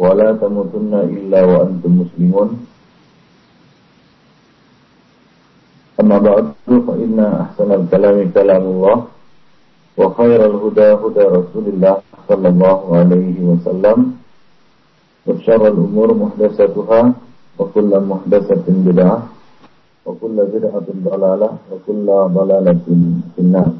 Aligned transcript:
ولا 0.00 0.32
تموتن 0.32 0.92
إلا 0.94 1.40
وأنتم 1.44 1.90
مسلمون 2.00 2.48
أما 6.00 6.18
بعد 6.18 6.46
فإن 6.66 7.16
أحسن 7.20 7.68
الكلام 7.72 8.16
كلام 8.32 8.62
الله 8.62 8.98
وخير 10.00 10.40
الهدى 10.50 10.88
هدى 11.02 11.24
رسول 11.36 11.64
الله 11.68 11.94
صلى 12.28 12.48
الله 12.48 12.78
عليه 12.96 13.36
وسلم 13.50 13.98
وشر 15.26 15.62
الأمور 15.68 16.08
محدثاتها 16.14 17.00
وكل 17.58 17.90
محدثة 18.00 18.64
بدعة 18.68 19.18
وكل 20.06 20.36
بدعة 20.54 20.86
ضلالة 21.04 21.50
وكل 21.72 22.06
ضلالة 22.38 22.78
في 23.36 23.40
النار 23.44 23.72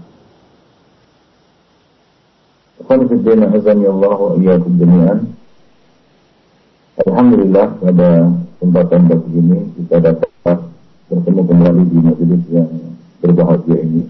Ikhwan 2.80 3.04
Fiddin 3.12 3.45
Azami 3.45 3.84
Allah 3.86 4.16
wa 4.16 4.32
iyyakum 4.40 4.80
jami'an 4.80 5.18
Alhamdulillah 6.95 7.76
pada 7.84 8.31
kesempatan 8.55 9.02
pagi 9.12 9.31
ini 9.35 9.59
kita 9.84 9.99
dapat 9.99 10.57
bertemu 11.12 11.41
kembali 11.43 11.84
di 11.91 11.98
majelis 11.99 12.43
yang 12.48 12.71
berbahagia 13.20 13.84
ini. 13.84 14.07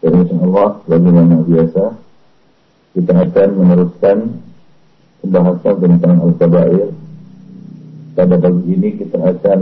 Dan 0.00 0.24
insya 0.24 0.40
Allah 0.40 0.80
bagaimana 0.88 1.44
biasa 1.44 1.84
kita 2.96 3.12
akan 3.12 3.48
meneruskan 3.60 4.40
pembahasan 5.20 5.76
tentang 5.84 6.16
Al-Kabair. 6.24 6.88
Pada 8.16 8.34
pagi 8.40 8.64
ini 8.72 8.88
kita 9.04 9.18
akan 9.28 9.60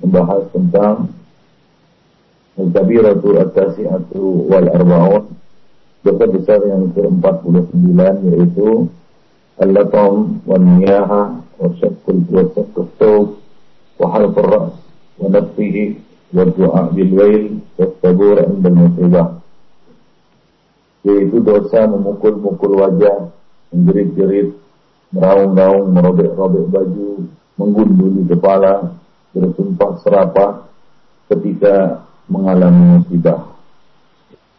membahas 0.00 0.48
tentang 0.56 1.12
Al-Kabiratu 2.56 3.36
At-Tasi'atu 3.36 4.48
Wal-Arba'un 4.48 5.28
Dosa 6.00 6.24
besar 6.24 6.62
yang 6.64 6.88
ke-49 6.96 8.00
yaitu 8.32 8.88
Al-Latam 9.60 10.40
Wal-Niyaha 10.48 11.45
وشق 11.59 12.05
وشق 12.31 12.75
الثوب 12.77 13.27
وحلق 13.99 14.35
الرأس 14.39 14.73
ونفسه 15.19 15.75
والدعاء 16.33 16.85
بالويل 16.95 17.43
والصبور 17.77 18.35
عند 18.49 18.65
المصيبة 18.67 19.23
yaitu 21.01 21.41
dosa 21.41 21.89
memukul-mukul 21.89 22.77
wajah, 22.77 23.33
menjerit-jerit, 23.73 24.53
meraung-raung, 25.09 25.89
merobek-robek 25.97 26.69
baju, 26.69 27.25
menggunduli 27.57 28.21
kepala, 28.29 29.01
bersumpah 29.33 29.97
serapah 30.05 30.51
ketika 31.33 32.05
mengalami 32.29 33.01
musibah. 33.01 33.49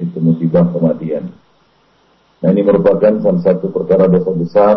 Itu 0.03 0.19
musibah 0.19 0.67
kematian. 0.75 1.31
Nah 2.43 2.49
ini 2.51 2.67
merupakan 2.67 3.23
salah 3.23 3.43
satu 3.47 3.71
perkara 3.71 4.11
dosa 4.11 4.35
besar 4.35 4.77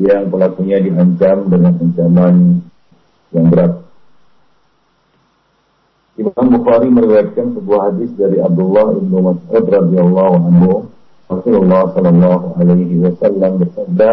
yang 0.00 0.32
pelakunya 0.32 0.80
diancam 0.80 1.36
dengan 1.52 1.76
ancaman 1.76 2.34
yang 3.36 3.46
berat. 3.52 3.72
Imam 6.16 6.46
Bukhari 6.52 6.88
meriwayatkan 6.88 7.56
sebuah 7.56 7.92
hadis 7.92 8.12
dari 8.16 8.40
Abdullah 8.40 8.96
bin 8.96 9.08
Mas'ud 9.12 9.64
radhiyallahu 9.64 10.34
anhu. 10.48 10.72
Rasulullah 11.30 11.94
sallallahu 11.94 12.46
alaihi 12.58 12.96
wasallam 13.00 13.62
bersabda, 13.62 14.10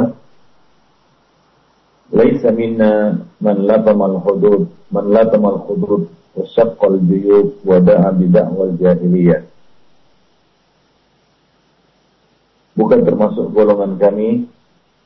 "Laisa 2.14 2.52
minna 2.54 3.26
man 3.42 3.58
latama 3.66 4.12
al-hudud, 4.12 4.70
man 4.92 5.06
latama 5.12 5.58
al-hudud 5.58 6.08
wa 6.08 6.44
syaqqa 6.52 6.86
al-juyub 6.86 7.64
wa 7.66 7.80
da'a 7.82 8.12
bi 8.16 8.28
da'wal 8.32 8.76
jahiliyah." 8.76 9.42
Bukan 12.78 13.02
termasuk 13.02 13.50
golongan 13.52 13.98
kami 13.98 14.46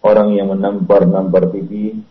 orang 0.02 0.34
yang 0.34 0.50
menampar-nampar 0.50 1.54
pipi, 1.54 2.02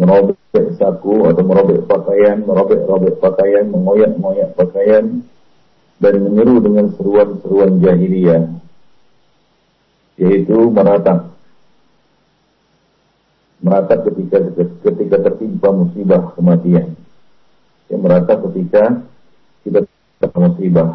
merobek 0.00 0.74
saku 0.80 1.28
atau 1.28 1.44
merobek 1.44 1.84
pakaian, 1.84 2.40
merobek-robek 2.42 3.20
pakaian, 3.20 3.68
mengoyak-ngoyak 3.68 4.56
pakaian, 4.56 5.22
dan 6.00 6.14
menyeru 6.20 6.58
dengan 6.64 6.90
seruan-seruan 6.96 7.78
jahiliyah, 7.78 8.50
yaitu 10.18 10.58
meratap. 10.72 11.30
Meratap 13.64 14.04
ketika 14.12 14.38
ketika 14.84 15.16
tertimpa 15.30 15.72
musibah 15.72 16.36
kematian. 16.36 16.92
Yang 17.88 18.00
meratap 18.00 18.38
ketika 18.50 18.82
kita 19.64 19.78
tertimpa 19.88 20.38
musibah. 20.40 20.88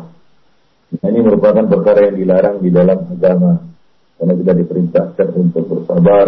Nah, 0.90 1.08
ini 1.10 1.22
merupakan 1.22 1.66
perkara 1.70 2.10
yang 2.10 2.18
dilarang 2.18 2.58
di 2.62 2.70
dalam 2.74 2.98
agama 3.14 3.62
karena 4.20 4.34
kita 4.36 4.52
diperintahkan 4.52 5.28
untuk 5.40 5.64
bersabar 5.72 6.28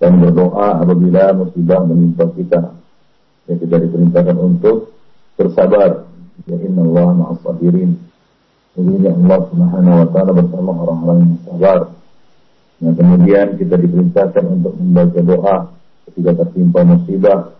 dan 0.00 0.12
berdoa 0.16 0.80
apabila 0.80 1.36
musibah 1.36 1.84
menimpa 1.84 2.24
kita. 2.32 2.72
Ya 3.46 3.54
kita 3.60 3.76
diperintahkan 3.84 4.36
untuk 4.40 4.96
bersabar. 5.36 6.08
Ya 6.48 6.56
inna 6.56 6.82
Allah 6.88 7.08
ma'as 7.12 7.38
sabirin. 7.44 8.00
Sesungguhnya 8.72 9.12
Allah 9.12 9.40
Subhanahu 9.52 10.00
wa 10.00 10.08
taala 10.08 10.32
bersama 10.32 10.70
orang-orang 10.72 11.18
yang 11.20 11.40
sabar. 11.44 11.78
Nah, 12.82 12.92
kemudian 12.96 13.46
kita 13.60 13.76
diperintahkan 13.76 14.44
untuk 14.48 14.72
membaca 14.80 15.20
doa 15.20 15.56
ketika 16.08 16.30
tertimpa 16.42 16.80
musibah 16.82 17.52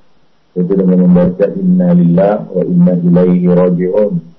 yaitu 0.57 0.73
dengan 0.77 1.09
membaca 1.09 1.47
inna 1.57 1.95
lillah 1.95 2.45
wa 2.49 2.63
inna 2.65 2.93
ilaihi 3.01 3.47
raji'un 3.49 4.32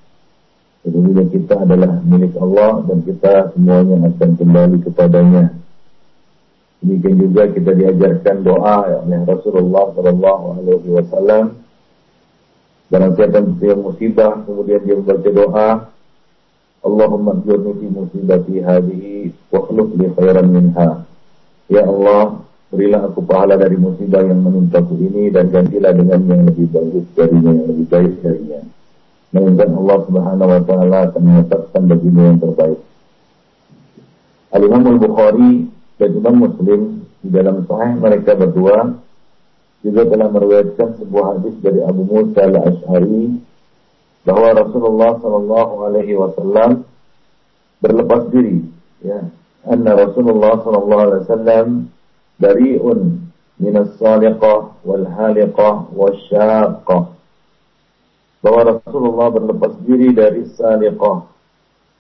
Sesungguhnya 0.84 1.24
kita 1.32 1.64
adalah 1.64 2.04
milik 2.04 2.36
Allah 2.36 2.84
dan 2.92 3.00
kita 3.08 3.56
semuanya 3.56 4.04
akan 4.04 4.30
kembali 4.36 4.78
kepadanya. 4.84 5.56
Demikian 6.84 7.16
juga 7.24 7.48
kita 7.48 7.72
diajarkan 7.72 8.44
doa 8.44 9.08
oleh 9.08 9.24
Rasulullah 9.24 9.96
Shallallahu 9.96 10.46
Alaihi 10.60 10.92
Wasallam. 10.92 11.46
Barang 12.92 13.16
siapa 13.16 13.40
yang 13.64 13.80
musibah, 13.80 14.44
kemudian 14.44 14.84
dia 14.84 14.96
membaca 15.00 15.30
doa, 15.32 15.70
Allahumma 16.84 17.40
jurni 17.48 17.80
fi 17.80 17.88
musibati 17.88 18.60
hadihi 18.60 19.32
wa 19.56 19.64
khluq 19.64 19.90
li 19.96 20.12
khairan 20.20 20.52
minha. 20.52 21.08
Ya 21.72 21.88
Allah, 21.88 22.44
berilah 22.68 23.08
aku 23.08 23.24
pahala 23.24 23.56
dari 23.56 23.80
musibah 23.80 24.20
yang 24.20 24.44
menimpaku 24.44 25.00
ini 25.00 25.32
dan 25.32 25.48
gantilah 25.48 25.96
dengan 25.96 26.20
yang 26.28 26.44
lebih 26.44 26.68
bagus 26.76 27.08
darinya, 27.16 27.56
yang 27.56 27.68
lebih 27.72 27.88
baik 27.88 28.14
darinya 28.20 28.62
melainkan 29.34 29.70
Allah 29.74 29.98
Subhanahu 30.06 30.50
wa 30.54 30.62
taala 30.64 30.98
akan 31.10 31.22
menetapkan 31.26 31.82
bagimu 31.90 32.22
yang 32.22 32.40
terbaik. 32.40 32.80
Al-Imam 34.54 34.86
Al-Bukhari 34.86 35.54
dan 35.98 36.10
Imam 36.14 36.36
Muslim 36.46 36.82
di 37.26 37.30
dalam 37.34 37.66
sahih 37.66 37.98
mereka 37.98 38.38
berdua 38.38 38.94
juga 39.82 40.02
telah 40.08 40.28
meriwayatkan 40.30 41.02
sebuah 41.02 41.26
hadis 41.36 41.56
dari 41.60 41.82
Abu 41.82 42.06
Musa 42.06 42.46
al-Ash'ari 42.46 43.42
bahwa 44.24 44.50
Rasulullah 44.56 45.20
sallallahu 45.20 45.74
alaihi 45.90 46.16
wasallam 46.16 46.88
berlepas 47.84 48.32
diri 48.32 48.64
ya 49.04 49.28
anna 49.68 49.92
Rasulullah 50.00 50.64
sallallahu 50.64 51.04
alaihi 51.04 51.24
wasallam 51.28 51.68
bari'un 52.40 53.00
min 53.60 53.74
as-saliqah 53.76 54.80
wal 54.88 55.06
haliqah 55.08 55.92
wasyaqah 55.92 57.02
bahwa 58.44 58.76
Rasulullah 58.76 59.32
berlepas 59.32 59.80
diri 59.88 60.12
dari 60.12 60.44
saliqah, 60.52 61.24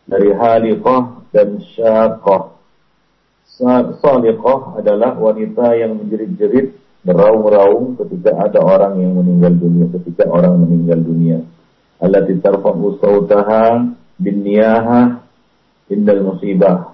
dari 0.04 0.36
haliqah 0.36 1.31
dan 1.31 1.63
syaqah. 1.72 2.51
Saliqah 4.04 4.60
adalah 4.75 5.16
wanita 5.16 5.72
yang 5.80 5.95
menjerit-jerit, 6.04 6.75
beraung-raung 7.07 7.95
ketika 7.95 8.36
ada 8.36 8.60
orang 8.60 9.00
yang 9.00 9.16
meninggal 9.16 9.56
dunia, 9.56 9.88
ketika 9.95 10.28
orang 10.28 10.60
meninggal 10.68 11.00
dunia. 11.00 11.40
Allati 12.04 12.36
tarfa'u 12.44 13.00
sautaha 13.00 13.88
bin 14.19 14.44
niyahah 14.44 15.24
indal 15.88 16.28
musibah. 16.28 16.92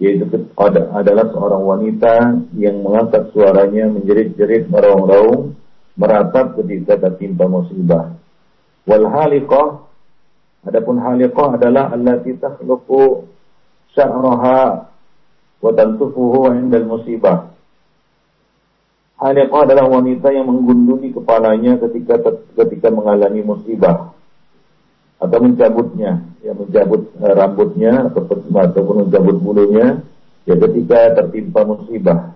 Yaitu 0.00 0.24
adalah 0.56 1.28
seorang 1.28 1.60
wanita 1.60 2.40
yang 2.56 2.80
mengangkat 2.80 3.28
suaranya 3.36 3.92
menjerit-jerit, 3.92 4.72
meraung-raung, 4.72 5.52
meratap 6.00 6.56
ketika 6.56 6.96
tertimpa 6.96 7.44
musibah. 7.44 8.19
Wal 8.90 9.06
haliqah 9.06 9.86
adapun 10.66 10.98
haliqah 10.98 11.54
adalah 11.54 11.94
allati 11.94 12.34
takhluqu 12.34 13.22
sya'raha 13.94 14.90
wa 15.62 15.70
tantufuhu 15.70 16.50
'inda 16.50 16.82
musibah. 16.82 17.54
Haliqah 19.22 19.60
adalah 19.62 19.86
wanita 19.86 20.34
yang 20.34 20.50
menggunduli 20.50 21.14
kepalanya 21.14 21.78
ketika 21.86 22.18
ketika 22.58 22.90
mengalami 22.90 23.46
musibah 23.46 24.10
atau 25.20 25.38
mencabutnya, 25.38 26.24
ya 26.40 26.56
mencabut 26.56 27.12
uh, 27.20 27.34
rambutnya 27.36 28.08
ataupun 28.10 28.48
ataupun 28.50 28.94
mencabut 29.06 29.36
bulunya 29.38 30.02
ya 30.48 30.56
ketika 30.56 31.20
tertimpa 31.20 31.62
musibah. 31.62 32.32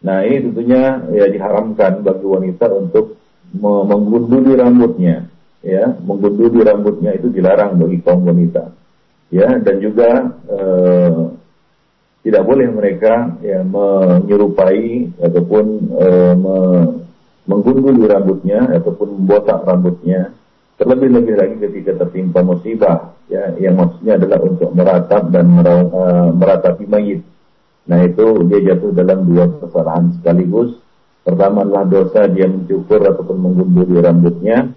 Nah 0.00 0.24
ini 0.24 0.50
tentunya 0.50 1.04
ya 1.12 1.28
diharamkan 1.28 2.00
bagi 2.00 2.26
wanita 2.26 2.72
untuk 2.72 3.20
menggunduli 3.54 4.56
rambutnya, 4.56 5.28
ya 5.64 5.96
menggunduli 6.04 6.60
rambutnya 6.60 7.16
itu 7.16 7.32
dilarang 7.32 7.80
bagi 7.80 7.98
kaum 8.04 8.28
wanita, 8.28 8.70
ya 9.32 9.48
dan 9.58 9.76
juga 9.80 10.28
uh, 10.52 11.32
tidak 12.24 12.42
boleh 12.48 12.68
mereka 12.72 13.36
ya 13.44 13.60
menyerupai 13.60 15.12
ataupun 15.20 15.64
e, 15.92 16.08
me, 16.32 16.56
menggunduli 17.44 18.08
rambutnya 18.08 18.64
ataupun 18.80 19.20
membotak 19.20 19.60
rambutnya 19.60 20.32
terlebih-lebih 20.80 21.34
lagi 21.36 21.56
ketika 21.60 22.00
tertimpa 22.00 22.40
musibah. 22.40 23.12
Ya 23.28 23.52
yang 23.60 23.76
maksudnya 23.76 24.16
adalah 24.16 24.40
untuk 24.40 24.72
meratap 24.72 25.32
dan 25.32 25.48
uh, 25.64 26.28
meratapi 26.32 26.84
mayit. 26.88 27.24
Nah 27.88 28.04
itu 28.04 28.48
dia 28.48 28.72
jatuh 28.72 28.92
dalam 28.96 29.28
dua 29.28 29.48
kesalahan 29.60 30.12
sekaligus. 30.16 30.80
Pertama 31.24 31.64
adalah 31.64 31.88
dosa 31.88 32.28
dia 32.28 32.44
mencukur 32.48 33.00
ataupun 33.00 33.36
menggunduli 33.36 33.96
rambutnya 34.00 34.72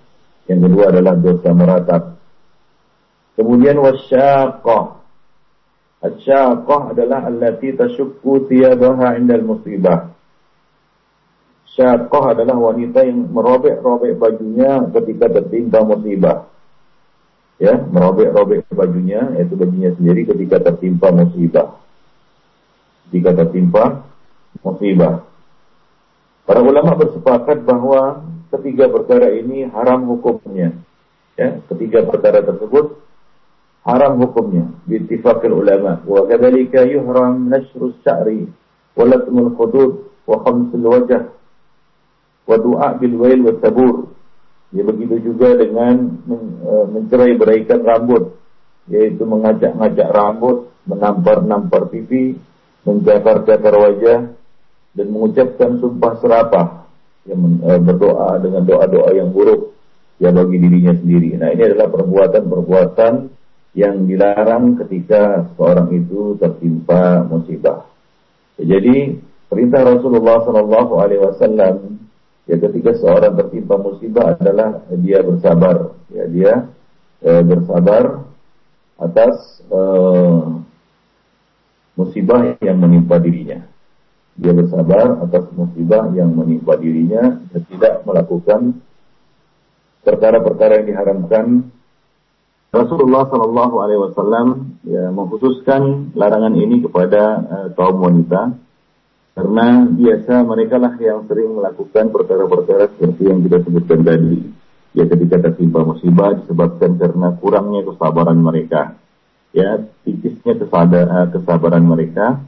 yang 0.47 0.59
kedua 0.63 0.89
adalah 0.91 1.13
dosa 1.19 1.49
meratap 1.51 2.17
kemudian 3.35 3.77
wasyaqah 3.79 4.97
Asyaqah 5.97 6.93
adalah 6.93 7.25
allati 7.25 7.73
tashukku 7.73 8.45
tiyabaha 8.45 9.17
indal 9.17 9.41
musibah. 9.41 10.13
Syaqah 11.73 12.37
adalah 12.37 12.53
wanita 12.53 13.01
yang 13.01 13.33
merobek-robek 13.33 14.13
bajunya 14.21 14.85
ketika 14.93 15.25
tertimpa 15.41 15.81
musibah. 15.81 16.45
Ya, 17.57 17.73
merobek-robek 17.73 18.69
bajunya, 18.69 19.33
yaitu 19.41 19.57
bajunya 19.57 19.89
sendiri 19.97 20.29
ketika 20.29 20.61
tertimpa 20.61 21.09
musibah. 21.09 21.81
Ketika 23.09 23.41
tertimpa 23.41 24.05
musibah. 24.61 25.25
Para 26.45 26.61
ulama 26.61 26.93
bersepakat 26.93 27.65
bahwa 27.65 28.21
ketiga 28.67 28.91
perkara 28.91 29.31
ini 29.31 29.63
haram 29.71 30.11
hukumnya. 30.11 30.75
Ya, 31.39 31.63
ketiga 31.71 32.03
perkara 32.03 32.43
tersebut 32.43 32.99
haram 33.87 34.19
hukumnya. 34.19 34.67
Biittifaqil 34.83 35.55
ulama. 35.55 36.03
Wa 36.03 36.27
kadzalika 36.27 36.83
yuhram 36.83 37.47
nashrus 37.47 37.95
sya'ri 38.03 38.43
wa 38.99 39.07
latmul 39.07 39.55
khudud 39.55 40.11
wa 40.27 40.43
khamsul 40.43 40.83
wajh 40.83 41.31
wa 42.43 42.55
du'a 42.59 42.99
bil 42.99 43.15
wail 43.15 43.39
wa 43.39 43.55
tabur 43.63 43.95
ya 44.75 44.83
begitu 44.83 45.31
juga 45.31 45.55
dengan 45.55 46.19
e, 46.27 46.73
mencerai 46.91 47.39
beraikan 47.39 47.87
rambut. 47.87 48.35
Yaitu 48.91 49.23
mengajak-ngajak 49.23 50.11
rambut 50.11 50.67
menampar-nampar 50.83 51.87
pipi 51.87 52.35
menjakar-jakar 52.83 53.71
wajah 53.79 54.19
dan 54.91 55.07
mengucapkan 55.07 55.79
sumpah 55.79 56.19
serapah 56.19 56.86
yang 57.27 57.39
e, 57.61 57.71
berdoa 57.83 58.39
dengan 58.39 58.63
doa-doa 58.63 59.11
yang 59.13 59.29
buruk 59.35 59.75
ya 60.17 60.33
bagi 60.33 60.57
dirinya 60.57 60.93
sendiri. 60.97 61.37
Nah, 61.37 61.53
ini 61.53 61.63
adalah 61.67 61.87
perbuatan-perbuatan 61.93 63.13
yang 63.77 64.09
dilarang 64.09 64.79
ketika 64.81 65.53
seorang 65.53 65.93
itu 65.93 66.33
tertimpa 66.41 67.21
musibah. 67.27 67.85
Ya, 68.57 68.79
jadi 68.79 69.21
perintah 69.45 69.85
Rasulullah 69.85 70.41
Shallallahu 70.41 70.93
Alaihi 70.97 71.21
Wasallam 71.21 71.75
ya 72.49 72.57
ketika 72.57 72.97
seorang 72.97 73.37
tertimpa 73.37 73.77
musibah 73.77 74.33
adalah 74.39 74.81
dia 74.97 75.21
bersabar, 75.21 75.93
ya 76.09 76.25
dia 76.31 76.53
e, 77.21 77.31
bersabar 77.45 78.25
atas 78.97 79.61
e, 79.69 79.79
musibah 81.93 82.57
yang 82.61 82.81
menimpa 82.81 83.21
dirinya. 83.21 83.76
Dia 84.37 84.53
bersabar 84.53 85.17
atas 85.25 85.49
musibah 85.57 86.13
yang 86.13 86.37
menimpa 86.37 86.77
dirinya 86.77 87.41
dan 87.49 87.61
tidak 87.73 88.05
melakukan 88.05 88.85
perkara-perkara 90.05 90.81
yang 90.81 90.87
diharamkan. 90.93 91.45
Rasulullah 92.69 93.25
Shallallahu 93.25 93.75
Alaihi 93.81 94.01
Wasallam 94.05 94.47
ya 94.85 95.09
mengkhususkan 95.09 96.13
larangan 96.13 96.53
ini 96.53 96.85
kepada 96.85 97.23
uh, 97.41 97.67
kaum 97.73 97.97
wanita 97.97 98.53
karena 99.33 99.85
biasa 99.89 100.33
mereka 100.45 100.75
lah 100.77 100.93
yang 100.97 101.25
sering 101.25 101.57
melakukan 101.57 102.09
perkara-perkara 102.09 102.93
seperti 102.93 103.21
yang 103.29 103.41
kita 103.41 103.65
sebutkan 103.65 104.01
tadi. 104.05 104.53
Ya 104.93 105.05
ketika 105.05 105.37
tertimpa 105.49 105.81
musibah 105.85 106.33
disebabkan 106.37 106.97
karena 106.97 107.33
kurangnya 107.37 107.85
kesabaran 107.85 108.37
mereka. 108.37 108.97
Ya 109.53 109.81
tipisnya 110.05 110.57
eh, 110.57 111.27
kesabaran 111.33 111.85
mereka 111.85 112.41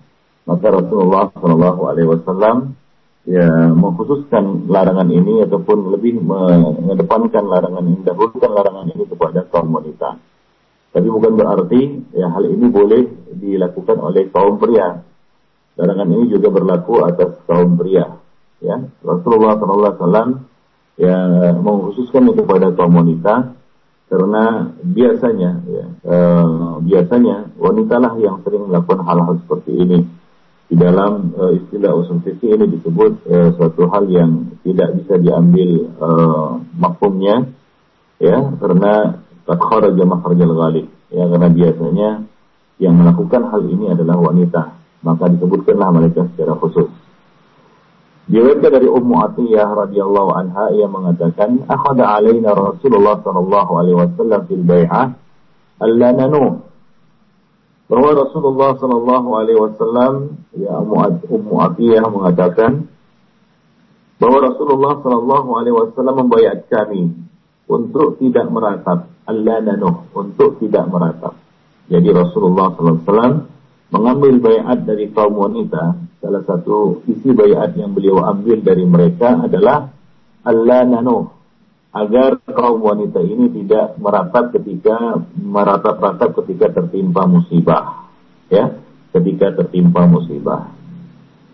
maka 0.48 0.68
Rasulullah 0.72 1.32
Shallallahu 1.36 1.82
Alaihi 1.90 2.10
Wasallam 2.10 2.78
ya 3.28 3.70
mengkhususkan 3.76 4.66
larangan 4.72 5.10
ini 5.12 5.46
ataupun 5.46 5.94
lebih 5.94 6.18
mengedepankan 6.24 7.46
larangan 7.46 7.86
ini, 7.86 8.02
dahulukan 8.02 8.52
larangan 8.52 8.88
ini 8.90 9.04
kepada 9.06 9.46
kaum 9.50 9.70
wanita. 9.76 10.18
Tapi 10.90 11.06
bukan 11.06 11.38
berarti 11.38 11.82
ya 12.18 12.34
hal 12.34 12.50
ini 12.50 12.66
boleh 12.66 13.02
dilakukan 13.38 13.98
oleh 14.02 14.26
kaum 14.34 14.58
pria. 14.58 15.06
Larangan 15.78 16.10
ini 16.10 16.26
juga 16.34 16.50
berlaku 16.50 17.06
atas 17.06 17.38
kaum 17.46 17.78
pria. 17.78 18.10
Ya, 18.60 18.76
Rasulullah 19.06 19.56
SAW 19.56 20.44
ya 21.00 21.16
mengkhususkan 21.56 22.28
kepada 22.36 22.76
kaum 22.76 23.00
wanita 23.00 23.56
karena 24.10 24.74
biasanya 24.82 25.52
ya, 25.70 25.86
eh, 26.04 26.74
biasanya 26.84 27.56
wanitalah 27.56 28.18
yang 28.18 28.42
sering 28.42 28.68
melakukan 28.68 29.06
hal-hal 29.06 29.38
seperti 29.46 29.72
ini 29.80 30.00
di 30.70 30.76
dalam 30.78 31.34
uh, 31.34 31.52
istilah 31.58 31.92
usul 31.98 32.22
fikih 32.22 32.56
ini 32.56 32.66
disebut 32.78 33.26
uh, 33.26 33.50
suatu 33.58 33.90
hal 33.90 34.06
yang 34.06 34.54
tidak 34.62 35.02
bisa 35.02 35.18
diambil 35.18 35.90
uh, 35.98 36.62
makumnya 36.78 37.50
ya 38.22 38.38
karena 38.62 39.18
qad 39.50 39.60
kharaja 39.60 40.04
makhrajal 40.06 40.54
ghalib 40.54 40.88
ya 41.10 41.26
karena 41.26 41.50
biasanya 41.50 42.10
yang 42.80 42.96
melakukan 42.96 43.44
hal 43.52 43.62
ini 43.68 43.92
adalah 43.92 44.18
wanita. 44.18 44.64
Maka 45.04 45.32
disebutkanlah 45.32 45.90
mereka 45.96 46.28
secara 46.32 46.56
khusus. 46.60 46.88
Diriwayatkan 48.30 48.72
dari 48.72 48.88
Ummu 48.88 49.16
Atiyah 49.26 49.68
radhiyallahu 49.68 50.32
anha 50.36 50.70
ia 50.76 50.88
mengatakan 50.88 51.66
akhadha 51.66 52.20
alaina 52.20 52.54
Rasulullah 52.54 53.20
sallallahu 53.26 53.72
alaihi 53.80 53.98
wasallam 53.98 54.40
fil 54.46 54.64
bai'ah 54.64 55.18
alla 55.82 56.10
nanu 56.14 56.62
bahwa 57.90 58.10
Rasulullah 58.14 58.78
Shallallahu 58.78 59.30
Alaihi 59.34 59.60
Wasallam 59.60 60.14
ya 60.54 60.78
Ummu 61.26 61.56
Atiyah 61.58 62.06
mengatakan 62.06 62.86
bahwa 64.22 64.38
Rasulullah 64.46 65.02
Shallallahu 65.02 65.50
Alaihi 65.58 65.74
Wasallam 65.74 66.16
membayar 66.30 66.62
kami 66.70 67.18
untuk 67.66 68.22
tidak 68.22 68.46
meratap 68.54 69.10
Allah 69.26 69.58
nanuh 69.66 70.06
untuk 70.14 70.62
tidak 70.62 70.86
meratap. 70.86 71.34
Jadi 71.90 72.14
Rasulullah 72.14 72.78
Sallallahu 72.78 72.94
Alaihi 72.94 73.10
Wasallam 73.10 73.34
mengambil 73.90 74.34
bayat 74.38 74.78
dari 74.86 75.10
kaum 75.10 75.34
wanita. 75.34 75.98
Salah 76.22 76.44
satu 76.46 77.02
isi 77.10 77.34
bayat 77.34 77.74
yang 77.74 77.98
beliau 77.98 78.22
ambil 78.22 78.62
dari 78.62 78.86
mereka 78.86 79.50
adalah 79.50 79.90
Allah 80.46 80.82
nanuh 80.86 81.39
agar 81.90 82.38
kaum 82.46 82.86
wanita 82.86 83.18
ini 83.26 83.50
tidak 83.50 83.98
meratap 83.98 84.54
ketika 84.54 85.26
meratap-ratap 85.34 86.38
ketika 86.44 86.82
tertimpa 86.82 87.26
musibah 87.26 88.06
ya 88.50 88.78
ketika 89.10 89.58
tertimpa 89.58 90.06
musibah. 90.06 90.70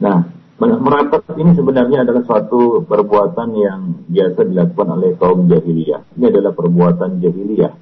Nah 0.04 0.28
meratap 0.60 1.24
ini 1.36 1.52
sebenarnya 1.56 2.04
adalah 2.08 2.24
suatu 2.24 2.84
perbuatan 2.84 3.50
yang 3.56 3.80
biasa 4.08 4.40
dilakukan 4.44 4.88
oleh 5.00 5.12
kaum 5.16 5.48
jahiliyah. 5.48 6.16
Ini 6.16 6.26
adalah 6.32 6.52
perbuatan 6.56 7.20
jahiliyah. 7.20 7.74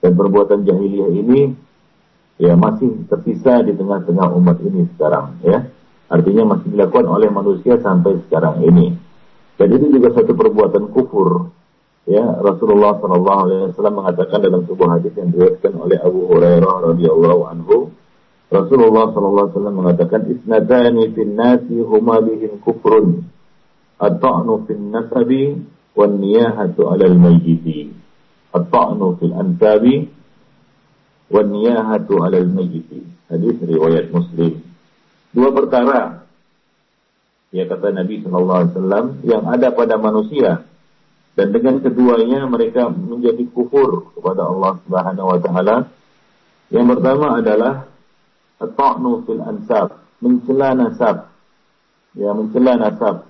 Dan 0.00 0.12
perbuatan 0.14 0.66
jahiliyah 0.66 1.10
ini 1.10 1.40
ya 2.40 2.54
masih 2.54 3.06
tersisa 3.06 3.62
di 3.66 3.74
tengah-tengah 3.74 4.30
umat 4.38 4.58
ini 4.62 4.90
sekarang 4.94 5.42
ya. 5.42 5.66
Artinya 6.10 6.58
masih 6.58 6.74
dilakukan 6.74 7.06
oleh 7.06 7.30
manusia 7.30 7.78
sampai 7.78 8.18
sekarang 8.26 8.62
ini. 8.66 8.94
Dan 9.54 9.70
itu 9.70 9.86
juga 9.94 10.10
satu 10.18 10.34
perbuatan 10.34 10.90
kufur 10.90 11.54
ya 12.10 12.26
Rasulullah 12.42 12.98
Shallallahu 12.98 13.40
Alaihi 13.46 13.62
Wasallam 13.70 13.94
mengatakan 14.02 14.38
dalam 14.42 14.66
sebuah 14.66 14.98
hadis 14.98 15.14
yang 15.14 15.30
diriwayatkan 15.30 15.72
oleh 15.78 15.98
Abu 16.02 16.20
Hurairah 16.26 16.74
radhiyallahu 16.90 17.40
anhu 17.46 17.76
Rasulullah 18.50 19.14
Shallallahu 19.14 19.44
Alaihi 19.46 19.54
Wasallam 19.54 19.76
mengatakan 19.78 20.20
isnatani 20.26 21.02
fin 21.14 21.32
nasi 21.38 21.78
huma 21.78 22.18
bihim 22.18 22.58
kufrun 22.58 23.30
at-ta'nu 24.02 24.66
fin 24.66 24.90
nasabi 24.90 25.62
wan 25.94 26.18
niyahatu 26.18 26.90
'alal 26.90 27.14
mayyiti 27.14 27.94
at-ta'nu 28.50 29.06
fil 29.22 29.34
ansabi 29.38 30.10
wan 31.30 31.46
niyahatu 31.46 32.18
'alal 32.18 32.50
mayyiti. 32.50 33.06
Hadis 33.30 33.54
riwayat 33.62 34.10
Muslim. 34.10 34.58
Dua 35.30 35.54
perkara 35.54 36.26
Ya 37.50 37.66
kata 37.66 37.90
Nabi 37.90 38.22
Shallallahu 38.22 38.58
Alaihi 38.62 38.72
Wasallam 38.78 39.06
yang 39.26 39.42
ada 39.50 39.74
pada 39.74 39.98
manusia 39.98 40.69
dan 41.38 41.54
dengan 41.54 41.78
keduanya 41.78 42.46
mereka 42.50 42.90
menjadi 42.90 43.46
kufur 43.50 44.10
kepada 44.14 44.46
Allah 44.46 44.78
Subhanahu 44.84 45.28
Wa 45.30 45.38
Taala. 45.42 45.76
Yang 46.70 46.86
pertama 46.96 47.26
adalah 47.38 47.74
at-ta'nu 48.62 49.10
fil 49.26 49.42
ansab, 49.42 49.98
mencela 50.22 50.74
nasab. 50.74 51.16
Ya, 52.14 52.30
mencela 52.34 52.78
nasab. 52.78 53.26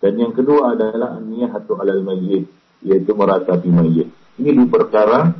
Dan 0.00 0.12
yang 0.20 0.32
kedua 0.36 0.76
adalah 0.76 1.16
an-niyahatu 1.16 1.76
'alal 1.76 2.04
mayyit, 2.04 2.48
yaitu 2.84 3.12
meratapi 3.16 3.68
mayit. 3.72 4.08
Ini 4.36 4.50
dua 4.52 4.68
perkara 4.68 5.32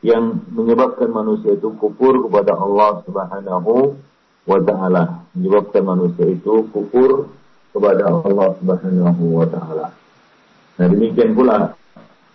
yang 0.00 0.46
menyebabkan 0.54 1.10
manusia 1.10 1.58
itu 1.58 1.74
kufur 1.74 2.30
kepada 2.30 2.54
Allah 2.54 3.02
Subhanahu 3.02 3.98
wa 4.46 4.58
taala 4.62 5.26
menyebabkan 5.34 5.82
manusia 5.82 6.24
itu 6.30 6.70
kufur 6.70 7.28
kepada 7.74 8.06
Allah 8.06 8.54
Subhanahu 8.62 9.22
wa 9.42 9.46
taala. 9.50 9.90
Nah, 10.78 10.86
demikian 10.86 11.34
pula 11.34 11.74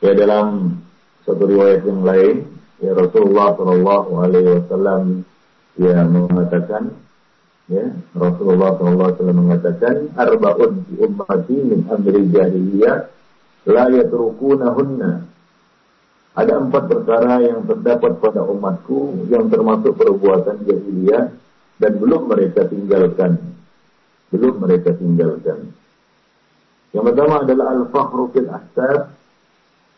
ya 0.03 0.11
dalam 0.11 0.77
satu 1.23 1.47
riwayat 1.47 1.87
yang 1.87 2.03
lain 2.03 2.35
ya 2.83 2.91
Rasulullah 2.91 3.55
Shallallahu 3.55 4.11
alaihi 4.19 4.51
wasallam 4.59 5.23
ya 5.79 6.03
mengatakan 6.03 6.91
ya 7.71 7.87
Rasulullah 8.11 8.75
Shallallahu 8.75 9.07
alaihi 9.07 9.15
wasallam 9.15 9.39
mengatakan 9.47 9.95
arbaun 10.19 10.73
ummati 10.99 11.55
min 11.55 11.87
amri 11.87 12.21
jahiliyah 12.27 13.07
la 13.71 13.85
yatrukunahunna 13.87 15.11
ada 16.33 16.53
empat 16.57 16.83
perkara 16.89 17.45
yang 17.45 17.63
terdapat 17.63 18.17
pada 18.17 18.41
umatku 18.43 19.29
yang 19.29 19.47
termasuk 19.47 19.95
perbuatan 19.95 20.65
jahiliyah 20.65 21.29
dan 21.77 21.91
belum 22.01 22.25
mereka 22.25 22.65
tinggalkan. 22.65 23.37
Belum 24.33 24.57
mereka 24.57 24.97
tinggalkan. 24.97 25.77
Yang 26.93 27.03
pertama 27.09 27.35
adalah 27.41 27.65
al-fakhru 27.73 28.29
fil 28.29 28.49
ahsab, 28.53 29.17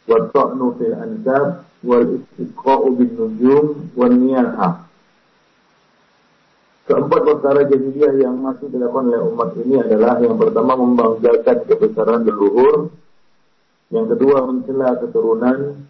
wa 0.08 0.20
ta'nu 0.32 0.68
fil 0.80 0.96
ansab, 0.96 1.68
wal 1.84 2.08
istiqa'u 2.08 2.88
bin 2.96 3.12
nujum, 3.20 3.92
wal 4.00 4.16
niyahah. 4.16 4.88
Keempat 6.86 7.22
perkara 7.25 7.66
jahiliyah 7.66 8.14
yang 8.22 8.40
masih 8.40 8.70
dilakukan 8.70 9.10
oleh 9.10 9.22
umat 9.34 9.50
ini 9.58 9.82
adalah 9.82 10.22
yang 10.22 10.38
pertama 10.38 10.78
membanggakan 10.78 11.58
kebesaran 11.66 12.22
leluhur, 12.24 12.94
yang 13.90 14.06
kedua 14.06 14.46
mencela 14.48 14.94
keturunan, 15.02 15.84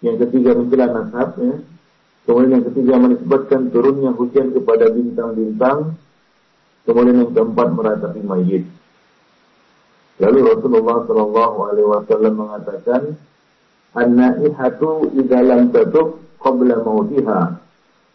yang 0.00 0.16
ketiga 0.22 0.54
mencela 0.54 0.86
nasab, 0.88 1.36
ya. 1.36 1.56
Kemudian 2.28 2.60
yang 2.60 2.66
ketiga 2.68 2.94
menisbatkan 3.00 3.72
turunnya 3.72 4.12
hujan 4.12 4.52
kepada 4.52 4.92
bintang-bintang. 4.92 5.96
Kemudian 6.84 7.24
yang 7.24 7.32
keempat 7.32 7.68
meratapi 7.72 8.20
mayit. 8.20 8.68
Lalu 10.18 10.38
Rasulullah 10.50 11.06
Shallallahu 11.06 11.58
Alaihi 11.70 11.88
Wasallam 11.88 12.34
mengatakan, 12.34 13.02
An-naihatu 13.94 15.14
idza 15.16 15.40
lam 15.42 15.70
tatub 15.72 16.20
qabla 16.38 16.84
mautiha 16.84 17.56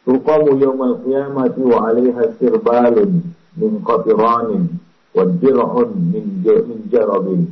tuqamu 0.05 0.60
yawmal 0.60 1.01
qiyamati 1.01 1.62
wa 1.63 1.89
'alaiha 1.89 2.36
sirbalun 2.39 3.24
min 3.57 3.72
qatiranin 3.81 4.63
wa 5.15 5.24
dir'un 5.25 5.89
min 5.98 6.43
min 6.43 6.79
jarabin. 6.91 7.50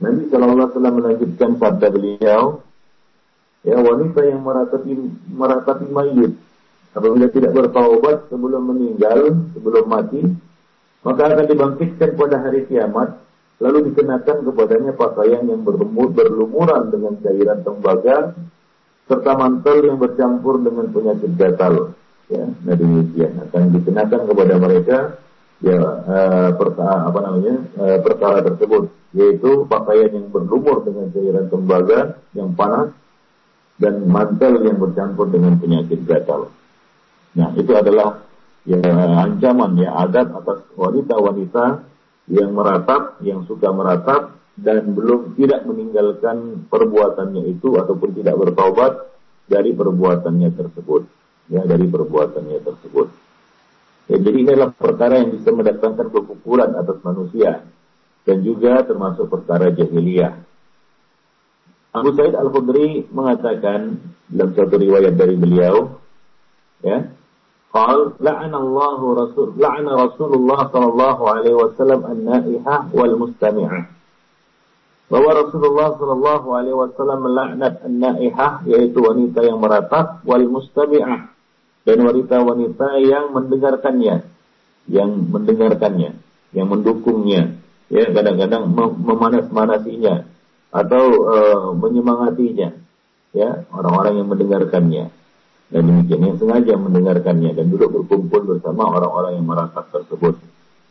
Nabi 0.00 0.22
sallallahu 0.32 0.56
alaihi 0.56 0.72
wasallam 0.72 0.94
melanjutkan 0.96 1.50
sabda 1.60 1.86
beliau, 1.92 2.62
ya 3.66 3.76
wanita 3.76 4.20
yang 4.24 4.40
meratapi 4.40 4.92
meratapi 5.28 5.86
mayit 5.92 6.32
apabila 6.96 7.28
tidak 7.28 7.52
bertaubat 7.52 8.16
sebelum 8.32 8.72
meninggal 8.72 9.36
sebelum 9.52 9.84
mati 9.86 10.24
maka 11.04 11.20
akan 11.28 11.46
dibangkitkan 11.48 12.10
pada 12.16 12.36
hari 12.40 12.64
kiamat 12.68 13.20
lalu 13.60 13.92
dikenakan 13.92 14.36
kepadanya 14.48 14.92
pakaian 14.96 15.44
yang 15.44 15.62
berlumur, 15.62 16.08
berlumuran 16.10 16.88
dengan 16.88 17.14
cairan 17.20 17.60
tembaga 17.60 18.32
serta 19.04 19.32
mantel 19.36 19.78
yang 19.84 19.98
bercampur 20.00 20.64
dengan 20.64 20.88
penyakit 20.88 21.30
gatal 21.36 21.94
ya 22.30 22.46
nah 22.64 22.74
demikian 22.74 23.36
akan 23.48 23.62
dikenakan 23.76 24.20
kepada 24.26 24.54
mereka 24.56 24.98
ya 25.60 25.76
uh, 26.08 26.50
perkara 26.56 27.04
apa 27.04 27.18
namanya 27.20 27.54
uh, 27.76 27.98
perkara 28.00 28.38
tersebut 28.40 28.88
yaitu 29.12 29.66
pakaian 29.66 30.10
yang 30.14 30.26
berlumur 30.30 30.86
dengan 30.86 31.10
cairan 31.10 31.46
tembaga 31.50 32.22
yang 32.32 32.54
panas 32.54 32.94
dan 33.80 34.06
mantel 34.06 34.60
yang 34.62 34.76
bercampur 34.76 35.32
dengan 35.32 35.56
penyakit 35.56 36.04
gatal. 36.04 36.52
Nah, 37.32 37.50
itu 37.56 37.72
adalah 37.72 38.22
ya 38.68 38.78
ancaman 39.24 39.72
ya 39.80 39.90
adab 40.04 40.36
atas 40.36 40.68
wanita-wanita 40.76 41.89
yang 42.28 42.52
meratap, 42.52 43.22
yang 43.24 43.46
suka 43.48 43.70
meratap 43.72 44.36
dan 44.60 44.92
belum 44.92 45.38
tidak 45.40 45.64
meninggalkan 45.64 46.68
perbuatannya 46.68 47.48
itu 47.48 47.80
ataupun 47.80 48.12
tidak 48.12 48.36
bertaubat 48.36 48.92
dari 49.48 49.72
perbuatannya 49.72 50.50
tersebut. 50.52 51.02
Ya, 51.50 51.66
dari 51.66 51.90
perbuatannya 51.90 52.62
tersebut. 52.62 53.08
Ya, 54.06 54.16
jadi 54.22 54.36
ini 54.38 54.50
adalah 54.54 54.70
perkara 54.74 55.22
yang 55.22 55.34
bisa 55.34 55.50
mendatangkan 55.50 56.14
kekufuran 56.14 56.78
atas 56.78 56.98
manusia 57.02 57.66
dan 58.22 58.36
juga 58.46 58.86
termasuk 58.86 59.26
perkara 59.26 59.74
jahiliyah. 59.74 60.34
Abu 61.90 62.14
Sa'id 62.14 62.38
Al-Khudri 62.38 63.10
mengatakan 63.10 63.98
dalam 64.30 64.54
satu 64.54 64.78
riwayat 64.78 65.18
dari 65.18 65.34
beliau, 65.34 65.98
ya, 66.86 67.10
Qal 67.70 68.18
la'ana 68.18 68.56
Allah 68.58 68.98
Rasul 68.98 69.54
la'ana 69.54 69.94
Rasulullah 69.94 70.66
sallallahu 70.74 71.22
alaihi 71.22 71.54
wasallam 71.54 72.02
an-naihah 72.02 72.90
wal 72.90 73.14
mustami'ah. 73.14 73.86
Bahwa 75.10 75.30
Rasulullah 75.38 75.94
sallallahu 75.94 76.46
alaihi 76.50 76.74
wasallam 76.74 77.18
melaknat 77.30 77.78
an-naihah 77.86 78.66
yaitu 78.66 78.98
wanita 78.98 79.46
yang 79.46 79.62
meratap 79.62 80.18
wal 80.26 80.42
mustami'ah 80.50 81.30
dan 81.86 81.98
wanita-wanita 82.02 82.86
yang 83.06 83.30
mendengarkannya, 83.30 84.26
yang 84.90 85.10
mendengarkannya, 85.30 86.18
yang 86.50 86.66
mendukungnya, 86.66 87.54
ya 87.86 88.10
kadang-kadang 88.10 88.66
memanas-manasinya, 88.98 90.26
atau 90.70 91.04
uh, 91.26 91.66
menyemangatinya 91.74 92.78
ya 93.34 93.66
orang-orang 93.74 94.22
yang 94.22 94.28
mendengarkannya 94.30 95.04
dan 95.70 95.82
demikian 95.86 96.20
yang 96.26 96.36
sengaja 96.36 96.74
mendengarkannya 96.74 97.54
dan 97.54 97.66
duduk 97.70 98.02
berkumpul 98.02 98.42
bersama 98.42 98.90
orang-orang 98.90 99.38
yang 99.38 99.46
meratap 99.46 99.86
tersebut. 99.94 100.34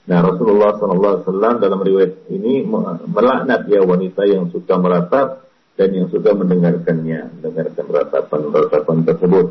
Nah 0.07 0.19
Rasulullah 0.23 0.79
SAW 0.79 1.59
dalam 1.59 1.79
riwayat 1.83 2.31
ini 2.31 2.63
melaknat 3.05 3.67
ya 3.67 3.83
wanita 3.83 4.23
yang 4.25 4.47
suka 4.49 4.79
meratap 4.79 5.45
dan 5.75 5.89
yang 5.91 6.07
suka 6.07 6.31
mendengarkannya, 6.31 7.39
mendengarkan 7.39 7.85
ratapan-ratapan 7.91 8.97
tersebut. 9.03 9.47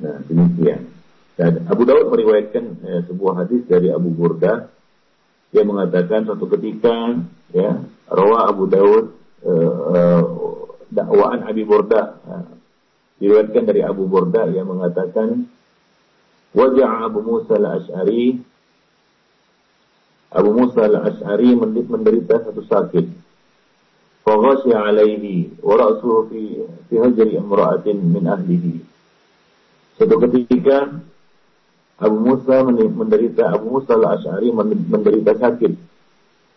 Nah 0.00 0.16
demikian. 0.24 0.88
Dan 1.36 1.64
Abu 1.68 1.88
Daud 1.88 2.12
meriwayatkan 2.12 2.64
eh, 2.84 3.00
sebuah 3.08 3.44
hadis 3.44 3.64
dari 3.68 3.88
Abu 3.92 4.12
Burda 4.12 4.68
yang 5.52 5.66
mengatakan 5.68 6.24
suatu 6.28 6.48
ketika 6.56 7.20
ya 7.50 7.80
rawa 8.06 8.46
Abu 8.46 8.70
Daud 8.70 9.04
uh, 9.42 10.22
dakwaan 10.94 11.42
Abi 11.42 11.66
Burda 11.66 12.22
uh, 12.22 12.59
diriwayatkan 13.20 13.64
dari 13.68 13.84
Abu 13.84 14.08
Burda 14.08 14.48
yang 14.50 14.72
mengatakan 14.72 15.46
wajah 16.56 17.06
Abu 17.06 17.20
Musa 17.22 17.60
al-Ash'ari 17.60 18.40
Abu 20.32 20.50
Musa 20.56 20.88
al-Ash'ari 20.88 21.54
menderita 21.54 22.42
satu 22.42 22.64
sakit 22.64 23.06
faghasya 24.24 24.76
alaihi 24.90 25.52
wa 25.60 25.76
ra'suhu 25.76 26.32
fi 26.32 26.40
fi 26.88 26.94
hajri 26.96 27.36
imra'atin 27.36 27.98
min 28.00 28.24
ahlihi 28.24 28.74
suatu 30.00 30.16
ketika 30.26 30.98
Abu 32.00 32.16
Musa 32.16 32.64
menderita 32.64 33.52
Abu 33.52 33.78
Musa 33.78 33.94
al-Ash'ari 33.94 34.48
menderita 34.88 35.36
sakit 35.36 35.72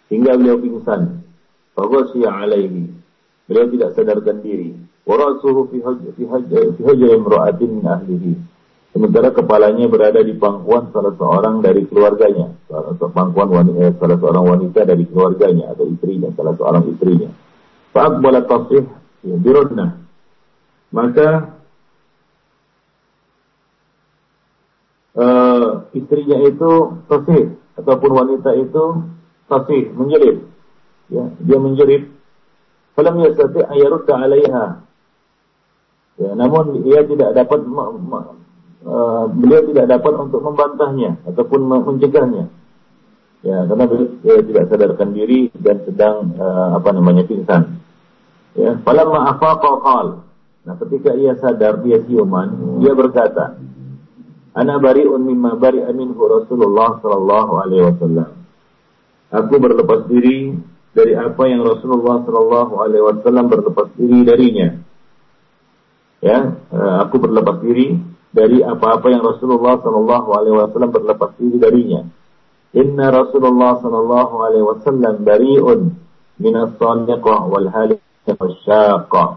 hingga 0.08 0.40
beliau 0.40 0.58
pingsan 0.58 1.24
Faghashiya 1.74 2.30
alaihi. 2.30 2.86
Beliau 3.50 3.68
tidak 3.74 3.90
sadarkan 3.98 4.38
diri. 4.46 4.78
Warasuhu 5.04 5.68
fi 5.72 5.84
hajj 5.84 7.02
imra'atin 7.04 7.70
min 7.70 7.86
ahlihi. 7.86 8.34
Sementara 8.94 9.34
kepalanya 9.34 9.90
berada 9.90 10.22
di 10.22 10.38
pangkuan 10.38 10.94
salah 10.94 11.18
seorang 11.18 11.66
dari 11.66 11.82
keluarganya, 11.90 12.54
salah 12.70 12.94
pangkuan 12.94 13.50
wanita, 13.50 13.90
eh, 13.90 13.92
salah 13.98 14.18
seorang 14.22 14.46
wanita 14.46 14.86
dari 14.86 15.04
keluarganya 15.10 15.74
atau 15.74 15.90
istrinya, 15.90 16.30
salah 16.38 16.54
seorang 16.54 16.86
istrinya. 16.94 17.34
Fa'aqbala 17.90 18.46
tasih 18.46 18.86
ya. 19.26 19.38
Maka 20.94 21.30
uh, 25.18 25.90
istrinya 25.98 26.38
itu 26.46 26.72
tasih 27.10 27.58
ataupun 27.82 28.12
wanita 28.14 28.54
itu 28.62 28.86
tasih 29.50 29.90
menjerit 29.98 30.38
ya, 31.10 31.34
dia 31.42 31.58
menjerit 31.58 32.14
falam 32.94 33.22
yastati 33.26 33.66
ayarudda 33.66 34.14
'alaiha 34.22 34.66
ya 36.18 36.32
namun 36.38 36.86
ia 36.86 37.02
tidak 37.06 37.34
dapat 37.34 37.60
uh, 37.66 39.26
beliau 39.34 39.62
tidak 39.72 39.86
dapat 39.90 40.14
untuk 40.18 40.42
membantahnya 40.46 41.18
ataupun 41.26 41.60
mencegahnya 41.66 42.52
Ya, 43.44 43.68
karena 43.68 43.84
beliau 43.92 44.40
tidak 44.40 44.72
sadarkan 44.72 45.12
diri 45.12 45.52
dan 45.60 45.84
sedang 45.84 46.32
uh, 46.40 46.80
apa 46.80 46.96
namanya 46.96 47.28
pingsan. 47.28 47.76
Ya, 48.56 48.80
falamma 48.88 49.36
afaqa 49.36 49.84
qal. 49.84 50.08
Nah, 50.64 50.76
ketika 50.80 51.12
ia 51.12 51.36
sadar 51.36 51.84
dia 51.84 52.00
siuman, 52.08 52.80
dia 52.80 52.96
berkata, 52.96 53.60
"Ana 54.56 54.80
bari'un 54.80 55.28
mimma 55.28 55.60
bari'a 55.60 55.92
minhu 55.92 56.24
Rasulullah 56.24 57.04
sallallahu 57.04 57.54
alaihi 57.68 57.84
wasallam." 57.84 58.30
Aku 59.28 59.60
berlepas 59.60 60.08
diri 60.08 60.56
dari 60.96 61.12
apa 61.20 61.44
yang 61.44 61.68
Rasulullah 61.68 62.24
sallallahu 62.24 62.80
alaihi 62.80 63.04
wasallam 63.04 63.52
berlepas 63.52 63.92
diri 64.00 64.24
darinya. 64.24 64.83
Ya, 66.24 66.56
uh, 66.72 67.04
aku 67.04 67.20
berlepas 67.20 67.60
diri 67.60 68.00
dari 68.32 68.64
apa-apa 68.64 69.12
yang 69.12 69.28
Rasulullah 69.28 69.76
sallallahu 69.84 70.30
alaihi 70.32 70.56
wasallam 70.56 70.92
berlepas 70.96 71.36
diri 71.36 71.60
darinya. 71.60 72.02
Inna 72.74 73.12
Rasulullah 73.12 73.84
sallallahu 73.84 74.36
alaihi 74.40 74.64
wasallam 74.64 75.20
bari'un 75.20 75.92
min 76.40 76.54
as-sadiqah 76.56 77.40
wal 77.44 77.68
wasyaqah. 78.24 79.30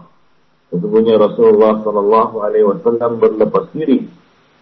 Sesungguhnya 0.71 1.19
Rasulullah 1.19 1.83
sallallahu 1.83 2.35
alaihi 2.39 2.65
wasallam 2.71 3.19
berlepas 3.19 3.67
diri 3.75 4.07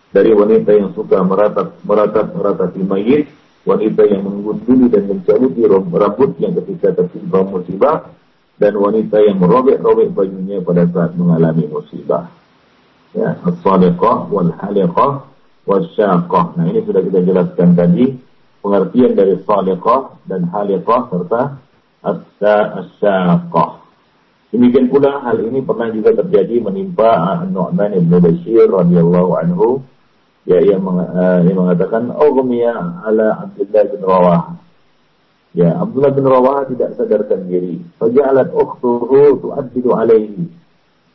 dari 0.10 0.34
wanita 0.34 0.72
yang 0.74 0.98
suka 0.98 1.22
meratap 1.22 1.78
meratap 1.86 2.34
meratapi 2.34 2.82
mayit, 2.90 3.30
wanita 3.70 4.02
yang 4.02 4.26
menggunduli 4.26 4.90
dan 4.90 5.14
mencabuti 5.14 5.62
rambut 5.70 6.42
yang 6.42 6.58
ketika 6.58 7.06
tertimpa 7.06 7.46
musibah, 7.46 8.10
dan 8.56 8.74
wanita 8.80 9.20
yang 9.20 9.38
merobek-robek 9.40 10.16
bajunya 10.16 10.64
pada 10.64 10.88
saat 10.92 11.12
mengalami 11.20 11.68
musibah. 11.68 12.32
Ya, 13.16 13.36
as-sadiqah 13.44 14.28
wal 14.32 14.52
halikah 14.60 15.28
wasyaqah. 15.68 16.46
Nah, 16.56 16.66
ini 16.68 16.84
sudah 16.84 17.02
kita 17.04 17.20
jelaskan 17.24 17.76
tadi 17.76 18.16
pengertian 18.66 19.14
dari 19.14 19.38
saliqah 19.44 20.18
dan 20.26 20.48
haliqah 20.50 21.02
serta 21.14 21.42
as-syaqah. 22.02 23.70
Demikian 24.56 24.88
pula 24.88 25.20
hal 25.20 25.44
ini 25.44 25.60
pernah 25.60 25.92
juga 25.92 26.16
terjadi 26.16 26.64
menimpa 26.64 27.44
Nu'man 27.44 27.92
ibn 27.92 28.14
Bashir 28.24 28.72
radhiyallahu 28.72 29.32
anhu 29.36 29.84
ya 30.48 30.64
yang, 30.64 30.86
uh, 30.86 31.44
yang 31.44 31.58
mengatakan 31.60 32.14
ughmiya 32.14 33.04
ala 33.04 33.44
Abdullah 33.44 33.84
bin 33.90 34.02
Rawah. 34.06 34.42
Ya, 35.56 35.72
Abdullah 35.80 36.12
bin 36.12 36.28
Rawah 36.28 36.68
tidak 36.68 37.00
sadarkan 37.00 37.48
diri. 37.48 37.80
Faja'alat 37.96 38.52
ukhtuhu 38.52 39.40
tu'addidu 39.40 39.96
alaihi. 39.96 40.52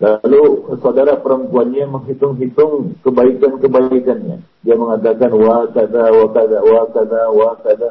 Lalu 0.00 0.64
saudara 0.80 1.20
perempuannya 1.20 1.84
menghitung-hitung 1.84 2.96
kebaikan-kebaikannya. 3.04 4.40
Dia 4.64 4.74
mengatakan 4.80 5.28
wa 5.36 5.68
kada 5.68 6.08
wa 6.08 6.26
kada 6.32 6.58
wa 6.64 6.82
kada 6.88 7.22
wa 7.28 7.52
kada. 7.60 7.90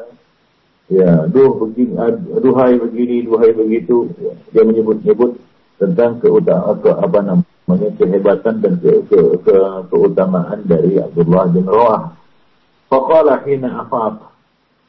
Ya, 0.90 1.22
duh 1.30 1.54
begini, 1.54 1.94
duhai 2.42 2.82
begini, 2.82 3.30
duhai 3.30 3.54
begitu. 3.54 4.10
Ya, 4.18 4.34
dia 4.50 4.62
menyebut-nyebut 4.66 5.38
tentang 5.78 6.18
keutamaan 6.18 6.82
ke, 6.82 6.90
apa 6.90 7.18
namanya 7.22 7.88
kehebatan 7.94 8.58
dan 8.58 8.74
ke, 8.82 9.06
ke, 9.06 9.20
ke, 9.46 9.54
keutamaan 9.86 10.66
dari 10.66 10.98
Abdullah 10.98 11.46
bin 11.46 11.70
Rawah. 11.70 12.10
Faqala 12.90 13.38
hina 13.46 13.86
afaq. 13.86 14.29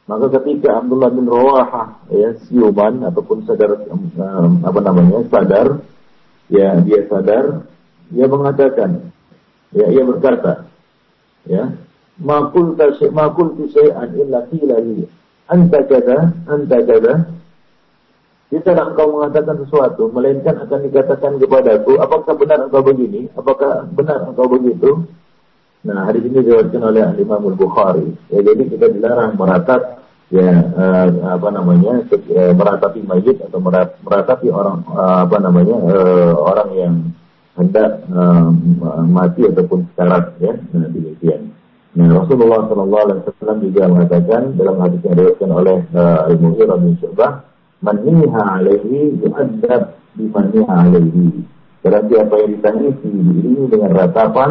Maka 0.02 0.26
ketika 0.40 0.82
Abdullah 0.82 1.14
bin 1.14 1.30
Rawah 1.30 2.02
ya 2.10 2.34
siuman 2.46 3.06
ataupun 3.06 3.46
sadar 3.46 3.86
apa 4.66 4.78
namanya 4.82 5.22
sadar 5.30 5.78
ya 6.50 6.82
dia 6.82 7.06
sadar, 7.06 7.64
dia 8.10 8.26
mengatakan, 8.26 9.14
ya 9.70 9.86
ia 9.88 10.02
berkata, 10.02 10.66
ya, 11.46 11.70
makul 12.18 12.74
tasy 12.74 13.08
makul 13.14 13.54
syai'an 13.70 14.10
illa 14.18 14.44
qila 14.50 14.76
anta 15.48 15.80
kada 15.86 16.18
anta 16.50 16.78
kada 16.82 17.14
tidak 18.52 18.84
engkau 18.92 19.16
mengatakan 19.16 19.64
sesuatu, 19.64 20.12
melainkan 20.12 20.60
akan 20.60 20.84
dikatakan 20.84 21.40
kepadaku, 21.40 21.96
apakah 21.96 22.36
benar 22.36 22.68
engkau 22.68 22.84
begini? 22.84 23.32
Apakah 23.32 23.88
benar 23.96 24.28
engkau 24.28 24.44
begitu? 24.44 25.08
Nah, 25.82 26.06
hari 26.06 26.22
ini 26.22 26.46
diriwayatkan 26.46 26.78
oleh 26.78 27.02
Imam 27.18 27.42
Al-Bukhari. 27.42 28.14
Ya, 28.30 28.38
jadi 28.38 28.62
kita 28.70 28.86
dilarang 28.86 29.34
meratap 29.34 30.02
ya 30.32 30.48
uh, 30.78 31.08
apa 31.28 31.48
namanya 31.52 32.06
uh, 32.08 32.52
meratapi 32.56 33.04
mayit 33.04 33.36
atau 33.44 33.60
meratapi 33.60 34.48
orang 34.48 34.80
uh, 34.88 35.28
apa 35.28 35.36
namanya 35.42 35.76
uh, 35.76 36.32
orang 36.40 36.70
yang 36.72 36.94
hendak 37.52 38.00
uh, 38.08 38.48
mati 39.04 39.44
ataupun 39.44 39.92
sekarat 39.92 40.38
ya 40.40 40.56
nah, 40.72 40.88
demikian. 40.88 41.52
Nah 41.92 42.08
Rasulullah 42.16 42.64
Shallallahu 42.64 43.04
Alaihi 43.04 43.20
Wasallam 43.28 43.58
juga 43.60 43.82
mengatakan 43.92 44.42
dalam 44.56 44.76
hadis 44.80 45.00
yang 45.04 45.14
diriwayatkan 45.20 45.50
oleh 45.52 45.78
uh, 45.92 46.18
Al 46.24 46.36
Mughirah 46.40 46.76
bin 46.80 46.92
Syu'bah, 46.96 47.32
"Maniha 47.84 48.42
alaihi 48.56 49.18
yu'adzab 49.20 49.82
bimaniha 50.16 50.74
alaihi." 50.88 51.44
Berarti 51.82 52.12
siapa 52.14 52.34
yang 52.38 52.50
ditangisi 52.56 53.08
diiringi 53.10 53.64
dengan 53.68 53.90
ratapan, 53.98 54.50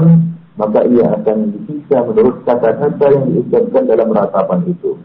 maka 0.61 0.85
ia 0.85 1.17
akan 1.17 1.37
disiksa 1.57 2.05
menurut 2.05 2.45
kata-kata 2.45 3.05
yang 3.09 3.25
diucapkan 3.33 3.83
dalam 3.89 4.13
ratapan 4.13 4.61
itu 4.69 5.01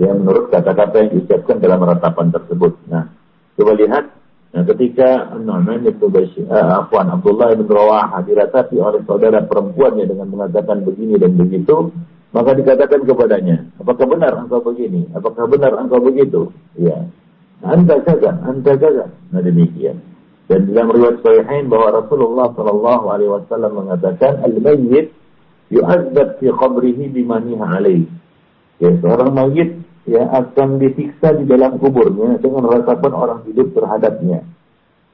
ya 0.00 0.10
menurut 0.14 0.48
kata-kata 0.48 0.94
yang 1.04 1.10
diucapkan 1.18 1.56
dalam 1.60 1.80
ratapan 1.82 2.32
tersebut. 2.32 2.72
Nah, 2.88 3.06
coba 3.58 3.72
lihat 3.76 4.04
nah, 4.54 4.62
ketika 4.66 5.36
itu 5.86 6.06
Bashir, 6.08 6.44
uh, 6.48 6.86
Afwan 6.86 7.12
Abdullah 7.12 7.52
bin 7.56 7.68
Rawaha 7.68 8.24
diratapi 8.24 8.76
oleh 8.78 9.02
saudara 9.04 9.44
perempuannya 9.44 10.08
dengan 10.08 10.28
mengatakan 10.32 10.86
begini 10.86 11.20
dan 11.20 11.36
begitu, 11.36 11.92
maka 12.32 12.56
dikatakan 12.56 13.04
kepadanya, 13.04 13.68
apakah 13.76 14.06
benar 14.08 14.32
engkau 14.40 14.64
begini? 14.64 15.08
Apakah 15.12 15.44
benar 15.46 15.76
engkau 15.76 16.00
begitu? 16.00 16.48
Ya. 16.78 17.04
Anda 17.62 18.02
jaga, 18.02 18.42
anda 18.42 18.74
jaga. 18.74 19.06
Nah 19.30 19.38
demikian. 19.38 20.11
Dan 20.52 20.68
dalam 20.68 20.92
riwayat 20.92 21.24
Sahihain 21.24 21.64
bahwa 21.72 22.04
Rasulullah 22.04 22.52
Shallallahu 22.52 23.04
Alaihi 23.08 23.32
Wasallam 23.32 23.72
mengatakan 23.72 24.44
al-mayyit 24.44 25.08
yu'adzab 25.72 26.44
fi 26.44 26.52
qabrihi 26.52 27.08
bimaniha 27.08 27.80
alaih. 27.80 28.04
Ya, 28.76 28.92
seorang 29.00 29.32
mayit 29.32 29.80
ya 30.04 30.28
akan 30.28 30.76
disiksa 30.76 31.40
di 31.40 31.48
dalam 31.48 31.80
kuburnya 31.80 32.36
dengan 32.36 32.68
ratapan 32.68 33.12
orang 33.16 33.40
hidup 33.48 33.72
terhadapnya. 33.72 34.44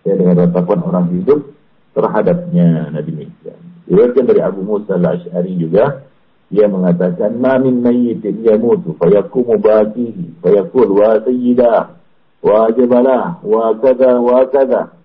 Ya, 0.02 0.12
dengan 0.18 0.42
ratapan 0.42 0.78
orang 0.82 1.06
hidup 1.14 1.54
terhadapnya. 1.94 2.90
Nah 2.90 3.02
demikian. 3.06 3.62
Diriwayatkan 3.86 4.24
dari 4.26 4.42
Abu 4.42 4.66
Musa 4.66 4.98
al-Ash'ari 4.98 5.54
juga 5.54 6.02
ia 6.50 6.66
mengatakan 6.66 7.38
ma 7.38 7.62
min 7.62 7.78
mayyitin 7.78 8.42
yamutu 8.42 8.98
fayakumu 8.98 9.54
baqihi 9.54 10.42
fayaqul 10.42 10.98
wa 10.98 11.22
sayyidah 11.22 11.94
wa 12.42 12.66
jabalah 12.74 13.38
wa 13.46 13.76
kada 13.78 14.18
wa 14.18 14.42
kada 14.50 14.97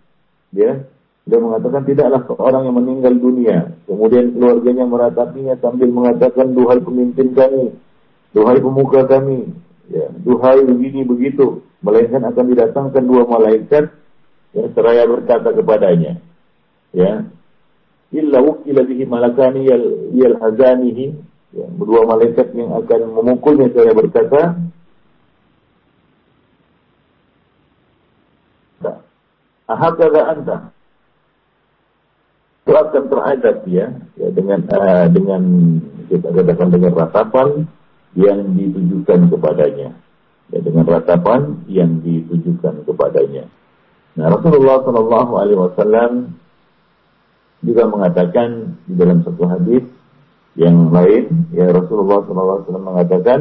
ya. 0.55 0.85
Dia 1.23 1.39
mengatakan 1.39 1.87
tidaklah 1.87 2.27
seorang 2.27 2.67
yang 2.67 2.75
meninggal 2.75 3.15
dunia. 3.15 3.71
Kemudian 3.87 4.35
keluarganya 4.35 4.83
meratapinya 4.83 5.55
sambil 5.63 5.87
mengatakan 5.87 6.51
duhai 6.51 6.83
pemimpin 6.83 7.31
kami 7.31 7.71
duhai 8.33 8.59
pemuka 8.59 9.05
kami. 9.05 9.53
Ya, 9.93 10.09
duhai 10.09 10.63
begini 10.65 11.05
begitu, 11.05 11.61
melainkan 11.83 12.23
akan 12.25 12.45
didatangkan 12.49 13.03
dua 13.03 13.27
malaikat 13.27 13.91
yang 14.55 14.71
seraya 14.73 15.03
berkata 15.03 15.51
kepadanya, 15.51 16.23
ya, 16.95 17.27
illa 18.15 18.39
wukila 18.39 18.79
bihi 18.87 19.03
malakani 19.03 19.67
yal, 19.67 19.83
yal 20.15 20.39
hazanihi, 20.39 21.13
ya, 21.51 21.67
dua 21.67 22.07
malaikat 22.07 22.55
yang 22.55 22.71
akan 22.79 22.99
memukulnya 23.11 23.75
saya 23.75 23.91
berkata, 23.91 24.55
ahakada 29.69 30.21
anta, 30.33 30.57
itu 32.63 32.71
akan 32.71 33.03
teradab 33.11 33.57
ya, 33.67 33.87
ya 34.15 34.27
dengan 34.31 34.59
uh, 34.71 35.07
dengan 35.11 35.41
kita 36.07 36.31
katakan 36.31 36.71
dengan 36.71 36.91
ratapan 36.95 37.47
yang 38.15 38.55
ditujukan 38.55 39.27
kepadanya 39.27 39.89
ya, 40.53 40.59
dengan 40.63 40.85
ratapan 40.87 41.59
yang 41.67 41.99
ditujukan 41.99 42.87
kepadanya. 42.87 43.51
Nah 44.13 44.29
Rasulullah 44.29 44.79
Shallallahu 44.85 45.31
Alaihi 45.35 45.59
Wasallam 45.59 46.11
juga 47.63 47.83
mengatakan 47.89 48.79
di 48.85 48.93
dalam 48.93 49.25
satu 49.25 49.43
hadis 49.49 49.83
yang 50.53 50.93
lain 50.93 51.49
ya 51.51 51.67
Rasulullah 51.67 52.21
Shallallahu 52.23 52.55
Alaihi 52.55 52.65
Wasallam 52.69 52.87
mengatakan 52.87 53.39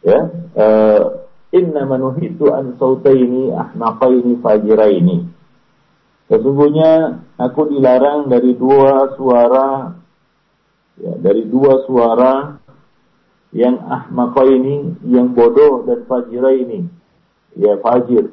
ya 0.00 0.18
uh, 0.56 1.02
Inna 1.50 1.82
manuhitu 1.82 2.54
an 2.54 2.78
sautaini 2.78 3.50
ahnafaini 3.50 4.38
fajiraini. 4.38 5.26
Sesungguhnya 6.30 7.22
aku 7.34 7.74
dilarang 7.74 8.30
dari 8.30 8.54
dua 8.54 9.18
suara 9.18 9.98
ya, 10.94 11.12
dari 11.18 11.42
dua 11.50 11.82
suara 11.90 12.54
yang 13.50 13.82
ahmaqa 13.82 14.46
ini, 14.46 14.94
yang 15.10 15.34
bodoh 15.34 15.82
dan 15.82 16.06
fajira 16.06 16.54
ini. 16.54 16.86
Ya 17.58 17.82
fajir. 17.82 18.30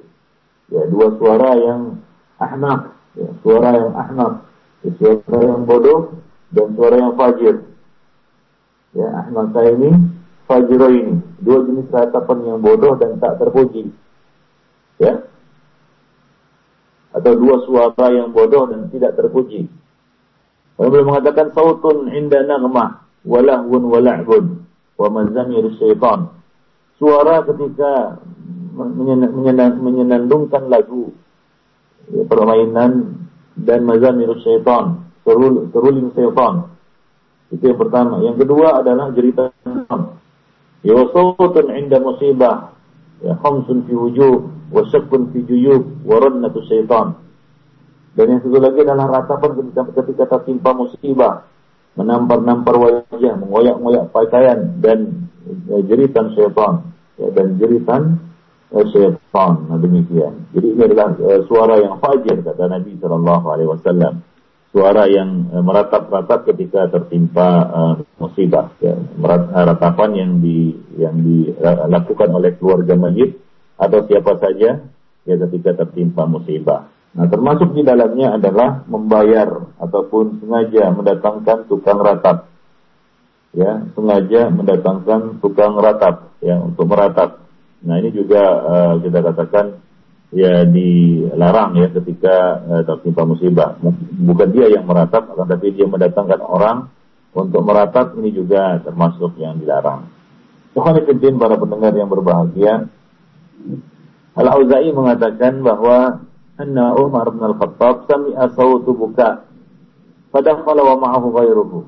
Ya 0.70 0.86
dua 0.86 1.18
suara 1.18 1.58
yang 1.58 2.06
ahmak, 2.38 2.94
ya, 3.18 3.34
suara 3.42 3.72
yang 3.74 3.98
ahmak, 3.98 4.46
ya, 4.86 4.94
suara 5.26 5.42
yang 5.42 5.66
bodoh 5.66 6.22
dan 6.54 6.68
suara 6.78 6.96
yang 7.02 7.18
fajir. 7.18 7.56
Ya 8.94 9.08
ahmaqa 10.48 10.88
ini 10.96 11.20
dua 11.44 11.60
jenis 11.68 11.92
ratapan 11.92 12.38
yang 12.48 12.60
bodoh 12.64 12.96
dan 12.96 13.20
tak 13.20 13.36
terpuji. 13.36 13.92
Ya. 14.98 15.28
Atau 17.12 17.36
dua 17.36 17.68
suara 17.68 18.08
yang 18.16 18.32
bodoh 18.32 18.72
dan 18.72 18.88
tidak 18.88 19.20
terpuji. 19.20 19.68
Lalu 20.78 20.88
beliau 20.88 21.08
mengatakan 21.12 21.52
sautun 21.52 22.08
inda 22.14 22.46
nagmah 22.46 23.04
walahun 23.28 23.84
wala'bun 23.92 24.46
wa 24.96 25.08
mazamir 25.12 25.68
syaitan. 25.82 26.32
Suara 26.98 27.46
ketika 27.46 28.22
menyenandungkan 28.78 30.70
lagu 30.70 31.14
ya, 32.10 32.26
permainan 32.26 33.22
dan 33.58 33.84
mazamir 33.86 34.32
syaitan, 34.42 35.06
seruling 35.26 36.14
syaitan. 36.14 36.72
Itu 37.50 37.64
yang 37.64 37.80
pertama. 37.80 38.22
Yang 38.22 38.46
kedua 38.46 38.82
adalah 38.82 39.10
jeritan 39.16 39.52
Ya 40.88 40.95
wasawtun 40.95 41.67
inda 41.76 42.00
musibah. 42.00 42.71
Ya 43.19 43.36
khamsun 43.43 43.84
fi 43.84 43.91
wujuh 43.91 44.47
wa 44.71 44.88
syakkun 44.88 45.36
fi 45.36 45.43
juyub 45.43 46.08
wa 46.08 46.23
syaitan. 46.63 47.19
Dan 48.15 48.26
yang 48.32 48.39
satu 48.39 48.58
lagi 48.58 48.82
adalah 48.88 49.19
ratapan 49.19 49.52
ketika, 49.60 49.82
ketika 50.00 50.23
tertimpa 50.32 50.71
musibah. 50.71 51.43
Menampar-nampar 52.00 52.78
wajah, 52.78 53.36
mengoyak-ngoyak 53.41 54.13
pakaian 54.13 54.78
dan 54.80 55.28
ya, 55.67 55.82
jeritan 55.91 56.32
syaitan. 56.38 56.88
Ya, 57.19 57.36
dan 57.36 57.58
jeritan 57.60 58.21
ya, 58.71 58.82
syaitan. 58.88 59.67
Nah, 59.67 59.82
demikian. 59.82 60.45
Jadi 60.56 60.67
ini 60.71 60.82
adalah 60.88 61.17
uh, 61.19 61.41
suara 61.52 61.84
yang 61.84 62.00
fajir 62.00 62.39
kata 62.47 62.69
Nabi 62.69 62.95
Shallallahu 63.02 63.45
Alaihi 63.50 63.69
Wasallam 63.76 64.23
suara 64.78 65.10
yang 65.10 65.50
uh, 65.50 65.66
meratap-ratap 65.66 66.54
ketika 66.54 66.86
tertimpa 66.94 67.50
uh, 67.66 67.94
musibah 68.22 68.70
ya. 68.78 68.94
Uh, 68.94 69.66
ratapan 69.66 70.13
yang 70.13 70.32
di 70.38 70.78
yang 71.02 71.18
dilakukan 71.18 72.30
oleh 72.30 72.54
keluarga 72.62 72.94
mayit 72.94 73.42
atau 73.82 74.06
siapa 74.06 74.38
saja 74.38 74.86
ya 75.26 75.36
ketika 75.50 75.82
tertimpa 75.82 76.30
musibah. 76.30 76.94
Nah, 77.18 77.26
termasuk 77.26 77.74
di 77.74 77.82
dalamnya 77.82 78.38
adalah 78.38 78.86
membayar 78.86 79.50
ataupun 79.82 80.46
sengaja 80.46 80.94
mendatangkan 80.94 81.66
tukang 81.66 81.98
ratap. 81.98 82.46
Ya, 83.58 83.82
sengaja 83.98 84.54
mendatangkan 84.54 85.42
tukang 85.42 85.74
ratap 85.82 86.38
ya 86.46 86.62
untuk 86.62 86.86
meratap. 86.86 87.42
Nah, 87.82 87.98
ini 87.98 88.13
juga 88.13 88.44
uh, 88.62 88.94
kita 89.02 89.26
katakan 89.26 89.82
ya 90.34 90.68
dilarang 90.68 91.80
ya 91.80 91.88
ketika 91.92 92.36
uh, 92.68 92.82
tertimpa 92.84 93.24
musibah. 93.24 93.78
Bukan 94.18 94.50
dia 94.52 94.72
yang 94.72 94.88
meratap, 94.88 95.28
tapi 95.32 95.76
dia 95.76 95.88
mendatangkan 95.88 96.42
orang 96.44 96.92
untuk 97.32 97.62
meratap 97.63 98.18
ini 98.18 98.34
juga 98.34 98.82
termasuk 98.82 99.38
yang 99.38 99.62
dilarang. 99.62 100.10
Tuhan 100.78 101.06
para 101.42 101.56
pendengar 101.58 101.94
yang 101.98 102.10
berbahagia. 102.10 102.86
Al-Auza'i 104.38 104.94
mengatakan 104.94 105.66
bahwa 105.66 106.22
anna 106.58 106.94
Umar 106.98 107.30
bin 107.34 107.42
Al-Khattab 107.42 108.10
sami'a 108.10 108.54
sawtu 108.54 108.94
buka 108.94 109.46
fadakhala 110.34 110.82
wa 110.82 110.96
ma'ahu 110.98 111.28
ghairuhu 111.34 111.80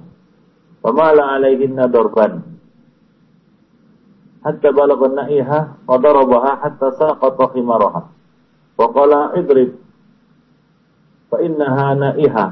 famala 0.82 1.38
alaihinna 1.38 1.90
darban 1.90 2.46
hatta 4.46 4.70
balagha 4.74 5.10
na'iha 5.10 5.60
wa 5.90 5.96
darabaha 5.98 6.62
hatta 6.62 6.94
saqata 6.96 7.50
khimaraha 7.54 8.19
Faqala 8.80 9.36
idrib 9.36 9.76
fa 11.28 11.44
innaha 11.44 12.00
na'iha 12.00 12.46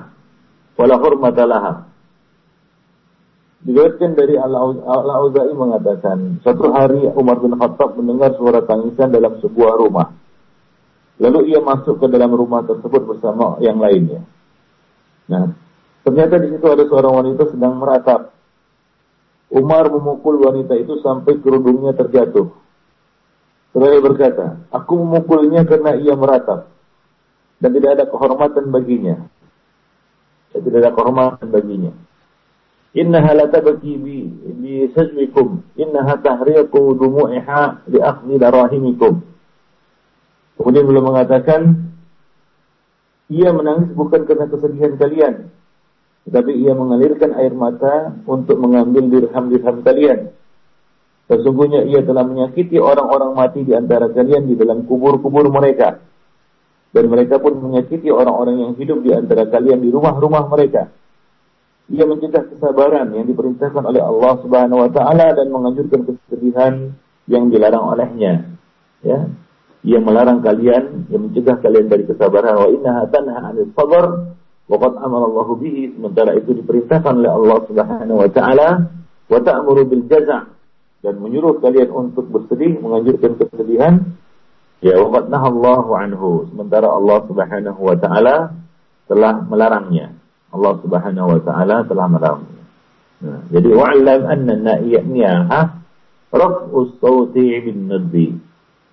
wala 0.76 0.96
hurmata 1.00 1.48
laha. 1.48 1.88
Diriwayatkan 3.64 4.12
dari 4.14 4.36
Al-Auza'i 4.38 5.56
mengatakan, 5.56 6.44
suatu 6.46 6.70
hari 6.70 7.10
Umar 7.16 7.42
bin 7.42 7.58
Khattab 7.58 7.98
mendengar 7.98 8.38
suara 8.38 8.62
tangisan 8.62 9.10
dalam 9.10 9.40
sebuah 9.42 9.82
rumah. 9.82 10.14
Lalu 11.18 11.50
ia 11.50 11.60
masuk 11.64 11.98
ke 11.98 12.08
dalam 12.12 12.30
rumah 12.38 12.62
tersebut 12.68 13.02
bersama 13.08 13.58
yang 13.58 13.82
lainnya. 13.82 14.22
Nah, 15.26 15.58
ternyata 16.06 16.38
di 16.38 16.54
situ 16.54 16.64
ada 16.70 16.86
seorang 16.86 17.14
wanita 17.24 17.50
sedang 17.50 17.82
meratap. 17.82 18.38
Umar 19.50 19.90
memukul 19.90 20.38
wanita 20.44 20.78
itu 20.78 21.02
sampai 21.02 21.42
kerudungnya 21.42 21.98
terjatuh. 21.98 22.54
Seraya 23.76 24.00
berkata, 24.00 24.46
aku 24.72 24.94
memukulnya 24.96 25.68
karena 25.68 25.96
ia 26.00 26.16
meratap 26.16 26.72
dan 27.58 27.70
tidak 27.74 27.90
ada 27.98 28.06
kehormatan 28.10 28.70
baginya. 28.70 29.16
Dan 30.54 30.60
tidak 30.64 30.80
ada 30.86 30.92
kehormatan 30.94 31.48
baginya. 31.50 31.92
Innaha 32.98 33.32
la 33.38 33.46
tabki 33.52 33.94
bi 34.00 34.26
bi 34.58 34.90
sajwikum, 34.96 35.62
innaha 35.78 36.18
tahriqu 36.18 36.82
dumu'iha 36.98 37.86
li 37.92 38.00
akhdhi 38.02 38.36
darahimikum. 38.42 39.22
Kemudian 40.58 40.84
beliau 40.90 41.06
mengatakan, 41.06 41.94
ia 43.30 43.54
menangis 43.54 43.94
bukan 43.94 44.26
karena 44.26 44.50
kesedihan 44.50 44.94
kalian, 44.98 45.36
tetapi 46.26 46.52
ia 46.58 46.74
mengalirkan 46.74 47.38
air 47.38 47.54
mata 47.54 48.18
untuk 48.26 48.58
mengambil 48.58 49.06
dirham-dirham 49.06 49.86
kalian. 49.86 50.34
Sesungguhnya 51.28 51.84
ia 51.84 52.00
telah 52.08 52.24
menyakiti 52.24 52.80
orang-orang 52.80 53.36
mati 53.36 53.68
di 53.68 53.76
antara 53.76 54.08
kalian 54.08 54.48
di 54.48 54.56
dalam 54.56 54.88
kubur-kubur 54.88 55.52
mereka. 55.52 56.00
Dan 56.96 57.12
mereka 57.12 57.36
pun 57.44 57.60
menyakiti 57.60 58.08
orang-orang 58.08 58.64
yang 58.64 58.72
hidup 58.80 59.04
di 59.04 59.12
antara 59.12 59.44
kalian 59.52 59.84
di 59.84 59.92
rumah-rumah 59.92 60.48
mereka. 60.48 60.88
Ia 61.92 62.08
mencegah 62.08 62.48
kesabaran 62.48 63.12
yang 63.12 63.28
diperintahkan 63.28 63.84
oleh 63.84 64.00
Allah 64.00 64.34
Subhanahu 64.40 64.88
wa 64.88 64.90
taala 64.92 65.36
dan 65.36 65.52
menganjurkan 65.52 66.08
kesedihan 66.08 66.96
yang 67.28 67.52
dilarang 67.52 67.92
olehnya. 67.92 68.48
Ya. 69.04 69.28
Ia 69.84 70.00
melarang 70.00 70.40
kalian, 70.44 71.12
ia 71.12 71.20
mencegah 71.20 71.60
kalian 71.60 71.92
dari 71.92 72.08
kesabaran 72.08 72.56
wa 72.56 72.68
innaha 72.72 73.04
tanha 73.12 73.52
'anil 73.52 73.72
sabr 73.76 74.36
wa 74.68 74.76
qad 74.80 74.94
amara 75.00 75.32
Allah 75.32 75.48
bihi 75.60 75.96
sementara 75.96 76.36
itu 76.36 76.56
diperintahkan 76.56 77.14
oleh 77.24 77.32
Allah 77.32 77.58
Subhanahu 77.72 78.20
wa 78.20 78.30
taala 78.32 78.70
wa 79.28 79.40
ta'muru 79.40 79.88
bil 79.88 80.04
jaza' 80.12 80.57
dan 81.02 81.22
menyuruh 81.22 81.62
kalian 81.62 81.94
untuk 81.94 82.28
bersedih, 82.30 82.82
menganjurkan 82.82 83.38
kesedihan, 83.38 83.94
ya 84.82 84.98
waqad 84.98 85.30
nahallahu 85.30 85.92
anhu. 85.94 86.30
Sementara 86.50 86.90
Allah 86.90 87.18
Subhanahu 87.30 87.80
wa 87.82 87.96
taala 87.98 88.36
telah 89.06 89.46
melarangnya. 89.46 90.18
Allah 90.50 90.74
Subhanahu 90.82 91.28
wa 91.38 91.42
taala 91.46 91.86
telah 91.86 92.06
melarangnya. 92.10 92.64
Nah, 93.18 93.42
jadi 93.50 93.70
wa'lam 93.74 94.22
anna 94.30 94.54
na'iyaha 94.58 95.60
raf'us 96.34 97.02
sawti 97.02 97.46
bin 97.66 97.90
nadbi. 97.90 98.38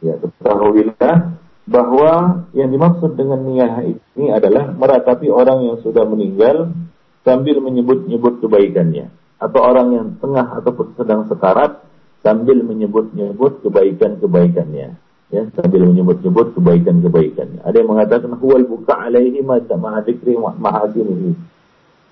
Ya, 0.05 0.21
ketahuilah 0.21 1.41
bahwa 1.65 2.45
yang 2.53 2.69
dimaksud 2.69 3.17
dengan 3.17 3.41
niyah 3.41 3.89
ini 3.89 4.29
adalah 4.29 4.69
meratapi 4.77 5.33
orang 5.33 5.65
yang 5.65 5.77
sudah 5.81 6.05
meninggal 6.05 6.77
sambil 7.25 7.57
menyebut-nyebut 7.65 8.45
kebaikannya 8.45 9.09
atau 9.41 9.61
orang 9.65 9.89
yang 9.97 10.07
tengah 10.21 10.61
ataupun 10.61 10.93
sedang 11.01 11.25
sekarat 11.25 11.81
sambil 12.25 12.65
menyebut-nyebut 12.65 13.61
kebaikan-kebaikannya. 13.61 14.97
Ya 15.29 15.43
sambil 15.53 15.85
menyebut-nyebut 15.93 16.57
kebaikan-kebaikannya. 16.57 17.61
Ada 17.61 17.85
yang 17.85 17.91
mengatakan 17.93 18.33
huwal 18.41 18.65
buka 18.65 18.97
alaihi 18.97 19.45
ma'a 19.45 20.01
dzikri 20.03 20.41
mahasinihi 20.41 21.55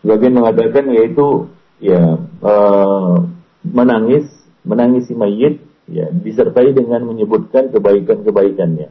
sebagian 0.02 0.34
mengatakan 0.34 0.90
yaitu 0.90 1.46
ya 1.78 2.18
uh, 2.42 3.22
menangis 3.62 4.26
menangisi 4.66 5.14
mayit 5.14 5.62
ya 5.86 6.10
disertai 6.10 6.74
dengan 6.74 7.06
menyebutkan 7.06 7.70
kebaikan-kebaikannya. 7.70 8.90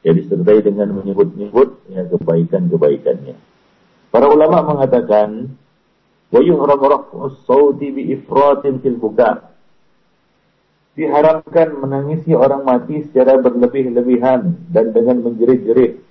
Ya 0.00 0.10
disertai 0.16 0.60
dengan 0.66 0.90
menyebut-nyebut 0.96 1.86
ya 1.90 2.02
kebaikan-kebaikannya. 2.10 3.36
Para 4.10 4.26
ulama 4.26 4.66
mengatakan 4.66 5.54
wa 6.30 6.40
yuhram 6.42 6.80
raf'us 6.82 7.46
sauti 7.46 7.94
bi 7.94 8.10
ifratin 8.14 8.82
fil 8.82 8.98
buka 8.98 9.49
diharamkan 10.98 11.78
menangisi 11.78 12.34
orang 12.34 12.66
mati 12.66 13.06
secara 13.06 13.38
berlebih-lebihan 13.38 14.70
dan 14.70 14.90
dengan 14.90 15.22
menjerit-jerit. 15.22 16.02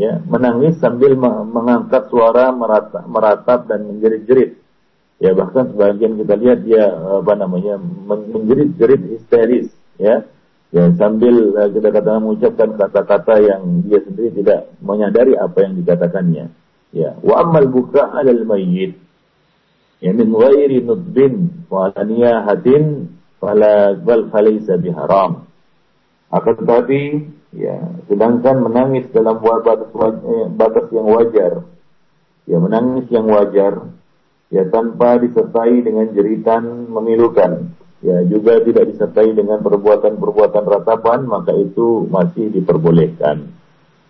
Ya, 0.00 0.24
menangis 0.24 0.80
sambil 0.80 1.12
mengangkat 1.20 2.08
suara 2.08 2.48
meratap, 2.48 3.04
meratap 3.04 3.68
dan 3.68 3.84
menjerit-jerit. 3.84 4.56
Ya, 5.20 5.36
bahkan 5.36 5.68
sebagian 5.68 6.16
kita 6.16 6.34
lihat 6.40 6.64
dia 6.64 6.90
apa 6.96 7.32
namanya 7.36 7.76
menjerit-jerit 8.08 9.02
histeris, 9.12 9.68
ya. 10.00 10.24
Ya, 10.72 10.88
sambil 10.96 11.52
uh, 11.52 11.68
kita 11.68 11.92
katakan 11.92 12.24
mengucapkan 12.24 12.72
kata-kata 12.80 13.44
yang 13.44 13.84
dia 13.84 14.00
sendiri 14.08 14.32
tidak 14.40 14.72
menyadari 14.80 15.36
apa 15.36 15.68
yang 15.68 15.76
dikatakannya. 15.76 16.48
Ya, 16.96 17.12
wa 17.20 17.44
amal 17.44 17.68
buka 17.68 18.08
alal 18.08 18.48
mayyit. 18.48 18.96
Ya 20.02 20.10
min 20.10 20.34
ghairi 20.34 20.82
nudbin 20.82 21.68
wa 21.70 21.92
hadin 21.94 23.12
fala 23.42 23.98
bal 23.98 24.30
falaysa 24.30 24.78
biharam. 24.78 25.50
Akan 26.30 26.54
tetapi 26.62 27.00
ya 27.58 27.82
sedangkan 28.06 28.62
menangis 28.62 29.10
dalam 29.10 29.42
batas 29.42 29.90
eh, 29.90 30.46
batas 30.54 30.86
yang 30.94 31.10
wajar. 31.10 31.66
Ya 32.46 32.58
menangis 32.62 33.10
yang 33.10 33.26
wajar 33.26 33.90
ya 34.54 34.62
tanpa 34.70 35.18
disertai 35.18 35.82
dengan 35.82 36.06
jeritan 36.14 36.86
memilukan. 36.86 37.74
Ya 38.02 38.22
juga 38.26 38.62
tidak 38.62 38.94
disertai 38.94 39.34
dengan 39.34 39.62
perbuatan-perbuatan 39.62 40.64
ratapan 40.66 41.26
maka 41.26 41.54
itu 41.54 42.06
masih 42.06 42.50
diperbolehkan. 42.50 43.50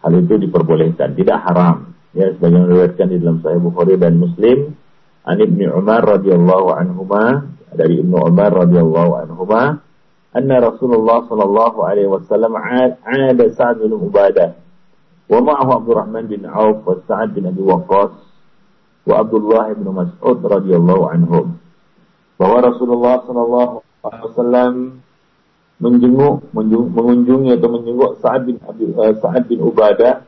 Hal 0.04 0.12
itu 0.16 0.36
diperbolehkan 0.36 1.16
tidak 1.16 1.40
haram. 1.48 1.96
Ya 2.12 2.28
sebagian 2.36 2.68
meriwayatkan 2.68 3.08
di 3.08 3.16
dalam 3.20 3.40
Sahih 3.40 3.60
Bukhari 3.60 3.96
dan 3.96 4.20
Muslim. 4.20 4.76
An 5.22 5.38
Ibnu 5.38 5.70
Umar 5.78 6.02
radhiyallahu 6.02 6.74
anhuma 6.74 7.52
dari 7.76 8.00
Ibnu 8.00 8.16
Umar 8.16 8.52
radhiyallahu 8.52 9.12
anhuma 9.26 9.82
anna 10.32 10.56
Rasulullah 10.60 11.24
sallallahu 11.28 11.78
alaihi 11.84 12.08
wasallam 12.08 12.56
ada 12.56 13.44
Sa'ad 13.52 13.84
bin 13.84 13.92
Ubadah 13.92 14.56
wa 15.28 15.38
ma'ahu 15.40 15.70
Abdurrahman 15.82 16.28
bin 16.28 16.44
Auf 16.48 16.84
wa 16.84 16.96
Sa'ad 17.04 17.36
bin 17.36 17.48
Abi 17.48 17.60
Waqqas 17.60 18.12
wa 19.08 19.14
Abdullah 19.18 19.72
bin 19.76 19.86
Mas'ud 19.90 20.38
radhiyallahu 20.40 21.04
anhum 21.10 21.58
bahwa 22.38 22.58
Rasulullah 22.64 23.22
Shallallahu 23.22 23.74
Alaihi 24.02 24.24
Wasallam 24.34 24.74
menjenguk, 25.82 26.50
mengunjungi 26.54 27.58
atau 27.58 27.68
menjenguk 27.70 28.18
Sa'ad 28.18 28.46
bin 28.46 28.58
uh, 28.62 29.14
Sa'ad 29.18 29.46
bin 29.46 29.62
Ubadah 29.62 30.26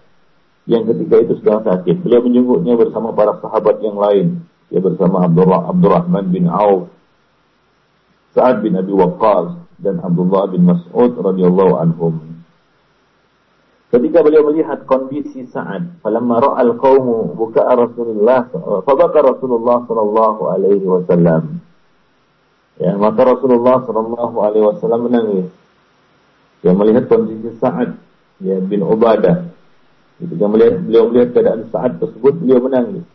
yang 0.70 0.86
ketika 0.86 1.26
itu 1.26 1.34
sedang 1.42 1.66
sakit. 1.66 2.06
Beliau 2.06 2.22
menjenguknya 2.22 2.74
bersama 2.78 3.10
para 3.14 3.38
sahabat 3.42 3.82
yang 3.82 3.98
lain. 3.98 4.46
Dia 4.70 4.78
bersama 4.78 5.26
Abdullah 5.26 5.70
Abdurrahman 5.70 6.30
bin 6.30 6.46
Auf, 6.50 6.93
Sa'ad 8.34 8.66
bin 8.66 8.74
Abi 8.74 8.90
Waqqas 8.90 9.62
dan 9.78 10.02
Abdullah 10.02 10.50
bin 10.50 10.66
Mas'ud 10.66 11.14
radhiyallahu 11.14 11.74
anhum. 11.78 12.42
Ketika 13.94 14.26
beliau 14.26 14.50
melihat 14.50 14.82
kondisi 14.90 15.46
Sa'ad, 15.48 16.02
falamma 16.02 16.42
ra'al 16.42 16.74
qaumu 16.76 17.38
buka 17.38 17.62
Rasulullah, 17.62 18.50
fa 18.82 18.92
Rasulullah 19.22 19.86
sallallahu 19.86 20.42
alaihi 20.50 20.82
wasallam. 20.82 21.62
Ya, 22.74 22.98
maka 22.98 23.22
Rasulullah 23.22 23.86
Shallallahu 23.86 24.36
Alaihi 24.42 24.66
Wasallam 24.66 25.06
menangis. 25.06 25.46
Dia 26.58 26.74
melihat 26.74 27.06
kondisi 27.06 27.54
Sa'ad 27.62 27.94
ya, 28.42 28.58
bin 28.58 28.82
Ubadah. 28.82 29.46
Ketika 30.18 30.46
melihat 30.50 30.82
beliau 30.82 31.06
melihat 31.06 31.28
keadaan 31.38 31.70
Sa'ad 31.70 32.02
tersebut, 32.02 32.34
beliau 32.42 32.58
menangis. 32.66 33.06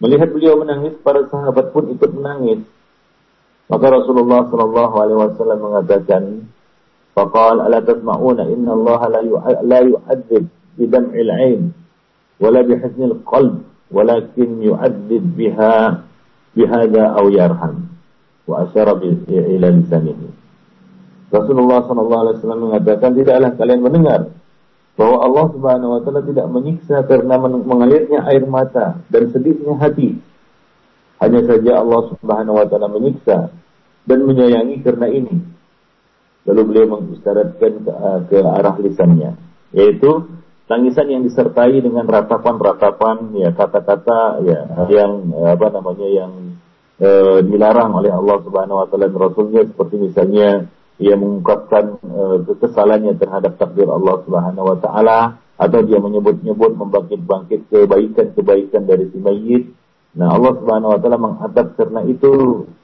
Melihat 0.00 0.32
beliau 0.32 0.56
menangis, 0.56 0.96
para 1.04 1.20
sahabat 1.28 1.74
pun 1.76 1.92
ikut 1.92 2.10
menangis. 2.16 2.64
Maka 3.68 3.86
Rasulullah 3.92 4.48
Shallallahu 4.48 4.94
Alaihi 4.96 5.18
Wasallam 5.20 5.58
mengatakan, 5.60 6.22
"Fakal 7.12 7.60
ala 7.60 7.84
tasma'una 7.84 8.48
inna 8.48 8.72
Allah 8.72 9.00
la 9.60 9.80
yu'adzib 9.84 10.48
bidam'il 10.80 11.30
ain, 11.30 11.60
wala 12.40 12.64
bihaznil 12.64 13.20
qalb, 13.28 13.64
walakin 13.92 14.64
yu'adzib 14.64 15.24
biha 15.36 16.04
bihada 16.56 17.12
aw 17.12 17.28
yarham." 17.28 17.88
wa 18.48 18.64
asyara 18.64 18.96
ila 19.28 19.68
lisanihi. 19.68 20.26
Rasulullah 21.28 21.84
sallallahu 21.84 22.22
alaihi 22.24 22.36
wasallam 22.40 22.60
mengatakan 22.72 23.10
tidaklah 23.12 23.52
kalian 23.60 23.80
mendengar 23.84 24.20
bahwa 24.96 25.16
Allah 25.20 25.44
Subhanahu 25.52 25.90
wa 25.92 26.00
taala 26.00 26.24
tidak 26.24 26.46
menyiksa 26.48 27.04
karena 27.04 27.36
mengalirnya 27.38 28.24
air 28.24 28.48
mata 28.48 29.04
dan 29.12 29.28
sedihnya 29.28 29.76
hati. 29.76 30.16
Hanya 31.18 31.40
saja 31.46 31.82
Allah 31.82 32.02
Subhanahu 32.14 32.58
wa 32.58 32.66
taala 32.66 32.88
menyiksa 32.90 33.50
dan 34.06 34.18
menyayangi 34.22 34.82
karena 34.86 35.06
ini. 35.10 35.34
Lalu 36.48 36.62
beliau 36.64 36.86
mengisyaratkan 36.96 37.72
ke, 37.84 37.92
ke 38.32 38.38
arah 38.40 38.76
lisannya, 38.80 39.36
yaitu 39.76 40.38
tangisan 40.68 41.08
yang 41.08 41.22
disertai 41.24 41.80
dengan 41.80 42.04
ratapan-ratapan 42.04 43.32
ya 43.36 43.50
kata-kata 43.56 44.44
ya 44.44 44.60
yang 44.92 45.32
apa 45.32 45.66
namanya 45.72 46.08
yang 46.08 46.32
e, 47.00 47.40
dilarang 47.48 47.96
oleh 47.96 48.12
Allah 48.12 48.36
Subhanahu 48.44 48.84
wa 48.84 48.86
taala 48.86 49.08
dan 49.08 49.16
Rasulnya 49.16 49.62
seperti 49.64 49.96
misalnya 49.96 50.68
ia 51.00 51.16
mengungkapkan 51.16 51.96
e, 52.04 52.22
kekesalannya 52.52 53.16
terhadap 53.16 53.56
takdir 53.56 53.88
Allah 53.88 54.20
Subhanahu 54.28 54.66
wa 54.68 54.76
taala 54.78 55.18
atau 55.58 55.80
dia 55.82 55.98
menyebut-nyebut 55.98 56.78
membangkit-bangkit 56.78 57.72
kebaikan-kebaikan 57.72 58.86
dari 58.86 59.10
si 59.10 59.18
mayit. 59.18 59.64
Nah, 60.18 60.34
Allah 60.34 60.52
Subhanahu 60.58 60.90
wa 60.90 60.98
taala 60.98 61.18
mengadab 61.22 61.78
karena 61.78 62.02
itu 62.02 62.30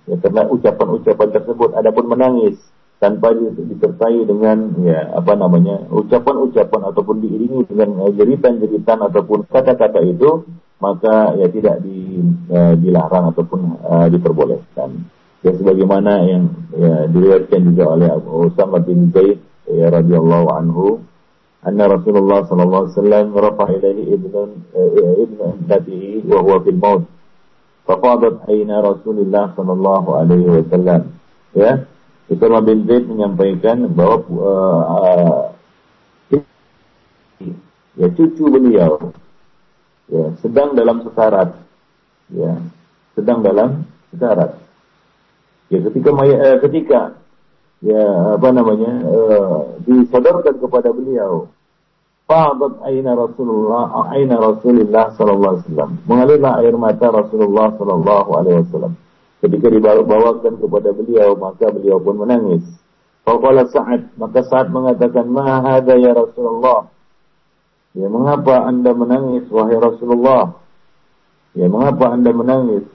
ya 0.06 0.14
karena 0.22 0.46
ucapan-ucapan 0.54 1.28
tersebut 1.34 1.70
adapun 1.74 2.06
menangis 2.06 2.54
tanpa 3.02 3.34
disertai 3.34 4.22
dengan 4.22 4.70
ya 4.86 5.18
apa 5.18 5.34
namanya 5.34 5.82
ucapan-ucapan 5.90 6.94
ataupun 6.94 7.26
diiringi 7.26 7.66
dengan 7.66 8.06
jeritan-jeritan 8.14 9.02
ataupun 9.10 9.50
kata-kata 9.50 9.98
itu 10.06 10.46
maka 10.78 11.34
ya 11.34 11.50
tidak 11.50 11.82
di, 11.82 12.22
uh, 12.54 12.78
dilarang 12.78 13.34
ataupun 13.34 13.82
uh, 13.82 14.06
diperbolehkan. 14.14 15.02
Ya 15.42 15.52
sebagaimana 15.58 16.24
yang 16.24 16.54
ya, 16.72 17.04
diriwayatkan 17.10 17.60
juga 17.66 17.84
oleh 17.98 18.08
Abu 18.14 18.48
Usama 18.48 18.78
bin 18.78 19.10
Zaid 19.10 19.42
ya 19.68 19.90
radhiyallahu 19.90 20.48
anhu 20.54 21.02
anna 21.66 21.90
Rasulullah 21.90 22.46
sallallahu 22.46 22.88
alaihi 22.88 22.96
wasallam 22.96 23.26
rafa 23.36 23.64
ilaihi 23.74 24.02
ibnu 24.16 24.40
uh, 24.70 25.14
ibnu 25.18 25.44
ibnatihi 25.66 26.24
wa 26.30 26.38
huwa 26.40 26.62
fil 26.62 26.78
maut 26.78 27.02
fafadat 27.84 28.48
aina 28.48 28.80
Rasulullah 28.80 29.52
sallallahu 29.52 30.08
alaihi 30.16 30.48
wasallam 30.48 31.14
ya 31.52 31.84
Usama 32.24 32.64
bin 32.64 32.88
Zaid 32.88 33.04
menyampaikan 33.04 33.84
bahwa 33.92 34.24
uh, 34.32 34.82
uh, 34.96 35.40
ya 38.00 38.08
cucu 38.10 38.44
beliau 38.48 39.12
ya, 40.10 40.34
sedang 40.40 40.74
dalam 40.74 41.04
sekarat, 41.06 41.54
ya, 42.32 42.52
sedang 43.14 43.44
dalam 43.44 43.86
sekarat. 44.12 44.56
Ya, 45.72 45.78
ketika 45.90 46.10
eh, 46.28 46.58
ketika 46.60 47.00
ya 47.84 48.04
apa 48.36 48.48
namanya 48.52 48.92
eh, 49.04 49.58
disodorkan 49.88 50.60
kepada 50.60 50.92
beliau, 50.92 51.48
Fahabat 52.24 52.80
aina 52.88 53.12
Rasulullah, 53.12 54.08
aina 54.16 54.40
Rasulullah 54.40 55.12
sallallahu 55.12 55.52
alaihi 55.60 55.64
wasallam. 55.68 55.90
Mengalirlah 56.08 56.52
air 56.64 56.74
mata 56.80 57.12
Rasulullah 57.12 57.68
sallallahu 57.76 58.30
alaihi 58.32 58.58
wasallam. 58.64 58.92
Ketika 59.44 59.68
dibawakan 59.68 60.56
kepada 60.56 60.88
beliau, 60.96 61.36
maka 61.36 61.68
beliau 61.68 62.00
pun 62.00 62.24
menangis. 62.24 62.64
Faqala 63.28 63.68
Sa'ad, 63.68 64.16
maka 64.16 64.40
Sa'ad 64.40 64.72
mengatakan, 64.72 65.28
"Ma 65.28 65.60
ya 65.84 66.12
Rasulullah?" 66.16 66.88
Ya, 67.92 68.08
mengapa 68.08 68.72
Anda 68.72 68.96
menangis 68.96 69.44
wahai 69.52 69.76
Rasulullah? 69.76 70.56
Ya, 71.52 71.68
mengapa 71.68 72.08
Anda 72.08 72.32
menangis? 72.32 72.88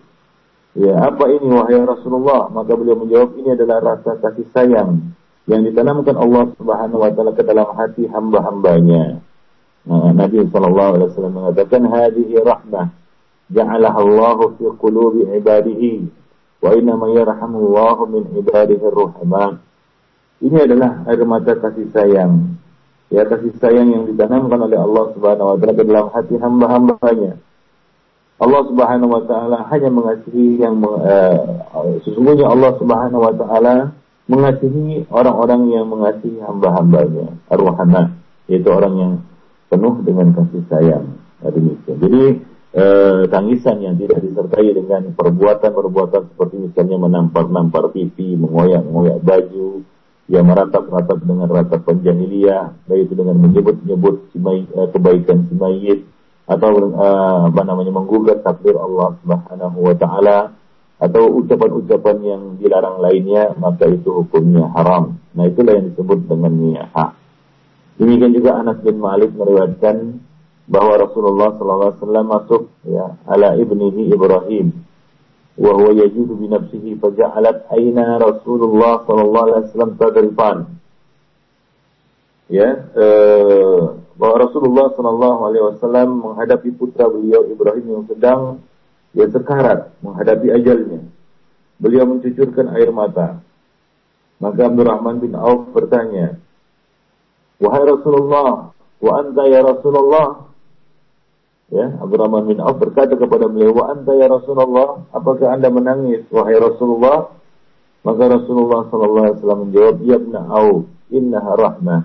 Ya, 0.73 1.05
apa 1.05 1.29
ini 1.29 1.53
wahai 1.53 1.77
Rasulullah? 1.77 2.49
Maka 2.49 2.73
beliau 2.73 2.97
menjawab, 2.97 3.37
ini 3.37 3.53
adalah 3.53 3.93
rasa 3.93 4.17
kasih 4.17 4.49
sayang 4.51 5.13
yang 5.49 5.65
ditanamkan 5.65 6.13
Allah 6.13 6.53
Subhanahu 6.62 7.01
wa 7.01 7.09
taala 7.09 7.33
ke 7.33 7.41
dalam 7.41 7.73
hati 7.73 8.05
hamba-hambanya. 8.05 9.17
Nah, 9.89 10.13
Nabi 10.13 10.45
sallallahu 10.45 10.91
alaihi 11.01 11.09
wasallam 11.09 11.33
mengatakan 11.33 11.81
hadhihi 11.89 12.35
rahmah 12.38 12.93
ja'alaha 13.49 13.99
Allah 14.05 14.38
fi 14.62 14.65
qulubi 14.77 15.25
ibadihi 15.41 16.05
wa 16.62 16.69
inna 16.77 16.93
ma 16.93 17.09
yarhamullahu 17.09 18.01
min 18.13 18.23
ibadihi 18.45 18.83
ar 18.85 19.57
Ini 20.39 20.57
adalah 20.69 21.03
air 21.09 21.25
mata 21.25 21.57
kasih 21.57 21.89
sayang 21.89 22.59
ya 23.09 23.25
kasih 23.25 23.49
sayang 23.57 23.89
yang 23.89 24.03
ditanamkan 24.05 24.69
oleh 24.69 24.77
Allah 24.77 25.05
Subhanahu 25.17 25.47
wa 25.49 25.55
taala 25.57 25.73
ke 25.73 25.83
dalam 25.83 26.05
hati 26.13 26.35
hamba-hambanya. 26.38 27.33
Allah 28.39 28.62
Subhanahu 28.69 29.12
wa 29.12 29.23
taala 29.25 29.57
hanya 29.67 29.89
mengasihi 29.89 30.62
yang 30.62 30.77
uh, 30.85 31.35
sesungguhnya 32.05 32.47
Allah 32.47 32.71
Subhanahu 32.77 33.19
wa 33.19 33.33
taala 33.33 33.97
mengasihi 34.29 35.09
orang-orang 35.09 35.61
yang 35.73 35.85
mengasihi 35.89 36.37
hamba-hambanya, 36.45 37.33
ar-rahman, 37.49 38.21
yaitu 38.45 38.69
orang 38.69 38.93
yang 38.95 39.13
penuh 39.73 39.99
dengan 40.05 40.37
kasih 40.37 40.63
sayang. 40.69 41.05
Nah, 41.41 41.49
demikian. 41.49 41.97
Jadi 41.97 42.23
eh, 42.77 43.21
tangisan 43.25 43.81
yang 43.81 43.97
tidak 43.97 44.21
disertai 44.21 44.69
dengan 44.69 45.09
perbuatan-perbuatan 45.17 46.21
seperti 46.33 46.55
misalnya 46.61 46.97
menampar-nampar 47.01 47.89
pipi, 47.89 48.37
mengoyak-ngoyak 48.37 49.17
baju, 49.25 49.81
yang 50.29 50.45
meratap-ratap 50.45 51.17
dengan 51.25 51.49
ratap 51.49 51.81
penjahiliyah, 51.89 52.85
baik 52.85 53.09
itu 53.09 53.13
dengan 53.17 53.41
menyebut-nyebut 53.41 54.29
uh, 54.77 54.87
kebaikan 54.93 55.49
si 55.49 55.57
mayit 55.57 55.99
atau 56.45 56.69
uh, 56.93 57.49
apa 57.49 57.61
namanya 57.65 57.89
menggugat 57.89 58.45
takdir 58.45 58.77
Allah 58.77 59.17
Subhanahu 59.25 59.77
wa 59.89 59.95
taala 59.97 60.53
atau 60.99 61.31
ucapan-ucapan 61.39 62.17
yang 62.21 62.41
dilarang 62.59 62.99
lainnya 62.99 63.55
maka 63.55 63.88
itu 63.88 64.12
hukumnya 64.12 64.67
haram. 64.75 65.15
Nah 65.31 65.47
itulah 65.47 65.79
yang 65.79 65.95
disebut 65.95 66.27
dengan 66.27 66.51
niyaha. 66.51 67.15
Demikian 67.99 68.35
juga 68.35 68.59
Anas 68.59 68.83
bin 68.83 68.99
Malik 68.99 69.31
meriwayatkan 69.35 70.19
bahwa 70.69 70.93
Rasulullah 71.01 71.55
SAW 71.57 72.23
masuk 72.23 72.69
ya 72.85 73.17
ala 73.25 73.57
ibnihi 73.57 74.13
Ibrahim 74.13 74.85
wa 75.59 75.71
huwa 75.75 75.91
yajidu 75.91 76.38
bi 76.38 76.47
nafsihi 76.47 76.95
faja'alat 76.95 77.67
aina 77.73 78.21
Rasulullah 78.21 79.03
sallallahu 79.03 79.45
alaihi 79.49 79.65
wasallam 79.67 79.91
tadrifan 79.99 80.57
ya 82.47 82.69
eh, 82.95 83.81
bahwa 84.15 84.35
Rasulullah 84.45 84.93
sallallahu 84.93 85.39
alaihi 85.51 85.65
wasallam 85.73 86.07
menghadapi 86.23 86.69
putra 86.75 87.12
beliau 87.12 87.43
Ibrahim 87.49 87.85
yang 87.99 88.03
sedang 88.07 88.63
ya 89.15 89.26
sekarat 89.30 89.93
menghadapi 90.04 90.48
ajalnya. 90.54 91.02
Beliau 91.80 92.06
mencucurkan 92.10 92.76
air 92.76 92.91
mata. 92.91 93.39
Maka 94.39 94.67
Abdurrahman 94.67 95.19
bin 95.19 95.36
Auf 95.36 95.72
bertanya, 95.76 96.39
Wahai 97.60 97.84
Rasulullah, 97.84 98.72
wa 98.76 99.12
anta 99.19 99.43
ya 99.48 99.60
Rasulullah. 99.63 100.48
Ya, 101.69 101.88
Abdurrahman 102.00 102.48
bin 102.48 102.60
Auf 102.63 102.80
berkata 102.80 103.19
kepada 103.19 103.48
beliau, 103.52 103.76
wa 103.76 103.91
anta 103.91 104.15
ya 104.15 104.32
Rasulullah, 104.32 105.04
apakah 105.12 105.56
anda 105.56 105.67
menangis, 105.67 106.24
wahai 106.32 106.56
Rasulullah? 106.56 107.36
Maka 108.00 108.24
Rasulullah 108.32 108.88
sallallahu 108.88 109.26
alaihi 109.28 109.38
wasallam 109.43 109.62
menjawab, 109.67 109.95
"Ya 110.08 110.15
ibn 110.15 110.34
Auf, 110.39 110.88
innaha 111.12 111.52
rahmah." 111.60 112.02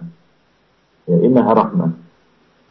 Ya, 1.07 1.17
innaha 1.23 1.53
rahmah. 1.55 1.90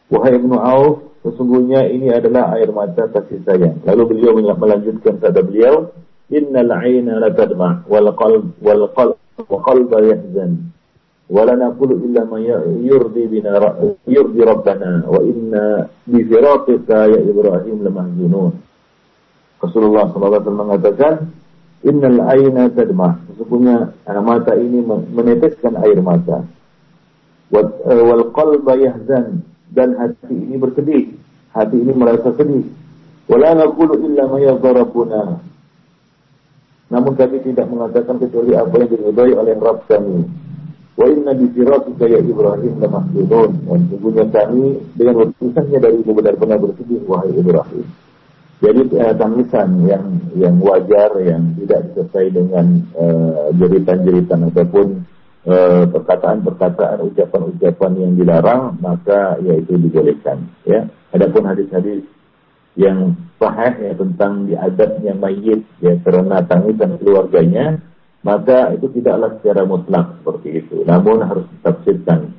Wahai 0.10 0.38
Ibnu 0.38 0.58
Auf, 0.58 1.13
Sesungguhnya 1.24 1.88
ini 1.88 2.12
adalah 2.12 2.52
air 2.60 2.68
mata 2.76 3.08
kasih 3.08 3.40
sayang. 3.48 3.80
Lalu 3.88 4.02
beliau 4.12 4.36
melanjutkan 4.36 5.24
kata 5.24 5.40
beliau, 5.40 5.96
Innal 6.28 6.72
aina 6.76 7.20
la 7.20 7.32
tadma 7.32 7.84
wal 7.88 8.12
qalb 8.16 8.60
wal 8.60 8.92
qalb 8.92 9.16
wa 9.38 9.60
qalb 9.64 9.92
yahzan. 9.92 10.72
Wa 11.32 11.48
la 11.48 11.56
naqulu 11.56 12.04
illa 12.04 12.28
ma 12.28 12.42
ya- 12.44 12.64
yurdi 12.64 13.28
bina 13.32 13.56
yurdi 14.04 14.42
rabbana 14.44 15.08
wa 15.08 15.20
inna 15.24 15.88
bi 16.04 16.28
firaqika 16.28 17.08
ya 17.08 17.20
Ibrahim 17.24 17.88
lamahzunun. 17.88 18.54
Rasulullah 19.64 20.12
SAW 20.12 20.44
mengatakan, 20.44 21.32
Innal 21.88 22.20
aina 22.28 22.68
tadma. 22.68 23.20
Sesungguhnya 23.32 23.96
air 24.08 24.20
mata 24.20 24.60
ini 24.60 24.84
meneteskan 24.88 25.80
air 25.80 26.00
mata. 26.04 26.44
Wal 27.52 28.24
qalb 28.36 28.68
yahzan 28.68 29.53
dan 29.74 29.98
hati 29.98 30.38
ini 30.38 30.56
bersedih 30.62 31.18
Hati 31.58 31.78
ini 31.82 31.92
merasa 31.98 32.30
sedih 32.38 32.70
Wala 33.26 33.58
naqulu 33.58 33.98
illa 34.06 34.30
ma 34.30 34.38
yadharabuna 34.38 35.42
Namun 36.94 37.14
kami 37.18 37.42
tidak 37.42 37.66
mengatakan 37.66 38.22
kecuali 38.22 38.54
apa 38.54 38.74
yang 38.78 38.90
diridhai 38.94 39.34
oleh 39.34 39.54
Rabb 39.58 39.90
kami 39.90 40.30
Wa 40.94 41.10
inna 41.10 41.34
bi 41.34 41.50
firatika 41.50 42.06
ya 42.06 42.22
Ibrahim 42.22 42.78
la 42.78 42.86
mahzunun. 42.90 43.52
Dan 43.66 43.82
sungguhnya 43.90 44.26
kami 44.30 44.78
dengan 44.94 45.26
berpisahnya 45.26 45.78
dari 45.82 46.06
ibu 46.06 46.12
benar-benar 46.14 46.62
bersedih 46.62 47.02
wahai 47.10 47.34
Ibrahim. 47.34 47.86
Jadi 48.62 48.82
eh, 48.96 49.14
tangisan 49.18 49.70
yang 49.90 50.06
yang 50.38 50.56
wajar 50.62 51.18
yang 51.20 51.58
tidak 51.60 51.92
disertai 51.92 52.30
dengan 52.30 52.80
eh, 52.96 53.46
jeritan-jeritan 53.58 54.40
uh, 54.46 54.50
ataupun 54.54 55.04
perkataan-perkataan 55.92 57.04
ucapan-ucapan 57.12 57.92
yang 58.00 58.14
dilarang 58.16 58.80
maka 58.80 59.36
yaitu 59.44 59.76
dibolehkan 59.76 60.48
ya. 60.64 60.88
Adapun 61.12 61.46
hadis-hadis 61.46 62.08
yang 62.80 63.14
sahih 63.38 63.74
ya 63.92 63.94
tentang 63.94 64.50
diadabnya 64.50 65.14
mayit 65.14 65.62
ya 65.84 66.00
karena 66.02 66.42
tangisan 66.48 66.98
keluarganya 66.98 67.84
maka 68.24 68.72
itu 68.72 68.88
tidaklah 68.96 69.36
secara 69.40 69.68
mutlak 69.68 70.16
seperti 70.24 70.64
itu. 70.64 70.88
Namun 70.88 71.28
harus 71.28 71.44
ditafsirkan 71.60 72.32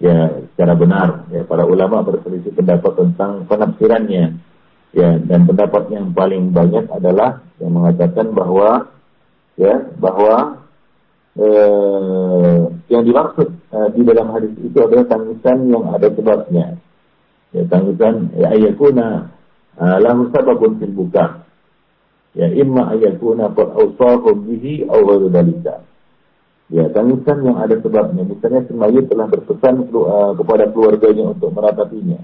ya 0.00 0.32
secara 0.52 0.72
benar. 0.74 1.28
Ya, 1.28 1.44
para 1.44 1.68
ulama 1.68 2.00
berselisih 2.02 2.56
pendapat 2.56 2.96
tentang 2.96 3.44
penafsirannya. 3.44 4.32
Ya, 4.96 5.20
dan 5.20 5.44
pendapat 5.44 5.92
yang 5.92 6.16
paling 6.16 6.56
banyak 6.56 6.88
adalah 6.88 7.44
yang 7.60 7.76
mengatakan 7.76 8.32
bahwa 8.32 8.88
ya 9.60 9.92
bahwa 10.00 10.65
eh, 11.36 12.60
yang 12.88 13.02
dimaksud 13.04 13.48
eh, 13.52 13.88
di 13.92 14.02
dalam 14.06 14.32
hadis 14.32 14.52
itu 14.56 14.78
adalah 14.80 15.04
tangisan 15.04 15.68
yang 15.68 15.84
ada 15.92 16.08
sebabnya. 16.12 16.66
Ya, 17.54 17.62
tangisan 17.72 18.36
ya 18.36 18.52
ayakuna 18.52 19.32
uh, 19.80 19.96
lahu 20.02 20.28
sababun 20.34 20.76
fil 20.76 20.92
buka. 20.92 21.46
Ya 22.36 22.52
imma 22.52 22.92
ayakuna 22.92 23.48
qad 23.54 23.72
awsahum 23.72 24.44
bihi 24.44 24.84
aw 24.84 25.00
ghairu 25.00 25.32
dalika 25.32 25.80
ya 26.68 26.90
tangisan 26.92 27.46
yang 27.46 27.56
ada 27.56 27.80
sebabnya. 27.80 28.26
Misalnya 28.26 28.66
si 28.66 28.72
mayit 28.76 29.08
telah 29.08 29.30
berpesan 29.30 29.88
uh, 29.88 30.36
kepada 30.36 30.68
keluarganya 30.68 31.32
untuk 31.32 31.54
meratapinya. 31.54 32.20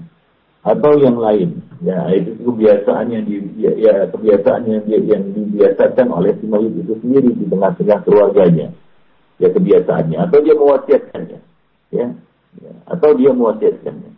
Atau 0.63 0.95
yang 1.01 1.17
lain. 1.17 1.59
Ya 1.81 2.07
itu 2.13 2.39
kebiasaan 2.39 3.11
yang 3.11 3.23
di, 3.27 3.41
ya, 3.59 3.73
ya 3.73 3.93
kebiasaan 4.11 4.63
yang 4.69 4.83
yang 4.87 5.23
dibiasakan 5.33 6.07
oleh 6.13 6.35
si 6.39 6.45
itu 6.47 6.93
sendiri 7.03 7.29
di 7.35 7.45
tengah-tengah 7.49 7.99
keluarganya 8.05 8.71
ya 9.43 9.51
kebiasaannya 9.51 10.17
atau 10.23 10.39
dia 10.39 10.55
mewasiatkannya 10.55 11.39
ya, 11.91 12.07
ya 12.63 12.71
atau 12.87 13.11
dia 13.11 13.35
mewasiatkannya 13.35 14.13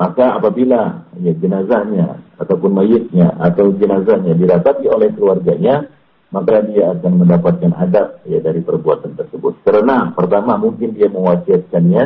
maka 0.00 0.38
apabila 0.38 1.04
ya, 1.20 1.32
jenazahnya 1.36 2.22
ataupun 2.40 2.72
mayitnya 2.72 3.36
atau 3.36 3.74
jenazahnya 3.76 4.32
diratapi 4.32 4.88
oleh 4.88 5.12
keluarganya, 5.12 5.92
maka 6.32 6.64
dia 6.64 6.94
akan 6.94 7.26
mendapatkan 7.26 7.74
adab 7.74 8.22
ya 8.24 8.38
dari 8.40 8.64
perbuatan 8.64 9.18
tersebut. 9.18 9.60
Karena 9.60 10.14
pertama 10.16 10.56
mungkin 10.56 10.96
dia 10.96 11.12
mewasiatkannya, 11.12 12.02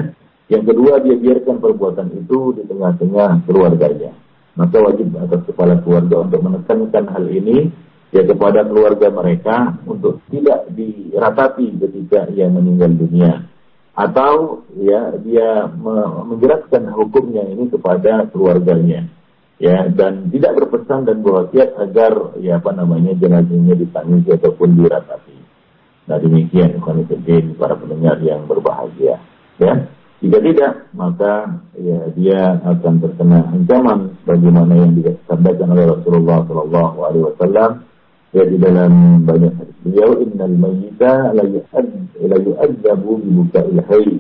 yang 0.51 0.65
kedua 0.67 0.99
dia 1.07 1.15
biarkan 1.15 1.63
perbuatan 1.63 2.09
itu 2.19 2.59
di 2.59 2.63
tengah-tengah 2.67 3.47
keluarganya. 3.47 4.11
Maka 4.59 4.77
wajib 4.83 5.15
atas 5.15 5.47
kepala 5.47 5.79
keluarga 5.83 6.27
untuk 6.27 6.41
menekankan 6.43 7.05
hal 7.11 7.27
ini 7.31 7.71
ya 8.15 8.23
kepada 8.23 8.63
keluarga 8.63 9.11
mereka 9.11 9.75
untuk 9.91 10.23
tidak 10.31 10.71
diratapi 10.71 11.75
ketika 11.83 12.31
ia 12.31 12.47
meninggal 12.47 12.95
dunia 12.95 13.51
atau 13.95 14.63
ya 14.79 15.19
dia 15.19 15.67
menjelaskan 16.31 16.95
hukumnya 16.95 17.43
ini 17.43 17.67
kepada 17.75 18.31
keluarganya 18.31 19.11
ya 19.59 19.91
dan 19.91 20.31
tidak 20.31 20.63
berpesan 20.63 21.11
dan 21.11 21.27
berwasiat 21.27 21.75
agar 21.79 22.39
ya 22.39 22.63
apa 22.63 22.71
namanya 22.71 23.19
jenazahnya 23.19 23.75
ditangisi 23.79 24.31
ataupun 24.35 24.79
diratapi. 24.79 25.37
Nah 26.07 26.19
demikian 26.23 26.79
Ikhwanuddin 26.79 27.59
para 27.59 27.75
pendengar 27.75 28.23
yang 28.23 28.47
berbahagia 28.47 29.19
ya. 29.59 29.75
Jika 30.23 30.39
tidak 30.41 30.73
maka 30.97 31.61
ya 31.77 32.09
dia 32.15 32.63
akan 32.63 32.95
terkena 32.97 33.51
ancaman 33.51 34.17
bagaimana 34.25 34.73
yang 34.73 34.97
disampaikan 34.97 35.75
oleh 35.75 35.85
Rasulullah 35.91 36.39
Shallallahu 36.49 36.97
Alaihi 37.05 37.25
Wasallam 37.29 37.71
ya 38.35 38.43
di 38.51 38.59
dalam 38.59 39.23
banyak 39.23 39.55
hadis 39.55 39.77
beliau 39.87 40.11
innal 40.19 40.55
mayyita 40.59 41.31
la 41.31 41.47
yu'adzabu 42.37 43.23
bi 43.23 43.29
buka'il 43.31 43.79
hayy. 43.87 44.19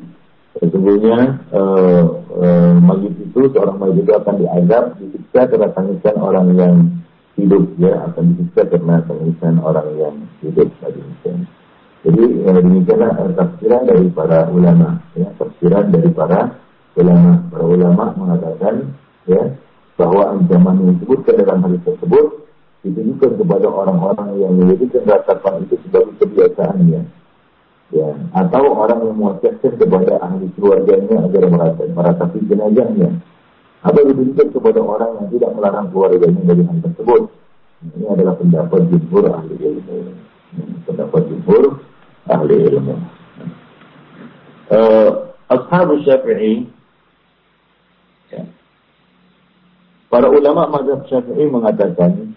Sesungguhnya 0.54 1.42
uh, 1.50 2.22
uh, 2.30 2.72
mayit 2.78 3.10
itu 3.18 3.50
seorang 3.50 3.74
mayit 3.82 4.06
itu 4.06 4.12
akan 4.14 4.38
diazab 4.38 4.94
disiksa 5.02 5.50
karena 5.50 5.68
tangisan 5.74 6.16
orang 6.22 6.48
yang 6.54 6.74
hidup 7.34 7.66
ya. 7.74 8.06
Akan 8.06 8.38
disiksa 8.38 8.62
karena 8.70 9.02
tangisan 9.02 9.58
orang 9.58 9.88
yang 9.98 10.14
hidup 10.46 10.70
tadi 10.78 11.02
jadi 12.04 12.24
uh, 12.46 12.60
demikianlah 12.60 13.16
tafsiran 13.32 13.82
dari 13.88 14.06
para 14.14 14.46
ulama 14.52 15.02
ya. 15.18 15.26
Tafsiran 15.40 15.90
dari 15.90 16.12
para 16.14 16.54
ulama. 16.94 17.42
Para 17.50 17.64
ulama 17.64 18.04
mengatakan 18.14 18.94
ya 19.26 19.42
bahwa 19.98 20.38
ancaman 20.38 20.84
yang 20.84 20.90
disebutkan 21.00 21.34
dalam 21.42 21.58
hadis 21.66 21.82
tersebut 21.82 22.44
ditujukan 22.84 23.40
kepada 23.40 23.66
orang-orang 23.72 24.36
yang 24.36 24.52
memiliki 24.52 25.00
ratapan 25.08 25.64
itu 25.64 25.80
sebagai 25.88 26.12
kebiasaannya. 26.20 27.02
Ya, 27.92 28.10
atau 28.36 28.64
orang 28.74 29.00
yang 29.06 29.16
mewasiatkan 29.16 29.72
kepada 29.80 30.20
ahli 30.20 30.52
keluarganya 30.56 31.24
agar 31.24 31.42
meratapi 31.88 32.44
jenazahnya. 32.44 33.20
Atau 33.84 34.00
ditujukan 34.08 34.48
kepada 34.52 34.80
orang 34.80 35.10
yang 35.20 35.28
tidak 35.32 35.50
melarang 35.56 35.86
keluarganya 35.92 36.40
dari 36.44 36.62
hal 36.64 36.78
tersebut. 36.80 37.22
Ini 37.84 38.04
adalah 38.08 38.34
pendapat 38.40 38.80
jumhur 38.88 39.24
ahli 39.28 39.54
ilmu. 39.60 39.98
Pendapat 40.88 41.22
jumhur 41.28 41.64
ahli 42.28 42.56
ilmu. 42.72 42.94
Uh, 44.72 45.10
Ashab 45.52 45.92
Syafi'i 46.02 46.64
ya. 48.32 48.42
Para 50.08 50.32
ulama 50.32 50.72
mazhab 50.72 51.04
Syafi'i 51.04 51.44
mengatakan 51.46 52.33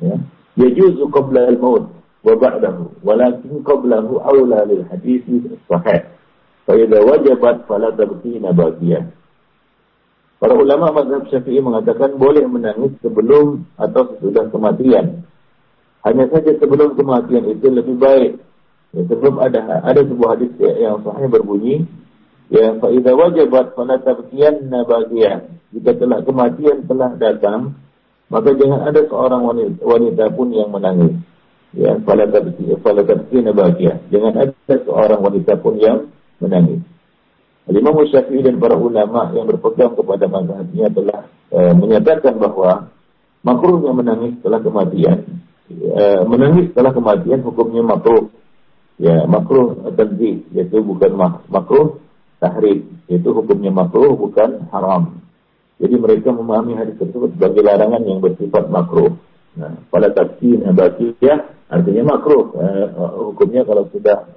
ya 0.00 0.16
yajuzu 0.56 1.08
qabla 1.12 1.48
al-maut 1.52 1.88
wa 2.20 2.34
ba'dahu 2.36 2.92
walakin 3.00 3.64
qablahu 3.64 4.20
aula 4.20 4.68
lil 4.68 4.84
hadis 4.88 5.24
sahih 5.68 6.04
fa 6.68 6.72
idza 6.76 6.98
wajabat 7.00 7.64
fala 7.64 7.88
tabqina 7.96 8.52
baqiyan 8.52 9.12
Para 10.40 10.56
ulama 10.56 10.88
mazhab 10.88 11.28
Syafi'i 11.28 11.60
mengatakan 11.60 12.16
boleh 12.16 12.48
menangis 12.48 12.96
sebelum 13.04 13.68
atau 13.76 14.16
sesudah 14.16 14.48
kematian. 14.48 15.20
Hanya 16.00 16.32
saja 16.32 16.56
sebelum 16.56 16.96
kematian 16.96 17.44
itu 17.44 17.68
lebih 17.68 18.00
baik. 18.00 18.40
Ya, 18.96 19.04
sebelum 19.04 19.36
ada 19.36 19.84
ada 19.84 20.00
sebuah 20.00 20.40
hadis 20.40 20.56
yang 20.80 21.04
sahih 21.04 21.28
berbunyi, 21.28 21.84
ya 22.48 22.72
fa 22.80 22.88
idza 22.88 23.12
wajabat 23.12 23.76
fala 23.76 24.00
tabqiyanna 24.00 24.88
baqiyan. 24.88 25.60
Jika 25.76 26.00
telah 26.00 26.24
kematian 26.24 26.88
telah 26.88 27.12
datang, 27.20 27.76
maka 28.30 28.54
jangan 28.54 28.86
ada 28.86 29.00
seorang 29.10 29.42
wanita, 29.42 29.82
wanita 29.82 30.24
pun 30.30 30.48
yang 30.54 30.70
menangis. 30.70 31.18
Ya, 31.70 31.94
pada 32.02 32.26
tabkina 32.30 33.50
bahagia. 33.54 34.02
Jangan 34.10 34.34
ada 34.38 34.74
seorang 34.86 35.20
wanita 35.22 35.58
pun 35.58 35.78
yang 35.78 36.10
menangis. 36.38 36.82
Imam 37.70 37.94
Syafi'i 38.06 38.42
dan 38.42 38.58
para 38.58 38.74
ulama 38.74 39.30
yang 39.30 39.46
berpegang 39.46 39.94
kepada 39.94 40.26
mazhabnya 40.26 40.90
telah 40.90 41.20
e, 41.54 41.58
menyatakan 41.78 42.34
bahwa 42.42 42.90
makruhnya 43.46 43.94
menangis 43.94 44.34
setelah 44.42 44.58
kematian. 44.58 45.18
E, 45.70 46.04
menangis 46.26 46.74
setelah 46.74 46.90
kematian 46.90 47.46
hukumnya 47.46 47.82
makruh. 47.86 48.26
ya 49.00 49.24
makruh 49.24 49.80
tanzih 49.96 50.44
yaitu 50.52 50.84
bukan 50.84 51.16
makruh 51.48 51.96
tahrim 52.36 53.00
yaitu 53.08 53.32
hukumnya 53.32 53.72
makruh 53.72 54.12
bukan 54.12 54.68
haram 54.68 55.24
jadi 55.80 55.96
mereka 55.96 56.28
memahami 56.30 56.76
hadis 56.76 57.00
tersebut 57.00 57.32
sebagai 57.34 57.64
larangan 57.64 58.04
yang 58.04 58.20
bersifat 58.20 58.68
makruh. 58.68 59.16
Nah 59.56 59.80
pada 59.88 60.12
tafsir 60.12 60.60
ya 61.24 61.34
artinya 61.72 62.02
makruh. 62.14 62.52
Eh, 62.60 62.86
hukumnya 63.32 63.64
kalau 63.64 63.88
sudah 63.88 64.28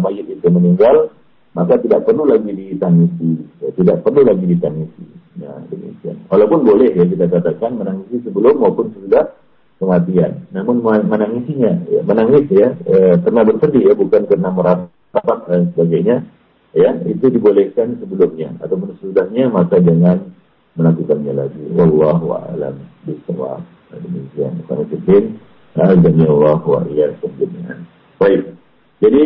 mayit 0.00 0.26
itu 0.32 0.48
meninggal 0.48 1.12
maka 1.52 1.76
tidak 1.78 2.08
perlu 2.08 2.24
lagi 2.24 2.50
ditangisi. 2.50 3.44
Ya, 3.60 3.68
tidak 3.76 4.00
perlu 4.00 4.24
lagi 4.24 4.44
ditangisi. 4.48 5.04
Ya 5.36 5.52
demikian. 5.68 6.24
Walaupun 6.32 6.64
boleh 6.64 6.90
ya 6.96 7.04
kita 7.04 7.28
katakan 7.28 7.76
menangisi 7.76 8.24
sebelum 8.24 8.56
maupun 8.58 8.90
sudah 8.96 9.36
kematian. 9.78 10.50
Namun 10.50 10.82
menangisinya, 10.82 11.86
ya, 11.86 12.02
menangis 12.02 12.50
ya, 12.50 12.74
e, 12.82 13.14
karena 13.22 13.46
bersedih 13.46 13.82
ya, 13.86 13.94
bukan 13.94 14.26
karena 14.26 14.50
merapat 14.50 15.38
dan 15.46 15.70
sebagainya, 15.72 16.16
ya, 16.74 16.90
itu 17.06 17.30
dibolehkan 17.30 17.96
sebelumnya. 18.02 18.58
Atau 18.58 18.76
sesudahnya 18.98 19.48
maka 19.48 19.78
jangan 19.78 20.34
melakukannya 20.78 21.32
lagi. 21.34 21.62
Wallahu 21.74 22.38
a'lam 22.38 22.78
bishawab. 23.04 23.66
Demikian. 23.90 24.62
Karena 24.70 24.84
kecil, 24.88 25.22
Azami 25.74 26.24
Allah 26.24 26.60
wa 26.62 26.80
iyyakum 26.86 27.30
jami'an. 27.36 27.82
Baik. 28.22 28.54
Jadi 29.02 29.24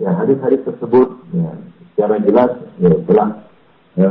ya 0.00 0.10
hadis-hadis 0.16 0.60
tersebut 0.64 1.08
ya, 1.32 1.50
secara 1.92 2.16
jelas 2.24 2.52
ya, 2.80 2.92
telah 3.04 3.28
e, 4.00 4.04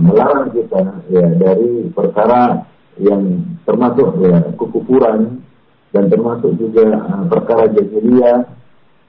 melarang 0.00 0.48
kita 0.56 0.80
ya 1.12 1.26
dari 1.36 1.92
perkara 1.92 2.64
yang 2.96 3.44
termasuk 3.68 4.16
ya, 4.24 4.48
kekufuran 4.56 5.44
dan 5.92 6.08
termasuk 6.08 6.56
juga 6.56 6.88
uh, 7.04 7.24
perkara 7.28 7.68
jahiliyah, 7.68 8.48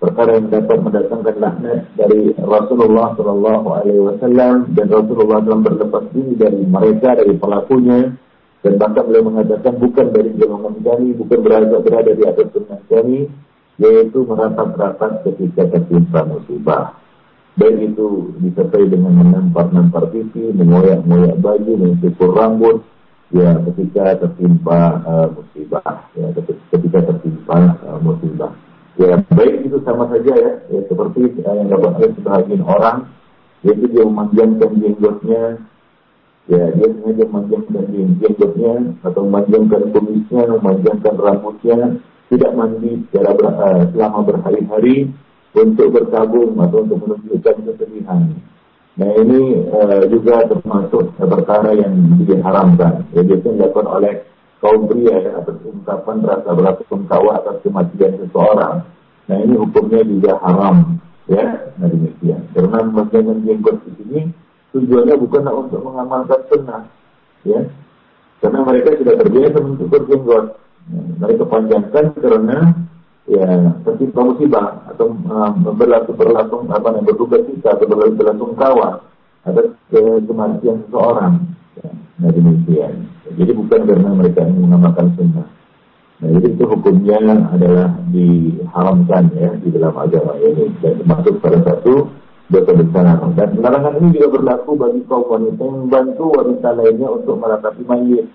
perkara 0.04 0.36
yang 0.36 0.52
dapat 0.52 0.78
mendatangkan 0.84 1.36
laknat 1.40 1.80
dari 1.96 2.36
Rasulullah 2.36 3.16
Shallallahu 3.16 3.68
Alaihi 3.72 4.04
Wasallam 4.04 4.76
dan 4.76 4.92
Rasulullah 4.92 5.40
SAW 5.48 5.64
berlepas 5.64 6.04
diri 6.12 6.34
dari 6.36 6.62
mereka 6.68 7.16
dari 7.16 7.40
pelakunya. 7.40 8.12
Dan 8.64 8.80
bahkan 8.80 9.04
beliau 9.08 9.28
mengatakan 9.28 9.76
bukan 9.76 10.08
dari 10.16 10.32
golongan 10.40 10.76
kami, 10.84 11.08
bukan 11.20 11.40
berada 11.44 11.84
berada 11.84 12.12
di 12.16 12.24
atas 12.24 12.48
sunnah 12.56 12.80
kami, 12.88 13.28
yaitu 13.76 14.24
meratap-ratap 14.24 15.24
ketika 15.28 15.68
tertimpa 15.68 16.24
musibah. 16.24 16.96
Baik 17.60 17.92
itu 17.92 18.32
disertai 18.40 18.88
dengan 18.88 19.20
menampar-nampar 19.20 20.08
pipi, 20.16 20.56
mengoyak-ngoyak 20.56 21.44
baju, 21.44 21.74
mencukur 21.76 22.32
rambut, 22.32 22.88
ya 23.36 23.52
ketika 23.68 24.16
tertimpa 24.24 24.80
uh, 25.12 25.28
musibah. 25.28 26.08
Ya 26.16 26.32
ketika 26.72 27.00
tertimpa 27.04 27.76
uh, 27.84 28.00
musibah 28.00 28.56
ya 29.00 29.18
baik 29.34 29.66
itu 29.66 29.78
sama 29.82 30.06
saja 30.14 30.34
ya, 30.34 30.52
ya 30.70 30.82
seperti 30.86 31.42
yang 31.42 31.70
dapat 31.70 31.92
oleh 31.98 32.12
sebagian 32.18 32.64
orang 32.66 32.98
yaitu 33.64 33.86
dia 33.90 34.04
memanjangkan 34.04 34.72
jenggotnya. 34.78 35.44
Ya 36.44 36.76
dia 36.76 36.88
sengaja 36.92 37.24
memanjangkan 37.24 37.86
jenggotnya 38.20 38.74
atau 39.08 39.22
memanjangkan 39.24 39.82
kumisnya 39.96 40.44
memanjangkan 40.60 41.16
rambutnya 41.16 41.78
tidak 42.28 42.52
mandi 42.52 42.92
secara 43.08 43.32
ber, 43.32 43.48
uh, 43.48 43.82
selama 43.96 44.20
berhari-hari 44.28 45.08
untuk 45.56 45.88
berkabung 45.94 46.58
atau 46.60 46.84
untuk 46.84 47.00
menunjukkan 47.00 47.56
kesedihan. 47.64 48.22
Nah 49.00 49.12
ini 49.24 49.42
uh, 49.72 50.04
juga 50.12 50.44
termasuk 50.52 51.16
perkara 51.16 51.72
yang 51.78 51.94
diharamkan. 52.28 53.08
Ya, 53.16 53.22
biasanya 53.24 53.70
dilakukan 53.70 53.88
oleh 53.88 54.14
kaum 54.64 54.88
pria 54.88 55.16
ya, 55.20 55.32
atas 55.44 55.60
ungkapan 55.68 56.24
rasa 56.24 56.50
berasungkawa 56.56 57.44
atas 57.44 57.60
kematian 57.68 58.16
seseorang. 58.24 58.88
Nah 59.28 59.38
ini 59.44 59.60
hukumnya 59.60 60.08
juga 60.08 60.40
haram. 60.40 61.04
Ya, 61.28 61.44
nah 61.76 61.88
demikian. 61.92 62.48
Karena 62.56 62.80
bagian 62.88 63.44
jenggot 63.44 63.84
di 63.84 63.92
sini 64.00 64.20
tujuannya 64.72 65.20
bukanlah 65.20 65.54
untuk 65.68 65.84
mengamalkan 65.84 66.42
sunnah. 66.48 66.88
Ya, 67.44 67.60
karena 68.40 68.60
mereka 68.64 68.96
sudah 68.96 69.16
terbiasa 69.20 69.58
mencukur 69.60 70.02
jenggot. 70.08 70.46
Nah, 70.84 71.04
mereka 71.20 71.44
panjangkan 71.48 72.06
karena 72.20 72.58
ya 73.24 73.48
ketika 73.88 74.20
musibah 74.20 74.84
atau 74.92 75.16
uh, 75.32 75.52
berlaku 75.76 76.12
berlangsung 76.12 76.68
apa 76.68 76.92
yang 76.92 77.08
berduka 77.08 77.40
cita 77.48 77.80
atau 77.80 77.88
berlaku 77.88 78.20
berlangsung 78.20 78.52
kawan 78.60 79.00
ada 79.48 79.62
kematian 80.28 80.84
seseorang 80.88 81.34
nah 82.22 82.30
demikian. 82.30 83.10
Jadi 83.34 83.52
bukan 83.58 83.82
karena 83.90 84.10
mereka 84.14 84.46
mengamalkan 84.46 85.14
sunnah. 85.18 85.48
Nah 86.22 86.30
jadi 86.40 86.48
itu 86.54 86.64
hukumnya 86.70 87.18
adalah 87.50 87.90
diharamkan 88.14 89.34
ya 89.34 89.52
di 89.58 89.70
dalam 89.74 89.96
agama 89.98 90.38
ini. 90.40 90.70
Dan 90.80 91.02
termasuk 91.02 91.42
pada 91.42 91.60
satu 91.66 92.14
dosa 92.54 92.72
besar. 92.78 93.18
Dan 93.34 93.50
larangan 93.60 93.94
ini 93.98 94.08
juga 94.16 94.28
berlaku 94.40 94.72
bagi 94.78 95.02
kaum 95.10 95.26
wanita 95.26 95.64
yang 95.66 95.78
membantu 95.88 96.26
wanita 96.38 96.70
lainnya 96.78 97.08
untuk 97.10 97.36
meratapi 97.42 97.84
mayit. 97.84 98.26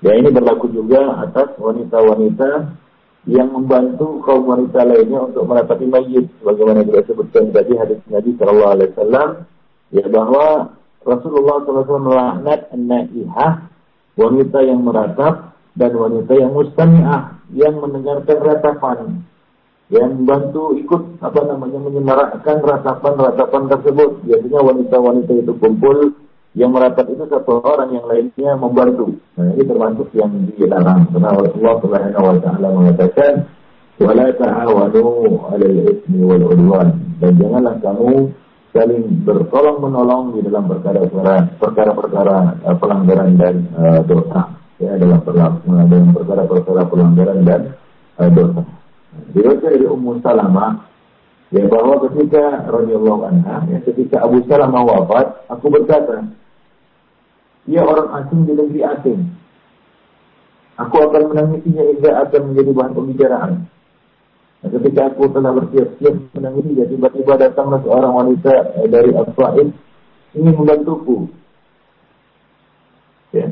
Ya 0.00 0.16
ini 0.16 0.28
berlaku 0.32 0.72
juga 0.72 1.20
atas 1.28 1.52
wanita-wanita 1.60 2.50
yang 3.28 3.52
membantu 3.52 4.24
kaum 4.24 4.48
wanita 4.48 4.80
lainnya 4.86 5.28
untuk 5.28 5.44
meratapi 5.44 5.84
mayit. 5.84 6.26
Bagaimana 6.40 6.86
kita 6.86 7.04
sebutkan 7.10 7.52
tadi 7.52 7.76
hadis 7.76 8.00
Nabi 8.08 8.30
sallallahu 8.38 8.72
alaihi 8.72 8.90
wasallam 8.96 9.28
ya 9.92 10.04
bahwa 10.08 10.46
Rasulullah 11.00 11.64
SAW 11.64 12.00
melaknat 12.00 12.68
naihah 12.76 13.66
wanita 14.20 14.58
yang 14.60 14.84
meratap 14.84 15.56
dan 15.78 15.92
wanita 15.96 16.32
yang 16.36 16.52
mustami'ah 16.52 17.40
yang 17.56 17.80
mendengarkan 17.80 18.38
ratapan 18.42 18.98
yang 19.90 20.22
membantu 20.22 20.78
ikut 20.78 21.18
apa 21.18 21.40
namanya 21.50 21.82
menyemarakkan 21.82 22.62
ratapan-ratapan 22.62 23.62
tersebut 23.74 24.22
biasanya 24.22 24.60
wanita-wanita 24.62 25.32
itu 25.34 25.52
kumpul 25.58 26.14
yang 26.54 26.74
merapat 26.74 27.06
itu 27.10 27.26
satu 27.30 27.62
orang 27.62 27.94
yang 27.94 28.06
lainnya 28.10 28.58
membantu. 28.58 29.14
Nah, 29.38 29.54
ini 29.54 29.62
termasuk 29.62 30.10
yang 30.14 30.30
dilarang. 30.50 31.06
Karena 31.14 31.30
Rasulullah 31.30 31.78
Subhanahu 31.78 32.26
wa 32.26 32.38
taala 32.42 32.68
mengatakan, 32.74 33.32
"Wala 34.02 34.26
ta'awanu 34.34 35.06
'alal 35.46 35.78
itsmi 35.94 36.22
wal 36.26 36.42
'udwan." 36.50 36.88
Dan 37.22 37.38
janganlah 37.38 37.74
kamu 37.78 38.34
saling 38.70 39.26
bertolong 39.26 39.82
menolong 39.82 40.38
di 40.38 40.46
dalam 40.46 40.70
perkara-perkara 40.70 41.58
perkara-perkara 41.58 42.36
uh, 42.62 42.76
pelanggaran 42.78 43.34
dan 43.34 43.54
uh, 43.74 44.00
dosa. 44.06 44.54
Ya, 44.80 44.96
dalam 44.96 45.20
dalam 45.26 46.10
perkara-perkara 46.16 46.88
pelanggaran 46.88 47.38
dan 47.44 47.62
uh, 48.16 48.30
dosa. 48.30 48.62
Diriwayatkan 49.34 49.70
dari 49.74 49.86
Ummu 49.90 50.22
Salamah 50.22 50.86
ya 51.50 51.66
bahwa 51.66 51.98
ketika 52.06 52.70
radhiyallahu 52.70 53.22
anha 53.26 53.66
ya 53.66 53.78
ketika 53.82 54.22
Abu 54.22 54.46
Salamah 54.46 54.86
wafat 54.86 55.50
aku 55.50 55.66
berkata 55.66 56.30
dia 57.66 57.82
orang 57.84 58.08
asing 58.22 58.46
di 58.46 58.52
negeri 58.56 58.80
asing. 58.86 59.20
Aku 60.80 60.96
akan 60.96 61.22
menangisinya 61.34 61.84
hingga 61.92 62.10
akan 62.24 62.40
menjadi 62.50 62.70
bahan 62.72 62.92
pembicaraan. 62.96 63.52
Nah, 64.65 64.69
ketika 64.81 65.13
aku 65.13 65.29
telah 65.29 65.51
bersiap-siap 65.53 66.15
menangisi 66.33 66.69
dia, 66.73 66.87
tiba-tiba 66.89 67.33
datanglah 67.37 67.79
seorang 67.85 68.13
wanita 68.17 68.53
eh, 68.81 68.87
dari 68.89 69.11
Al-Fa'id 69.13 69.69
ingin 70.33 70.53
membantuku. 70.57 71.29
Ya, 73.35 73.51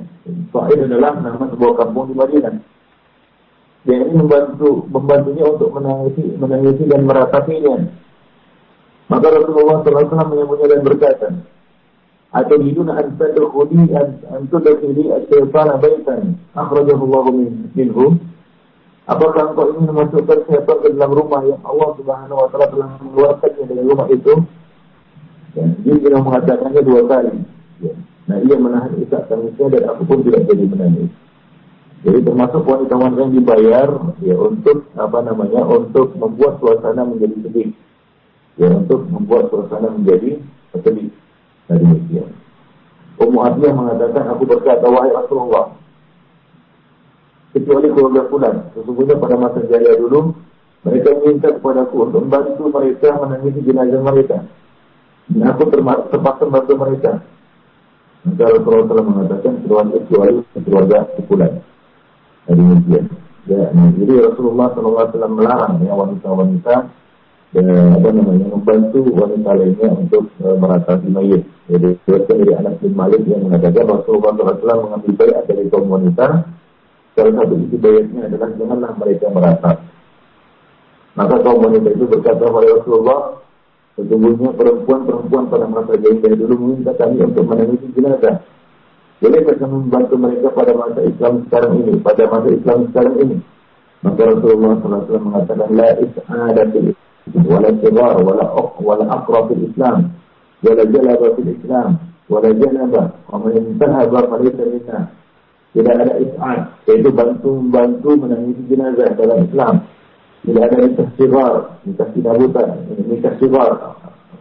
Fa'id 0.49 0.79
adalah 0.89 1.19
nama 1.21 1.45
sebuah 1.53 1.73
kampung 1.85 2.09
di 2.09 2.15
Madinah. 2.17 2.55
Dia 3.83 3.95
ingin 3.99 4.25
membantu 4.25 4.87
membantunya 4.89 5.43
untuk 5.43 5.69
menangisi, 5.75 6.23
menangisi 6.39 6.83
dan 6.87 7.03
meratapinya. 7.03 7.75
Maka 9.11 9.27
Rasulullah 9.27 9.83
SAW 9.83 10.31
menyambutnya 10.31 10.67
dan 10.71 10.81
berkata, 10.81 11.29
أتريدون 12.33 12.89
أن 12.89 13.17
تدخلي 13.19 13.83
أن 14.33 14.41
تدخلي 14.51 15.05
الشيطان 15.17 15.69
بيتا 15.85 16.17
أخرجه 16.57 16.99
الله 17.03 17.25
منه 17.75 17.97
Apakah 19.08 19.56
engkau 19.56 19.72
ingin 19.72 19.88
memasukkan 19.88 20.38
syaitan 20.44 20.76
ke 20.84 20.88
dalam 20.92 21.16
rumah 21.16 21.40
yang 21.40 21.64
Allah 21.64 21.96
Subhanahu 21.96 22.44
wa 22.44 22.48
taala 22.52 22.68
telah 22.68 22.88
mengeluarkannya 23.00 23.64
dari 23.64 23.82
rumah 23.88 24.08
itu? 24.12 24.34
Ya, 25.56 25.64
dia 25.80 25.94
sudah 25.96 26.20
mengatakannya 26.20 26.82
dua 26.84 27.02
kali. 27.08 27.34
Ya. 27.80 27.94
Nah, 28.28 28.36
ia 28.44 28.56
menahan 28.60 28.92
isak 29.00 29.32
tangisnya 29.32 29.72
dan 29.72 29.82
aku 29.88 30.04
pun 30.04 30.20
tidak 30.28 30.44
jadi 30.52 30.64
menangis. 30.68 31.08
Jadi 32.04 32.18
termasuk 32.20 32.62
wanita-wanita 32.62 33.20
yang 33.24 33.34
dibayar 33.34 33.88
ya 34.20 34.36
untuk 34.36 34.86
apa 34.94 35.18
namanya 35.24 35.64
untuk 35.66 36.12
membuat 36.14 36.60
suasana 36.60 37.02
menjadi 37.02 37.48
sedih. 37.48 37.70
Ya 38.60 38.76
untuk 38.76 39.08
membuat 39.08 39.48
suasana 39.48 39.88
menjadi 39.88 40.36
sedih. 40.84 41.08
Nah 41.72 41.76
demikian. 41.80 42.28
Ummu 43.18 43.38
Atiyah 43.40 43.74
mengatakan, 43.74 44.30
aku 44.30 44.46
berkata, 44.46 44.86
wahai 44.86 45.10
Rasulullah, 45.10 45.74
kecuali 47.56 47.86
keluarga 47.92 48.22
fulan. 48.28 48.56
Sesungguhnya 48.76 49.16
pada 49.16 49.36
masa 49.40 49.60
jaya 49.68 49.92
dulu, 49.96 50.36
mereka 50.84 51.08
meminta 51.18 51.48
kepadaku 51.54 51.96
untuk 52.08 52.20
membantu 52.26 52.64
mereka 52.70 53.08
menangisi 53.18 53.60
jenazah 53.66 54.00
mereka. 54.02 54.38
Dan 55.28 55.44
aku 55.50 55.62
terpaksa 56.08 56.42
membantu 56.48 56.74
mereka. 56.76 57.12
Maka 58.26 58.44
Rasulullah 58.50 58.86
telah 58.90 59.04
mengatakan, 59.06 59.52
kecuali 59.62 59.90
kecuali 60.04 60.32
keluarga 60.66 60.98
fulan. 61.24 61.52
Nah 62.48 62.54
demikian. 62.56 63.04
Ya, 63.48 63.64
nah, 63.72 63.88
jadi 63.96 64.28
Rasulullah 64.28 64.68
SAW 64.76 65.08
melarang 65.32 65.80
ya 65.80 65.96
wanita-wanita 65.96 66.74
ya, 67.56 67.64
apa 67.96 68.08
namanya 68.12 68.44
membantu 68.52 69.00
wanita 69.08 69.56
lainnya 69.56 69.88
untuk 69.88 70.28
uh, 70.44 70.52
meratapi 70.52 71.08
mayit. 71.08 71.48
Jadi 71.64 71.96
dari 72.04 72.52
anak 72.52 72.76
bin 72.84 72.92
Malik 72.92 73.24
yang 73.24 73.48
mengatakan 73.48 73.88
Rasulullah 73.88 74.36
SAW 74.36 74.84
mengambil 74.84 75.12
bayat 75.16 75.48
dari 75.48 75.64
kaum 75.72 75.88
wanita. 75.88 76.44
Salah 77.18 77.34
satu 77.34 77.54
isi 77.58 77.78
adalah 78.14 78.46
janganlah 78.54 78.92
mereka 78.94 79.26
meratap. 79.34 79.82
Maka 81.18 81.34
kaum 81.42 81.66
wanita 81.66 81.90
itu 81.90 82.06
berkata 82.06 82.46
kepada 82.46 82.78
Rasulullah, 82.78 83.42
sesungguhnya 83.98 84.54
perempuan-perempuan 84.54 85.50
pada 85.50 85.66
masa 85.66 85.98
jahiliyah 85.98 86.38
dulu 86.38 86.54
meminta 86.62 86.94
kami 86.94 87.18
untuk 87.26 87.42
menangisi 87.42 87.90
jenazah. 87.90 88.38
Boleh 89.18 89.42
kita 89.42 89.66
membantu 89.66 90.14
mereka 90.14 90.54
pada 90.54 90.78
masa 90.78 91.02
Islam 91.02 91.42
sekarang 91.50 91.72
ini, 91.82 91.92
pada 91.98 92.22
masa 92.30 92.48
Islam 92.54 92.78
sekarang 92.94 93.16
ini. 93.18 93.36
Maka 93.98 94.22
Rasulullah 94.22 94.72
SAW 94.78 95.18
mengatakan, 95.26 95.68
La 95.74 95.90
is'ada 95.98 96.62
fil 96.70 96.94
Islam, 96.94 97.42
wala 97.50 97.70
sigar, 97.82 98.14
wala 98.22 98.46
uq, 98.54 98.78
wala 98.78 99.04
aqra 99.10 99.40
fil 99.50 99.66
Islam, 99.66 100.14
wala 100.62 100.82
jalaba 100.86 101.26
fil 101.34 101.50
Islam, 101.50 101.90
wala 102.30 102.48
janaba, 102.54 103.02
wa 103.26 103.36
man 103.42 103.58
intahaba 103.58 104.20
falisa 104.30 104.62
minna. 104.70 105.10
Tidak 105.76 105.94
ada 105.94 106.14
is'ad, 106.16 106.60
yaitu 106.88 107.10
bantu-bantu 107.12 108.10
menangisi 108.16 108.62
jenazah 108.72 109.12
dalam 109.14 109.44
Islam. 109.44 109.74
Tidak 110.42 110.62
ada 110.64 110.76
nikah 110.80 111.08
sigar, 111.20 111.54
nikah 111.84 112.08
sinabutan, 112.16 112.68
nikah 113.04 113.34
sigar. 113.36 113.72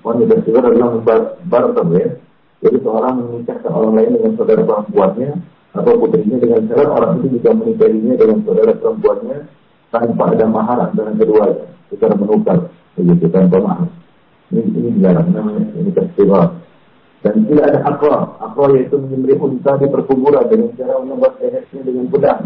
Wanita 0.02 0.40
sigar 0.48 0.64
adalah 0.64 1.04
barter 1.44 1.86
ya 2.00 2.08
jadi 2.58 2.78
seorang 2.82 3.16
menikahkan 3.22 3.70
orang 3.70 3.94
lain 4.02 4.12
dengan 4.18 4.34
saudara 4.34 4.62
perempuannya 4.66 5.32
atau 5.78 5.94
putrinya 6.02 6.38
dengan 6.42 6.62
syarat 6.66 6.90
orang 6.90 7.12
itu 7.22 7.28
juga 7.38 7.50
menikahinya 7.54 8.16
dengan 8.18 8.38
saudara 8.42 8.74
perempuannya 8.74 9.38
tanpa 9.94 10.24
ada 10.34 10.46
mahar 10.50 10.78
antara 10.90 11.14
keduanya 11.14 11.66
secara 11.94 12.14
menukar 12.18 12.58
begitu 12.98 13.30
tanpa 13.30 13.58
mahar. 13.62 13.90
Ini 14.50 14.62
ini 14.74 14.90
dilarang 14.98 15.30
namanya 15.38 15.64
ini 15.78 15.92
festival. 15.94 16.58
Dan 17.26 17.50
tidak 17.50 17.66
ada 17.74 17.80
akra. 17.86 18.18
Akra 18.42 18.66
yaitu 18.78 18.96
menyembelih 19.02 19.42
unta 19.42 19.74
di 19.82 19.90
perkuburan 19.90 20.46
dengan 20.50 20.70
cara 20.78 21.02
menembak 21.02 21.34
lehernya 21.42 21.80
dengan 21.82 22.06
pedang. 22.14 22.42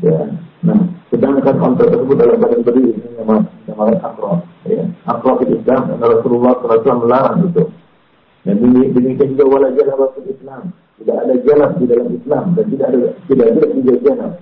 Ya. 0.00 0.20
Nah, 0.64 0.80
sedangkan 1.08 1.56
unta 1.60 1.84
tersebut 1.88 2.16
dalam 2.16 2.36
badan 2.40 2.60
berdiri 2.64 2.92
ini 2.96 3.08
namanya 3.16 4.00
akra. 4.04 4.44
Ya. 4.68 4.84
Akra 5.08 5.32
itu 5.40 5.60
Islam 5.60 5.96
Rasulullah 5.96 6.52
SAW 6.60 7.04
melarang 7.04 7.48
itu. 7.48 7.64
Dan 8.40 8.56
demikian 8.64 9.36
juga 9.36 9.44
wala 9.48 9.68
jalan 9.76 10.08
fil 10.16 10.28
Islam. 10.32 10.62
Tidak 11.00 11.16
ada 11.16 11.34
jalan 11.44 11.70
di 11.80 11.84
dalam 11.88 12.08
Islam 12.12 12.44
dan 12.56 12.64
tidak 12.68 12.86
ada 12.92 12.98
tidak 13.28 13.46
ada 13.48 13.62
juga 13.72 13.94
jalan. 14.04 14.32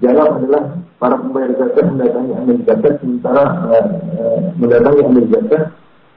Jalan 0.00 0.28
adalah 0.38 0.62
para 1.00 1.16
pembayar 1.18 1.50
zakat 1.56 1.84
mendatangi 1.88 2.32
ambil 2.36 2.58
zakat 2.68 2.94
sementara 3.00 3.44
uh, 3.66 3.86
uh, 4.20 4.40
mendatangi 4.60 5.00
ambil 5.02 5.24
zakat 5.32 5.62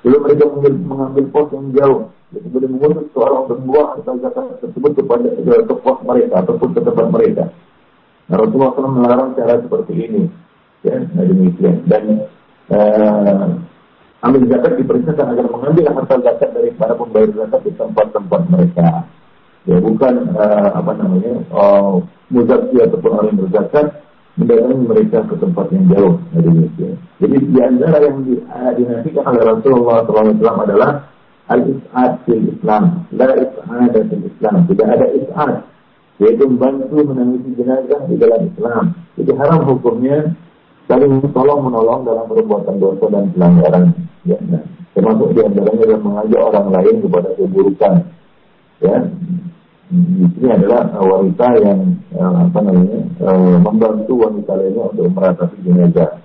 belum 0.04 0.20
mereka 0.20 0.44
mengambil, 0.52 0.74
mengambil 0.84 1.24
pos 1.32 1.48
yang 1.56 1.68
jauh. 1.72 2.02
Jadi 2.36 2.48
boleh 2.52 2.70
mengurus 2.76 3.08
seorang 3.16 3.40
untuk 3.48 3.58
membuang 3.64 3.88
harta 3.96 4.12
zakat 4.20 4.46
tersebut 4.60 4.92
kepada 5.00 5.28
ke 5.64 5.76
pos 5.80 5.98
mereka 6.04 6.34
ataupun 6.44 6.70
ke 6.76 6.80
tempat 6.84 7.08
mereka. 7.08 7.44
Nah, 8.28 8.36
Rasulullah 8.40 8.72
SAW 8.76 9.00
melarang 9.00 9.30
cara 9.40 9.54
seperti 9.64 9.94
ini. 9.96 10.24
Ya, 10.84 11.00
nah 11.00 11.24
demikian. 11.24 11.88
Dan 11.88 12.04
uh, 12.68 13.48
ambil 14.28 14.44
zakat 14.52 14.76
diperintahkan 14.76 15.28
agar 15.32 15.46
mengambil 15.48 15.84
harta 15.96 16.16
zakat 16.20 16.50
dari 16.52 16.72
para 16.76 17.00
pembayar 17.00 17.32
zakat 17.32 17.62
di 17.64 17.72
tempat-tempat 17.80 18.42
mereka. 18.52 18.88
Ya 19.64 19.80
bukan 19.80 20.36
uh, 20.36 20.70
apa 20.76 20.92
namanya 21.00 21.40
uh, 21.56 22.04
muzaki 22.28 22.84
ataupun 22.84 23.12
orang 23.16 23.28
yang 23.32 23.40
berzakat 23.48 24.03
mendatangi 24.34 24.86
mereka 24.90 25.20
ke 25.30 25.36
tempat 25.38 25.66
yang 25.70 25.86
jauh 25.94 26.14
dari 26.34 26.48
Indonesia. 26.50 26.90
Jadi 27.22 27.38
di 27.54 27.60
antara 27.62 27.98
yang 28.02 28.18
di, 28.26 28.34
uh, 28.42 28.72
dinasikan 28.74 29.24
oleh 29.30 29.44
Rasulullah 29.46 29.98
SAW 30.10 30.66
adalah 30.66 30.92
al-is'ad 31.54 32.12
fil 32.26 32.44
Islam, 32.50 33.06
la 33.14 33.30
is'ad 33.38 33.94
fil 33.94 34.26
Islam. 34.26 34.56
Tidak 34.66 34.88
ada 34.90 35.06
is'ad, 35.14 35.54
yaitu 36.18 36.44
membantu 36.50 36.98
menangisi 37.14 37.50
jenazah 37.54 38.02
di 38.10 38.16
dalam 38.18 38.42
Islam. 38.50 38.84
Jadi 39.22 39.32
haram 39.38 39.62
hukumnya 39.70 40.34
saling 40.90 41.22
tolong 41.32 41.62
menolong 41.70 42.02
dalam 42.02 42.26
perbuatan 42.26 42.76
dosa 42.82 43.06
dan 43.14 43.30
pelanggaran. 43.38 43.86
Ya, 44.26 44.40
nah, 44.50 44.64
termasuk 44.98 45.36
di 45.38 45.40
antaranya 45.46 45.84
adalah 45.84 46.02
mengajak 46.02 46.42
orang 46.42 46.68
lain 46.74 46.96
kepada 47.06 47.30
keburukan. 47.38 47.94
Ya, 48.82 48.96
di 49.94 50.26
sini 50.34 50.50
adalah 50.50 50.90
wanita 50.98 51.48
yang 51.62 51.80
uh, 52.18 52.50
apa 52.50 52.60
namanya 52.66 53.02
uh, 53.22 53.58
membantu 53.62 54.26
wanita 54.26 54.58
lainnya 54.58 54.90
untuk 54.90 55.06
meratasi 55.14 55.58
jenazah 55.62 56.18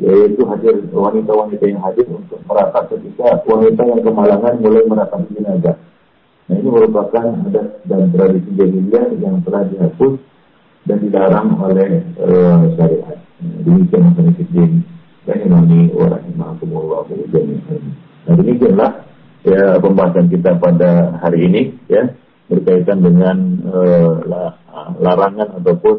yaitu 0.00 0.44
hadir 0.48 0.84
wanita-wanita 0.92 1.64
yang 1.64 1.80
hadir 1.80 2.04
untuk 2.12 2.40
meratap 2.44 2.92
ketika 2.92 3.40
wanita 3.48 3.82
yang 3.84 4.00
kemalangan 4.04 4.54
mulai 4.60 4.84
meratap 4.84 5.20
jenazah. 5.32 5.76
Nah 6.48 6.56
ini 6.56 6.68
merupakan 6.68 7.24
adat 7.48 7.68
dan 7.88 8.12
tradisi 8.12 8.50
jahiliyah 8.52 9.06
yang 9.16 9.40
telah 9.44 9.64
dihapus 9.68 10.20
dan 10.84 10.96
dilarang 11.00 11.56
oleh 11.56 12.04
uh, 12.20 12.64
syariat. 12.76 13.16
Demikian 13.40 14.12
yang 14.12 14.36
Fiddin 14.36 14.70
Rahimani 15.24 15.88
wa 15.96 16.06
rahimahumullah 16.16 17.00
Nah 18.28 18.34
demikianlah 18.36 18.90
ya 19.44 19.80
pembahasan 19.80 20.28
kita 20.28 20.56
pada 20.60 21.16
hari 21.20 21.48
ini 21.48 21.62
ya 21.88 22.12
berkaitan 22.50 22.98
dengan 22.98 23.36
uh, 23.70 24.10
larangan 24.98 25.62
ataupun 25.62 25.96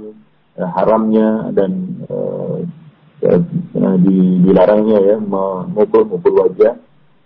uh, 0.59 0.69
haramnya 0.75 1.47
dan 1.55 1.71
uh, 2.11 2.59
di, 4.01 4.17
dilarangnya 4.43 4.97
ya 4.99 5.17
memukul-mukul 5.21 6.41
wajah 6.41 6.75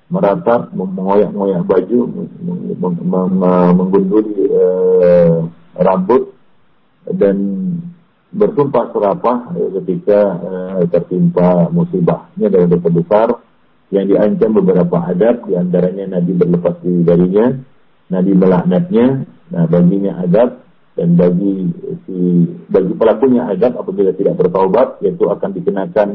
meratap, 0.06 0.70
mengoyak-ngoyak 0.76 1.66
baju, 1.66 2.00
menggunduli 3.74 4.54
rambut 5.74 6.36
dan 7.10 7.38
bersumpah 8.30 8.92
serapah 8.92 9.56
ketika 9.82 10.20
tertimpa 10.94 11.72
musibah. 11.72 12.28
Ini 12.38 12.52
adalah 12.52 12.68
dosa 12.76 12.90
besar 12.92 13.28
yang 13.96 14.06
diancam 14.12 14.52
beberapa 14.62 14.98
adab, 15.00 15.48
di 15.48 15.56
antaranya 15.56 16.20
Nabi 16.20 16.32
berlepas 16.38 16.76
diri 16.84 17.02
darinya, 17.08 17.56
Nabi 18.06 18.32
melaknatnya, 18.38 19.26
nah 19.50 19.66
baginya 19.66 20.22
adab 20.22 20.62
dan 20.96 21.20
bagi 21.20 21.70
si 22.08 22.16
bagi 22.72 22.94
pelakunya 22.96 23.52
adab 23.52 23.84
apabila 23.84 24.16
tidak 24.16 24.40
bertaubat 24.40 25.04
yaitu 25.04 25.28
akan 25.28 25.50
dikenakan 25.52 26.10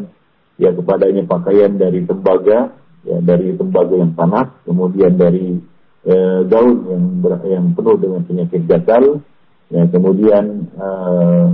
ya 0.57 0.73
kepadanya 0.73 1.29
pakaian 1.29 1.77
dari 1.77 2.09
tembaga 2.09 2.73
ya 3.05 3.19
dari 3.21 3.53
tembaga 3.61 3.93
yang 3.93 4.17
panas 4.17 4.49
kemudian 4.65 5.21
dari 5.21 5.61
eh, 6.09 6.41
daun 6.49 6.89
yang 6.89 7.05
ber, 7.21 7.33
yang 7.45 7.77
penuh 7.77 7.97
dengan 8.01 8.25
penyakit 8.25 8.65
gatal 8.65 9.21
ya 9.69 9.85
kemudian 9.93 10.67
uh, 10.81 11.49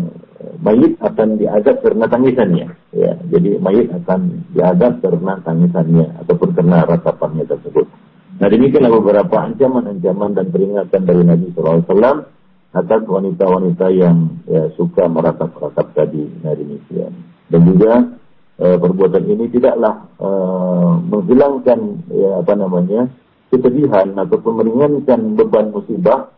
mayit 0.61 0.97
akan 1.01 1.37
diazab 1.37 1.85
karena 1.85 2.05
tangisannya 2.09 2.67
ya. 2.97 3.13
Jadi 3.29 3.61
mayit 3.61 3.93
akan 3.93 4.49
diazab 4.57 5.05
karena 5.05 5.37
tangisannya 5.45 6.07
ataupun 6.25 6.51
karena 6.57 6.85
ratapannya 6.89 7.45
tersebut 7.45 7.87
nah 8.37 8.49
demikianlah 8.49 8.93
beberapa 9.01 9.37
ancaman-ancaman 9.49 10.31
dan 10.37 10.47
peringatan 10.53 11.03
dari 11.05 11.23
Nabi 11.25 11.47
SAW 11.57 12.37
atas 12.77 13.03
wanita-wanita 13.09 13.87
yang 13.95 14.45
ya, 14.45 14.69
suka 14.77 15.09
meratap-ratap 15.09 15.97
tadi 15.97 16.29
nah 16.45 16.53
demikian. 16.53 17.13
Dan 17.47 17.61
juga 17.63 18.05
uh, 18.61 18.77
perbuatan 18.77 19.25
ini 19.25 19.49
tidaklah 19.49 20.05
uh, 20.21 21.01
menghilangkan 21.01 21.81
ya 22.13 22.43
apa 22.45 22.53
namanya 22.53 23.09
kesedihan 23.49 24.13
ataupun 24.13 24.53
meringankan 24.61 25.39
beban 25.39 25.71
musibah 25.73 26.35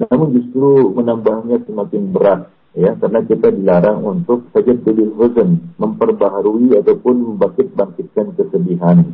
namun 0.00 0.34
justru 0.34 0.90
menambahnya 0.96 1.62
semakin 1.68 2.02
berat 2.10 2.48
ya 2.72 2.96
karena 2.96 3.20
kita 3.28 3.52
dilarang 3.52 4.00
untuk 4.00 4.48
saja 4.56 4.72
memperbaharui 5.76 6.72
ataupun 6.80 7.36
membangkit-bangkitkan 7.36 8.32
kesedihan 8.34 9.12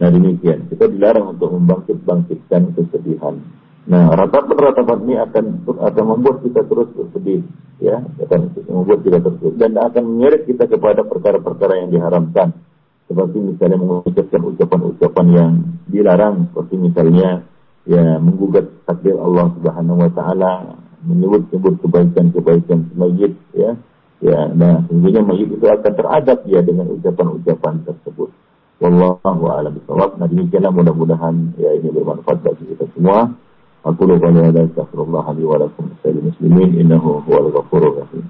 nah 0.00 0.08
demikian. 0.10 0.66
Kita 0.70 0.90
dilarang 0.90 1.38
untuk 1.38 1.54
membangkit-bangkitkan 1.54 2.74
kesedihan. 2.74 3.38
Nah 3.84 4.08
ratapan-ratapan 4.16 4.98
ini 5.04 5.14
akan 5.20 5.44
akan 5.68 6.04
membuat 6.16 6.40
kita 6.40 6.64
terus 6.64 6.88
bersedih 6.96 7.44
ya. 7.78 8.00
Akan 8.24 8.50
membuat 8.66 9.04
kita 9.04 9.18
terus 9.20 9.54
dan 9.60 9.76
akan 9.76 10.02
menyeret 10.16 10.48
kita 10.48 10.64
kepada 10.66 11.04
perkara-perkara 11.04 11.84
yang 11.84 11.88
diharamkan. 11.92 12.56
Seperti 13.04 13.36
misalnya 13.36 13.78
mengucapkan 13.78 14.40
ucapan-ucapan 14.40 15.26
yang 15.30 15.52
dilarang. 15.92 16.48
Seperti 16.48 16.74
misalnya 16.80 17.44
ya 17.84 18.16
menggugat 18.16 18.64
takdir 18.88 19.16
Allah 19.20 19.52
Subhanahu 19.60 20.00
wa 20.00 20.10
taala, 20.16 20.52
menyebut-sebut 21.04 21.84
kebaikan-kebaikan 21.84 22.96
mayit 22.96 23.36
ya. 23.52 23.76
Ya, 24.24 24.48
nah 24.56 24.80
tentunya 24.88 25.20
mayit 25.20 25.52
itu 25.52 25.66
akan 25.68 25.92
teradab 25.92 26.48
ya 26.48 26.64
dengan 26.64 26.88
ucapan-ucapan 26.96 27.84
tersebut. 27.84 28.32
Wallahu 28.84 29.48
a'lam 29.48 29.80
bishawab. 29.80 30.20
Nah 30.20 30.28
demikianlah 30.28 30.68
mudah-mudahan 30.68 31.56
ya 31.56 31.72
ini 31.72 31.88
bermanfaat 31.88 32.44
bagi 32.44 32.68
kita 32.68 32.84
semua. 32.92 33.32
Aku 33.80 34.04
lupa 34.04 34.28
ada 34.28 34.60
astagfirullah 34.60 35.24
li 35.40 35.44
wa 35.48 35.56
lakum 35.56 35.88
muslimin 36.04 36.76
innahu 36.76 37.24
huwal 37.24 37.48
ghafurur 37.48 38.04
rahim. 38.04 38.28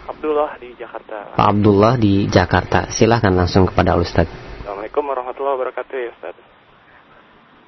Abdullah 0.10 0.58
di. 0.58 0.81
Pak 1.12 1.44
Abdullah 1.44 2.00
di 2.00 2.24
Jakarta. 2.32 2.88
Silahkan 2.88 3.36
langsung 3.36 3.68
kepada 3.68 4.00
Ustaz. 4.00 4.32
Assalamualaikum 4.64 5.04
warahmatullahi 5.12 5.56
wabarakatuh 5.60 5.96
ya 6.00 6.10
Ustaz. 6.16 6.36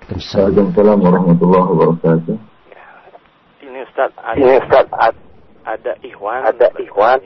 Waalaikumsalam 0.08 0.98
warahmatullahi 1.04 1.68
wabarakatuh. 1.76 2.36
Ya. 2.72 2.88
Ini 3.68 3.80
Ustaz, 3.84 4.12
ada, 4.16 4.39
ini 4.39 4.56
Ustaz, 4.64 4.88
ada, 4.96 5.20
ada 5.68 5.94
Ikhwan. 6.08 6.39
Ada 6.56 6.68
Ikhwan. 6.80 7.20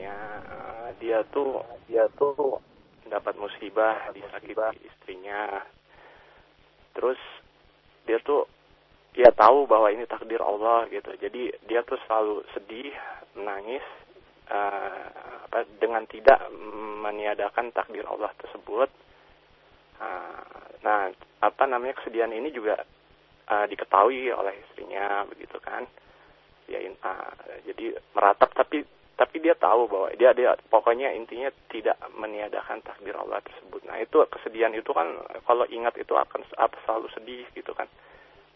Dia 0.98 1.22
tuh, 1.30 1.62
dia 1.86 2.10
tuh 2.18 2.58
dapat 3.06 3.38
musibah 3.38 4.10
disakiti 4.10 4.58
istrinya. 4.90 5.62
Terus 6.98 7.18
dia 8.10 8.18
tuh 8.26 8.50
dia 9.14 9.30
tahu 9.30 9.70
bahwa 9.70 9.86
ini 9.94 10.02
takdir 10.10 10.42
Allah 10.42 10.90
gitu. 10.90 11.14
Jadi 11.14 11.54
dia 11.70 11.86
tuh 11.86 11.94
selalu 12.10 12.42
sedih, 12.58 12.90
menangis 13.38 13.86
uh, 14.50 15.06
apa, 15.48 15.64
dengan 15.80 16.04
tidak 16.08 16.48
meniadakan 17.04 17.72
takdir 17.72 18.04
Allah 18.04 18.32
tersebut. 18.36 18.90
Uh, 19.98 20.74
nah, 20.84 21.10
apa 21.42 21.64
namanya 21.66 21.98
kesedihan 22.02 22.30
ini 22.30 22.52
juga 22.52 22.78
uh, 23.48 23.66
diketahui 23.68 24.30
oleh 24.30 24.54
istrinya, 24.68 25.24
begitu 25.28 25.56
kan? 25.60 25.86
Ya, 26.68 26.84
uh, 26.84 27.32
jadi 27.64 27.96
meratap 28.12 28.52
tapi 28.52 28.84
tapi 29.18 29.42
dia 29.42 29.58
tahu 29.58 29.90
bahwa 29.90 30.14
dia 30.14 30.30
dia 30.30 30.54
pokoknya 30.70 31.10
intinya 31.10 31.50
tidak 31.74 31.98
meniadakan 32.14 32.78
takdir 32.86 33.18
Allah 33.18 33.42
tersebut. 33.42 33.82
Nah 33.90 33.98
itu 33.98 34.22
kesedihan 34.30 34.70
itu 34.70 34.94
kan 34.94 35.10
kalau 35.42 35.66
ingat 35.66 35.98
itu 35.98 36.14
akan 36.14 36.46
selalu 36.86 37.10
sedih 37.10 37.42
gitu 37.50 37.74
kan 37.74 37.90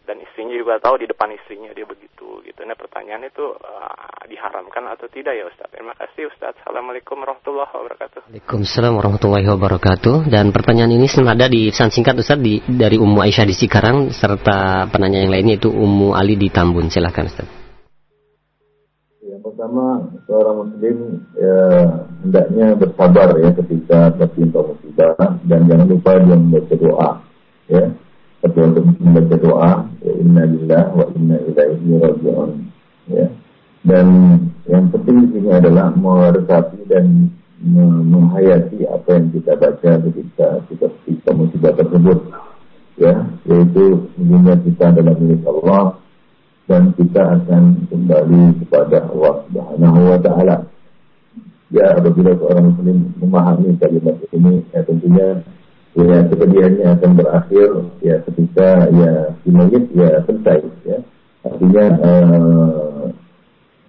dan 0.03 0.19
istrinya 0.19 0.55
juga 0.59 0.83
tahu 0.83 0.99
di 0.99 1.07
depan 1.07 1.31
istrinya 1.31 1.71
dia 1.71 1.87
begitu 1.87 2.43
gitu. 2.43 2.59
Nah 2.67 2.75
pertanyaan 2.75 3.23
itu 3.23 3.55
uh, 3.55 4.23
diharamkan 4.27 4.83
atau 4.91 5.07
tidak 5.07 5.31
ya 5.31 5.47
Ustaz? 5.47 5.71
Terima 5.71 5.95
kasih 5.95 6.27
Ustaz. 6.27 6.59
Assalamualaikum 6.59 7.23
warahmatullahi 7.23 7.71
wabarakatuh. 7.71 8.19
Waalaikumsalam 8.27 8.93
warahmatullahi 8.99 9.47
wabarakatuh. 9.47 10.15
Dan 10.27 10.51
pertanyaan 10.51 10.91
ini 10.91 11.07
senada 11.07 11.47
di 11.47 11.71
pesan 11.71 11.91
singkat 11.95 12.19
Ustaz 12.19 12.39
di, 12.39 12.59
dari 12.67 12.99
Ummu 12.99 13.23
Aisyah 13.23 13.47
di 13.47 13.55
Cikarang 13.55 14.11
serta 14.11 14.91
penanya 14.91 15.23
yang 15.23 15.31
lainnya 15.31 15.55
itu 15.55 15.71
Ummu 15.71 16.11
Ali 16.11 16.35
di 16.35 16.51
Tambun. 16.51 16.91
Silahkan 16.91 17.31
Ustaz. 17.31 17.47
Yang 19.23 19.39
pertama 19.39 20.03
seorang 20.27 20.55
muslim 20.67 20.97
ya, 21.39 21.59
hendaknya 22.27 22.67
bersabar 22.75 23.27
ya 23.39 23.49
ketika 23.55 23.99
tertimpa 24.19 24.59
musibah 24.67 25.15
dan 25.47 25.59
jangan 25.63 25.87
lupa 25.87 26.11
dia 26.19 26.35
membaca 26.35 26.75
doa 26.75 27.09
ya 27.71 27.83
untuk 28.43 28.83
membaca 28.99 29.35
doa 29.39 29.71
ya 30.03 30.11
inna 30.19 30.43
lillah 30.43 30.83
wa 30.91 31.05
inna 31.15 31.37
ilaihi 31.47 31.95
raji'un. 31.95 32.51
Ya. 33.07 33.27
Dan 33.83 34.07
yang 34.67 34.91
penting 34.91 35.15
di 35.23 35.27
sini 35.39 35.49
adalah 35.51 35.91
meresapi 35.95 36.83
dan 36.91 37.31
menghayati 38.03 38.83
apa 38.91 39.09
yang 39.15 39.27
kita 39.31 39.55
baca 39.55 39.91
ketika 40.03 40.47
kita 40.67 40.87
ketika 41.07 41.29
musibah 41.31 41.71
tersebut. 41.71 42.19
Ya 42.99 43.15
yaitu 43.47 44.11
sesungguhnya 44.11 44.59
kita 44.59 44.83
adalah 44.91 45.15
milik 45.17 45.41
Allah 45.47 45.83
dan 46.67 46.91
kita 46.99 47.21
akan 47.39 47.63
kembali 47.87 48.43
kepada 48.63 49.07
Allah 49.07 49.33
Subhanahu 49.47 49.99
wa 50.03 50.19
taala. 50.19 50.57
Ya 51.73 51.95
apabila 51.95 52.37
seorang 52.37 52.75
muslim 52.75 52.97
memahami 53.17 53.73
kalimat 53.81 54.19
ini 54.29 54.61
ya 54.75 54.85
tentunya 54.85 55.41
ya 55.93 56.25
kesedihannya 56.25 56.85
akan 56.97 57.11
berakhir 57.13 57.69
ya 58.01 58.15
ketika 58.25 58.89
ya 58.89 59.11
si 59.45 59.49
ya 59.93 60.09
selesai 60.25 60.59
ya 60.89 60.97
artinya 61.45 61.85
uh, 62.01 63.05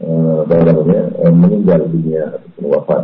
uh, 0.05 0.41
namanya 0.45 1.03
uh, 1.25 1.33
meninggal 1.33 1.81
dunia 1.89 2.29
ataupun 2.37 2.65
wafat 2.77 3.03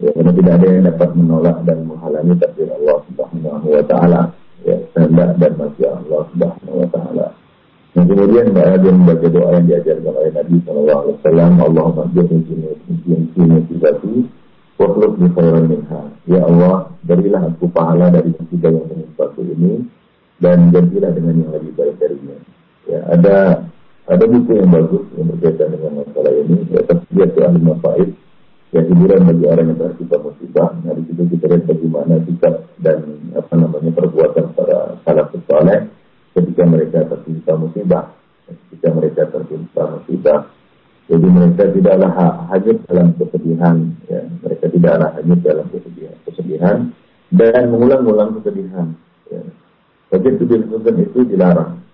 ya 0.00 0.08
karena 0.16 0.32
tidak 0.32 0.52
ada 0.56 0.66
yang 0.72 0.84
dapat 0.88 1.10
menolak 1.12 1.56
dan 1.68 1.78
menghalangi 1.84 2.34
takdir 2.40 2.68
Allah 2.72 2.98
Subhanahu 3.12 3.66
wa 3.68 3.84
taala 3.84 4.20
ya 4.64 4.76
kehendak 4.96 5.30
dan 5.36 5.52
masya 5.60 5.88
Allah 5.92 6.22
Subhanahu 6.32 6.76
wa 6.80 6.88
taala 6.88 7.26
dan 7.92 8.02
kemudian 8.08 8.46
dia 8.56 8.90
membaca 8.90 9.26
doa 9.28 9.48
yang 9.60 9.66
diajarkan 9.68 10.12
oleh 10.16 10.32
Nabi 10.32 10.56
Sallallahu 10.64 11.00
Alaihi 11.04 11.16
Wasallam 11.20 11.52
Allahumma 11.60 12.04
jadikan 12.16 12.40
sini 12.48 13.20
sini 13.36 14.20
di 14.74 15.28
khairan 15.30 15.64
minha. 15.70 16.02
Ya 16.26 16.42
Allah, 16.42 16.90
berilah 17.06 17.42
aku 17.54 17.70
pahala 17.70 18.10
dari 18.10 18.34
musibah 18.34 18.70
yang 18.74 18.86
menimpaku 18.90 19.40
ini 19.46 19.86
dan 20.42 20.74
gantilah 20.74 21.14
dengan 21.14 21.34
yang 21.46 21.50
lebih 21.54 21.72
baik 21.78 21.94
darinya. 22.02 22.36
Ya, 22.90 23.00
ada 23.08 23.36
ada 24.04 24.24
buku 24.28 24.60
yang 24.60 24.68
bagus 24.68 25.04
yang 25.16 25.32
berkaitan 25.32 25.68
dengan 25.72 26.04
masalah 26.04 26.32
ini, 26.36 26.56
ya 26.68 26.80
tasbih 26.84 27.24
itu 27.24 27.40
ahli 27.40 27.60
mafaid, 27.62 28.10
ya 28.74 28.80
hiburan 28.84 29.20
bagi 29.30 29.44
orang 29.48 29.66
yang 29.72 29.78
tertimpa 29.80 30.16
musibah. 30.20 30.68
Nah, 30.84 30.92
di 30.92 31.02
situ 31.08 31.22
kita 31.32 31.44
lihat 31.48 31.62
bagaimana 31.64 32.14
sikap 32.28 32.54
dan 32.82 32.98
apa 33.32 33.52
namanya 33.56 33.90
perbuatan 33.94 34.44
para 34.52 34.78
salaf 35.06 35.32
saleh 35.32 35.80
ketika 36.36 36.62
mereka 36.68 36.98
tertimpa 37.08 37.52
musibah, 37.56 38.04
ketika 38.44 38.88
mereka 38.92 39.22
tertimpa 39.30 39.82
musibah 39.96 40.38
jadi 41.14 41.30
mereka 41.30 41.70
tidaklah 41.70 42.10
hanyut 42.50 42.78
dalam 42.90 43.14
kesedihan, 43.14 43.76
ya. 44.10 44.26
mereka 44.42 44.66
tidaklah 44.66 45.14
hanyut 45.14 45.40
dalam 45.46 45.66
kesedihan, 45.70 46.16
kesedihan 46.26 46.78
dan 47.30 47.62
mengulang-ulang 47.70 48.42
kesedihan. 48.42 48.98
Ya. 49.30 49.42
Bagian 50.10 50.42
kesedihan 50.42 50.96
itu 50.98 51.22
dilarang. 51.22 51.86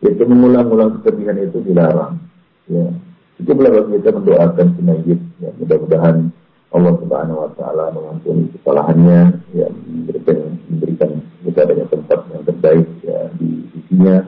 Yaitu 0.00 0.24
mengulang-ulang 0.24 0.96
kesedihan 0.96 1.36
itu 1.44 1.60
dilarang. 1.60 2.24
Ya. 2.72 2.88
Itu 3.36 3.52
bagi 3.52 4.00
kita 4.00 4.16
mendoakan 4.16 4.66
mayit. 4.80 5.20
Ya. 5.44 5.52
Mudah-mudahan 5.60 6.32
Allah 6.72 6.94
Subhanahu 7.04 7.38
Wa 7.44 7.50
Taala 7.60 7.84
mengampuni 7.92 8.48
kesalahannya, 8.48 9.44
ya, 9.52 9.68
memberikan 9.68 10.56
memberikan 10.72 11.10
kepadanya 11.44 11.84
tempat 11.92 12.18
yang 12.32 12.42
terbaik 12.48 12.88
ya, 13.04 13.28
di 13.36 13.68
sisinya 13.76 14.24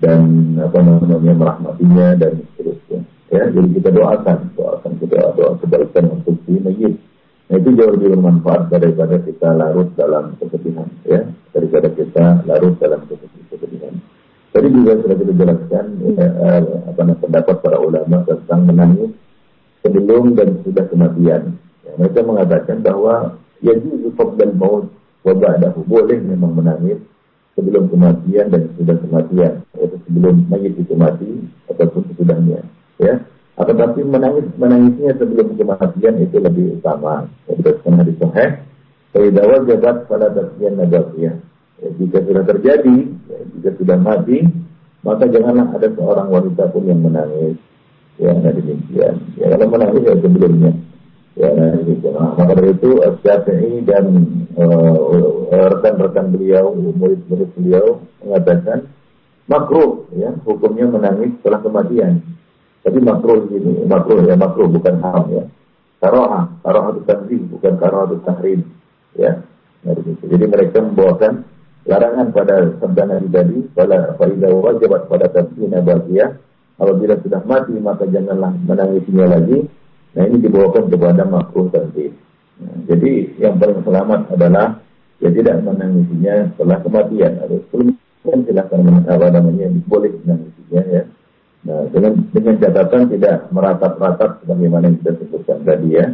dan 0.00 0.20
apa 0.58 0.82
namanya 0.82 1.34
merahmatinya 1.36 2.18
dan 2.18 2.40
seterusnya. 2.56 3.05
Ya, 3.36 3.52
jadi 3.52 3.68
kita 3.68 3.92
doakan, 3.92 4.38
doakan 4.56 4.92
kita 4.96 5.36
doa 5.36 5.60
kebaikan 5.60 6.08
untuk 6.08 6.40
si 6.48 6.56
mayit. 6.56 6.96
Nah 7.52 7.60
itu 7.60 7.68
jauh 7.76 7.92
lebih 7.92 8.16
bermanfaat 8.16 8.72
daripada 8.72 9.20
kita 9.20 9.52
larut 9.52 9.92
dalam 9.92 10.40
kesedihan, 10.40 10.88
ya, 11.04 11.20
daripada 11.52 11.92
kita 11.92 12.24
larut 12.48 12.80
dalam 12.80 13.04
kesedihan. 13.04 13.92
Tadi 14.56 14.68
juga 14.72 14.92
sudah 15.04 15.16
kita 15.20 15.32
jelaskan 15.36 15.84
ya, 16.16 16.28
eh, 16.32 16.60
apa 16.88 17.00
namanya 17.04 17.20
pendapat 17.20 17.56
para 17.60 17.76
ulama 17.76 18.24
tentang 18.24 18.60
menangis 18.64 19.12
sebelum 19.84 20.32
dan 20.32 20.48
sudah 20.64 20.84
kematian. 20.88 21.60
Ya, 21.84 21.92
mereka 22.00 22.24
mengatakan 22.24 22.80
bahwa 22.80 23.36
ya 23.60 23.76
dan 24.40 24.50
maut 24.56 24.88
wa 25.28 25.34
ba'dahu 25.36 25.84
boleh 25.84 26.24
memang 26.24 26.56
menangis 26.56 27.04
sebelum 27.52 27.92
kematian 27.92 28.48
dan 28.48 28.72
sudah 28.80 28.96
kematian, 28.96 29.60
yaitu 29.76 29.96
sebelum 30.08 30.48
mayit 30.48 30.72
itu 30.72 30.96
mati 30.96 31.44
ataupun 31.68 32.00
sesudahnya 32.16 32.64
ya. 33.00 33.14
Akan 33.56 33.76
tapi 33.80 34.04
menangis 34.04 34.44
menangisnya 34.60 35.16
sebelum 35.16 35.56
kematian 35.56 36.14
itu 36.20 36.36
lebih 36.36 36.76
utama. 36.76 37.24
Berdasarkan 37.48 38.04
hadis 38.04 38.16
sahih 38.20 38.50
Faidah 39.16 39.64
jabat 39.64 39.96
pada 40.12 40.28
tasbihan 40.28 40.76
nabawiyah. 40.76 41.36
Ya, 41.80 41.88
jika 41.96 42.20
sudah 42.24 42.44
terjadi 42.44 42.96
ya, 43.28 43.38
jika 43.56 43.70
sudah 43.80 43.96
mati 43.96 44.44
maka 45.00 45.24
janganlah 45.28 45.72
ada 45.72 45.88
seorang 45.92 46.28
wanita 46.28 46.68
pun 46.68 46.84
yang 46.84 47.00
menangis. 47.00 47.56
Ya 48.20 48.32
nah 48.32 48.52
demikian. 48.52 49.14
Ya 49.40 49.46
kalau 49.56 49.66
menangis 49.72 50.02
ya 50.04 50.14
sebelumnya. 50.20 50.72
Ya, 51.36 51.52
gitu. 51.84 52.16
Nah, 52.16 52.32
maka 52.32 52.56
dari 52.56 52.72
itu 52.72 52.96
Syafi'i 53.20 53.84
dan 53.84 54.08
uh, 54.56 54.96
rekan-rekan 55.52 56.32
beliau, 56.32 56.72
murid-murid 56.72 57.52
beliau 57.52 58.00
mengatakan 58.24 58.88
makruh 59.44 60.08
ya 60.16 60.32
hukumnya 60.48 60.88
menangis 60.88 61.36
setelah 61.40 61.60
kematian. 61.60 62.24
Tapi 62.86 62.98
makruh 63.02 63.50
ini 63.50 63.82
makruh 63.82 64.22
ya 64.22 64.38
makruh 64.38 64.70
bukan 64.70 64.94
haram 65.02 65.26
ya. 65.34 65.44
Karoha, 65.98 66.46
karoha 66.62 66.88
itu 66.94 67.02
tanzih 67.02 67.40
bukan 67.50 67.74
karoha 67.82 68.04
itu 68.14 68.16
tahrim 68.22 68.60
ya. 69.18 69.42
Jadi 70.22 70.44
mereka 70.46 70.78
membawakan 70.82 71.42
larangan 71.86 72.30
pada 72.30 72.54
sabda 72.78 73.02
Nabi 73.10 73.28
tadi, 73.34 73.58
pada 73.74 74.14
faidah 74.14 74.50
wajibat 74.54 75.10
pada 75.10 75.26
tafsirnya 75.30 75.82
bahagia, 75.82 76.38
apabila 76.78 77.18
sudah 77.22 77.42
mati 77.42 77.74
maka 77.78 78.06
janganlah 78.06 78.54
menangisnya 78.54 79.26
lagi 79.26 79.58
Nah 80.16 80.24
ini 80.24 80.40
dibawakan 80.40 80.88
kepada 80.88 81.28
makruh 81.28 81.68
tadi. 81.68 82.08
Nah, 82.56 82.76
jadi 82.88 83.36
yang 83.36 83.60
paling 83.60 83.84
selamat 83.84 84.32
adalah 84.32 84.80
ya 85.20 85.28
tidak 85.28 85.60
menangisinya 85.60 86.56
setelah 86.56 86.80
kematian. 86.80 87.32
Atau 87.44 87.60
sebelum 87.68 87.88
kan 88.24 88.40
silahkan 88.48 88.80
apa 89.04 89.26
namanya 89.28 89.68
boleh 89.84 90.16
menangisinya 90.24 90.82
ya. 90.88 91.02
Nah 91.66 91.90
dengan 91.90 92.30
dengan 92.30 92.54
catatan 92.62 93.10
tidak 93.10 93.50
meratap-ratap 93.50 94.46
sebagaimana 94.46 94.86
yang 94.86 94.96
kita 95.02 95.12
sebutkan 95.18 95.66
tadi 95.66 95.98
ya. 95.98 96.06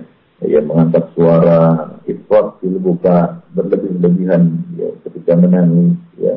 Ya 0.42 0.58
mengangkat 0.58 1.06
suara 1.14 1.92
ifrat 2.02 2.58
buka 2.82 3.46
berlebih-lebihan 3.54 4.42
ya 4.74 4.90
ketika 5.06 5.38
menangis 5.38 5.94
ya 6.18 6.34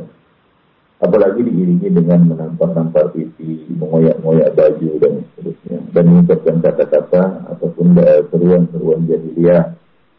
apalagi 1.05 1.43
diiringi 1.43 1.89
dengan 1.91 2.33
menampar-nampar 2.33 3.11
pipi, 3.11 3.67
mengoyak-ngoyak 3.75 4.55
baju 4.55 4.89
dan 5.03 5.13
seterusnya, 5.35 5.77
dan 5.91 6.03
mengucapkan 6.07 6.55
kata-kata 6.63 7.23
ataupun 7.51 7.99
seruan-seruan 8.31 9.05
jahiliyah 9.05 9.75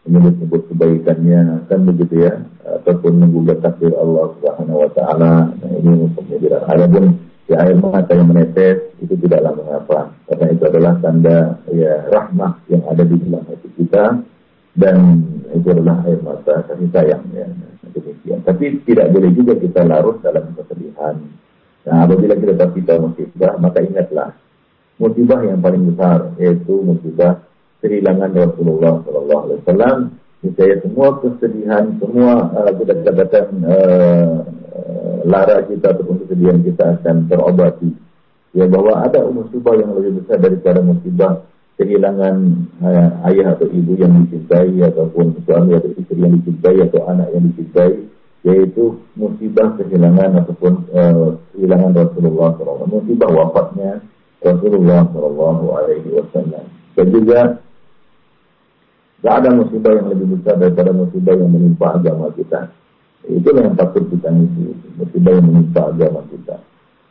menyebut-nyebut 0.07 0.61
kebaikannya, 0.71 1.67
kan 1.67 1.79
begitu 1.83 2.15
ya, 2.29 2.33
ataupun 2.63 3.19
menggugat 3.19 3.59
takdir 3.59 3.91
Allah 3.99 4.31
Subhanahu 4.39 4.87
Wa 4.87 4.91
Taala. 4.95 5.33
Nah 5.51 5.71
ini 5.75 6.07
tidak. 6.39 6.63
Adapun 6.71 7.26
ya 7.47 7.63
air 7.63 7.75
mata 7.79 8.11
yang 8.11 8.27
menetes 8.27 8.91
itu 8.99 9.15
tidaklah 9.19 9.55
mengapa, 9.55 10.11
karena 10.27 10.45
itu 10.51 10.63
adalah 10.67 10.93
tanda 10.99 11.37
ya 11.71 12.05
rahmah 12.11 12.59
yang 12.67 12.83
ada 12.91 13.03
di 13.07 13.15
dalam 13.23 13.43
hati 13.47 13.69
kita 13.79 14.05
dan 14.75 14.95
itu 15.55 15.67
adalah 15.71 16.03
air 16.05 16.19
mata 16.21 16.63
kasih 16.67 16.91
sayang 16.91 17.23
ya 17.31 17.47
demikian. 17.95 18.39
Tapi 18.43 18.83
tidak 18.85 19.09
boleh 19.15 19.31
juga 19.33 19.53
kita 19.57 19.81
larut 19.87 20.19
dalam 20.21 20.53
kesedihan. 20.53 21.15
Nah, 21.87 22.03
apabila 22.03 22.35
kita 22.35 22.53
tertimpa 22.59 22.99
musibah, 22.99 23.55
maka 23.57 23.79
ingatlah 23.79 24.35
musibah 24.99 25.39
yang 25.39 25.63
paling 25.63 25.87
besar 25.87 26.35
yaitu 26.35 26.73
musibah 26.83 27.47
kehilangan 27.79 28.35
Rasulullah 28.35 29.01
Shallallahu 29.07 29.41
Alaihi 29.47 29.59
Wasallam. 29.63 29.99
Misalnya 30.37 30.77
semua 30.85 31.07
kesedihan, 31.17 31.83
semua 31.97 32.33
uh, 32.53 32.71
kita 32.77 32.93
katakan 33.01 33.45
uh, 33.65 34.35
lara 35.25 35.65
kita 35.65 35.95
ataupun 35.95 36.25
kesedihan 36.25 36.59
kita 36.61 37.01
akan 37.01 37.25
terobati. 37.31 37.91
Ya 38.53 38.65
bahwa 38.65 39.05
ada 39.05 39.25
musibah 39.29 39.77
yang 39.77 39.93
lebih 39.97 40.21
besar 40.23 40.41
daripada 40.41 40.79
musibah 40.81 41.45
kehilangan 41.77 42.35
uh, 42.81 43.09
ayah 43.29 43.53
atau 43.53 43.69
ibu 43.69 43.93
yang 44.01 44.25
dicintai 44.25 44.81
ataupun 44.81 45.37
suami 45.45 45.77
atau 45.77 45.93
istri 45.93 46.17
yang 46.17 46.33
dicintai 46.41 46.81
atau 46.89 47.05
anak 47.05 47.29
yang 47.37 47.53
dicintai 47.53 48.09
yaitu 48.41 48.97
musibah 49.13 49.77
kehilangan 49.77 50.41
ataupun 50.41 50.73
uh, 50.89 51.37
kehilangan 51.53 51.93
Rasulullah 51.93 52.57
SAW 52.57 52.89
musibah 52.89 53.29
wafatnya 53.29 54.01
Rasulullah 54.41 55.05
SAW 55.05 56.65
dan 56.97 57.05
juga 57.13 57.61
tidak 59.17 59.33
ada 59.33 59.49
musibah 59.53 59.91
yang 59.97 60.07
lebih 60.13 60.27
besar 60.37 60.55
daripada 60.57 60.91
musibah 60.93 61.33
yang 61.37 61.49
menimpa 61.49 61.93
agama 61.93 62.33
kita 62.33 62.73
itulah 63.25 63.65
yang 63.65 63.73
patut 63.73 64.05
kita 64.13 64.29
isi 64.29 64.77
musibah 65.01 65.33
yang 65.33 65.45
menimpa 65.49 65.81
agama 65.89 66.21
kita 66.29 66.61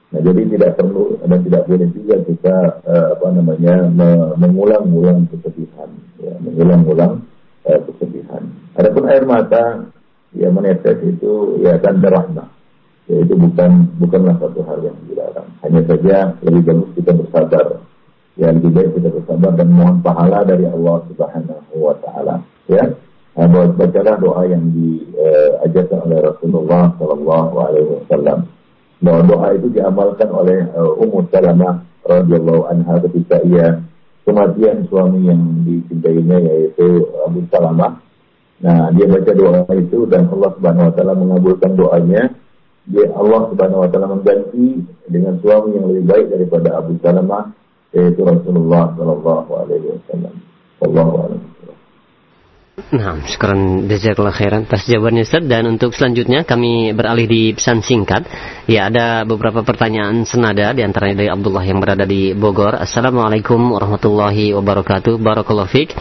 Nah, 0.07 0.23
jadi 0.23 0.43
tidak 0.55 0.79
perlu 0.79 1.19
dan 1.19 1.43
tidak 1.43 1.67
boleh 1.67 1.89
juga 1.91 2.15
kita 2.23 2.57
uh, 2.87 3.07
apa 3.19 3.27
namanya 3.35 3.91
mengulang-ulang 4.39 5.27
kesedihan, 5.35 5.91
ya, 6.23 6.31
mengulang-ulang 6.47 7.27
uh, 7.67 7.81
kesedihan. 7.91 8.47
Adapun 8.79 9.11
air 9.11 9.27
mata 9.27 9.91
ya 10.31 10.47
menetes 10.55 11.03
itu 11.03 11.59
ya 11.59 11.83
tanda 11.83 12.07
rahmah. 12.07 12.49
Ya, 13.11 13.23
itu 13.23 13.35
bukan 13.35 13.99
bukanlah 13.99 14.39
satu 14.39 14.63
hal 14.63 14.79
yang 14.89 14.99
dilarang. 15.11 15.53
Hanya 15.67 15.83
saja 15.91 16.17
lebih 16.49 16.63
bagus 16.65 16.91
kita 16.97 17.13
bersabar. 17.13 17.67
Ya 18.41 18.49
lebih 18.57 18.71
baik 18.73 18.91
kita 18.97 19.09
bersabar 19.11 19.53
dan 19.59 19.69
mohon 19.75 20.01
pahala 20.07 20.47
dari 20.47 20.71
Allah 20.71 21.03
Subhanahu 21.11 21.75
wa 21.83 21.95
taala. 21.99 22.47
Ya. 22.71 22.95
Nah, 23.37 23.45
bacalah 23.53 24.17
doa 24.17 24.49
yang 24.49 24.73
diajarkan 24.73 26.09
oleh 26.09 26.19
Rasulullah 26.25 26.89
Shallallahu 26.97 27.55
alaihi 27.61 27.89
wasallam 28.01 28.49
bahwa 29.05 29.21
doa 29.29 29.49
itu 29.53 29.69
diamalkan 29.77 30.29
oleh 30.33 30.65
uh, 30.73 30.97
Ummu 30.97 31.29
Salamah 31.29 31.85
radhiyallahu 32.09 32.65
anha 32.73 32.97
ketika 33.05 33.45
ia 33.45 33.85
kematian 34.25 34.89
suami 34.89 35.29
yang 35.29 35.43
dicintainya 35.69 36.39
yaitu 36.49 37.13
Abu 37.29 37.45
Salamah. 37.53 38.01
Nah, 38.65 38.89
dia 38.97 39.05
baca 39.05 39.33
doa 39.37 39.69
itu 39.77 40.09
dan 40.09 40.33
Allah 40.33 40.51
Subhanahu 40.57 40.89
wa 40.89 40.93
taala 40.97 41.13
mengabulkan 41.13 41.73
doanya. 41.77 42.33
Dia 42.89 43.13
Allah 43.13 43.53
Subhanahu 43.53 43.85
wa 43.85 43.89
taala 43.93 44.17
mengganti 44.17 44.81
dengan 45.13 45.37
suami 45.45 45.77
yang 45.77 45.93
lebih 45.93 46.05
baik 46.09 46.27
daripada 46.33 46.81
Abu 46.81 46.97
Salamah 47.05 47.53
yaitu 47.93 48.25
Rasulullah 48.25 48.97
sallallahu 48.97 49.51
alaihi 49.61 49.93
wasallam. 49.93 50.35
Wallahu 50.81 51.13
a'lam. 51.21 51.43
Nah, 52.77 53.25
sekarang 53.25 53.89
jazakallah 53.89 54.37
khairan 54.37 54.69
atas 54.69 54.85
jawabannya 54.85 55.25
Ustaz 55.25 55.49
dan 55.49 55.65
untuk 55.65 55.97
selanjutnya 55.97 56.45
kami 56.45 56.93
beralih 56.93 57.25
di 57.25 57.43
pesan 57.57 57.81
singkat. 57.81 58.29
Ya, 58.69 58.93
ada 58.93 59.25
beberapa 59.25 59.65
pertanyaan 59.65 60.29
senada 60.29 60.77
di 60.77 60.85
antaranya 60.85 61.25
dari 61.25 61.33
Abdullah 61.33 61.65
yang 61.65 61.81
berada 61.81 62.05
di 62.05 62.37
Bogor. 62.37 62.77
Assalamualaikum 62.77 63.73
warahmatullahi 63.73 64.53
wabarakatuh. 64.53 65.17
Barakallahu 65.17 65.73
fiik. 65.73 65.97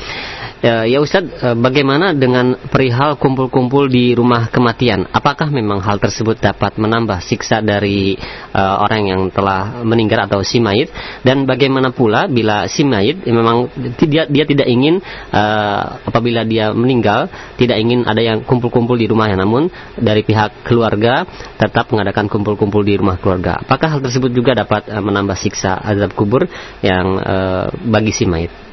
Ya, 0.66 0.82
ya 0.90 0.98
Ustadz, 0.98 1.46
eh, 1.46 1.54
bagaimana 1.54 2.18
dengan 2.18 2.58
perihal 2.58 3.22
kumpul-kumpul 3.22 3.86
di 3.86 4.18
rumah 4.18 4.50
kematian? 4.50 5.06
Apakah 5.14 5.54
memang 5.54 5.78
hal 5.78 6.02
tersebut 6.02 6.42
dapat 6.42 6.82
menambah 6.82 7.22
siksa 7.22 7.62
dari 7.62 8.18
uh, 8.50 8.82
orang 8.82 9.14
yang 9.14 9.22
telah 9.30 9.86
meninggal 9.86 10.26
atau 10.26 10.42
si 10.42 10.58
mayit? 10.58 10.90
Dan 11.22 11.46
bagaimana 11.46 11.94
pula 11.94 12.26
bila 12.26 12.66
si 12.66 12.82
mayit 12.82 13.30
memang 13.30 13.70
dia, 14.10 14.26
dia 14.26 14.46
tidak 14.50 14.66
ingin 14.66 15.06
uh, 15.30 16.02
apabila 16.02 16.42
dia 16.42 16.74
meninggal 16.74 17.30
tidak 17.62 17.78
ingin 17.78 18.02
ada 18.10 18.26
yang 18.26 18.42
kumpul-kumpul 18.42 18.98
di 18.98 19.06
rumahnya, 19.06 19.46
namun 19.46 19.70
dari 20.02 20.26
pihak 20.26 20.66
keluarga 20.66 21.30
tetap 21.62 21.94
mengadakan 21.94 22.26
kumpul-kumpul 22.26 22.82
di 22.82 22.98
rumah 22.98 23.22
keluarga. 23.22 23.62
Apakah 23.62 23.94
hal 23.94 24.02
tersebut 24.02 24.34
juga 24.34 24.58
dapat 24.58 24.90
uh, 24.90 24.98
menambah 24.98 25.38
siksa 25.38 25.78
azab 25.78 26.18
kubur 26.18 26.50
yang 26.82 27.22
uh, 27.22 27.70
bagi 27.86 28.10
si 28.10 28.26
mayit? 28.26 28.65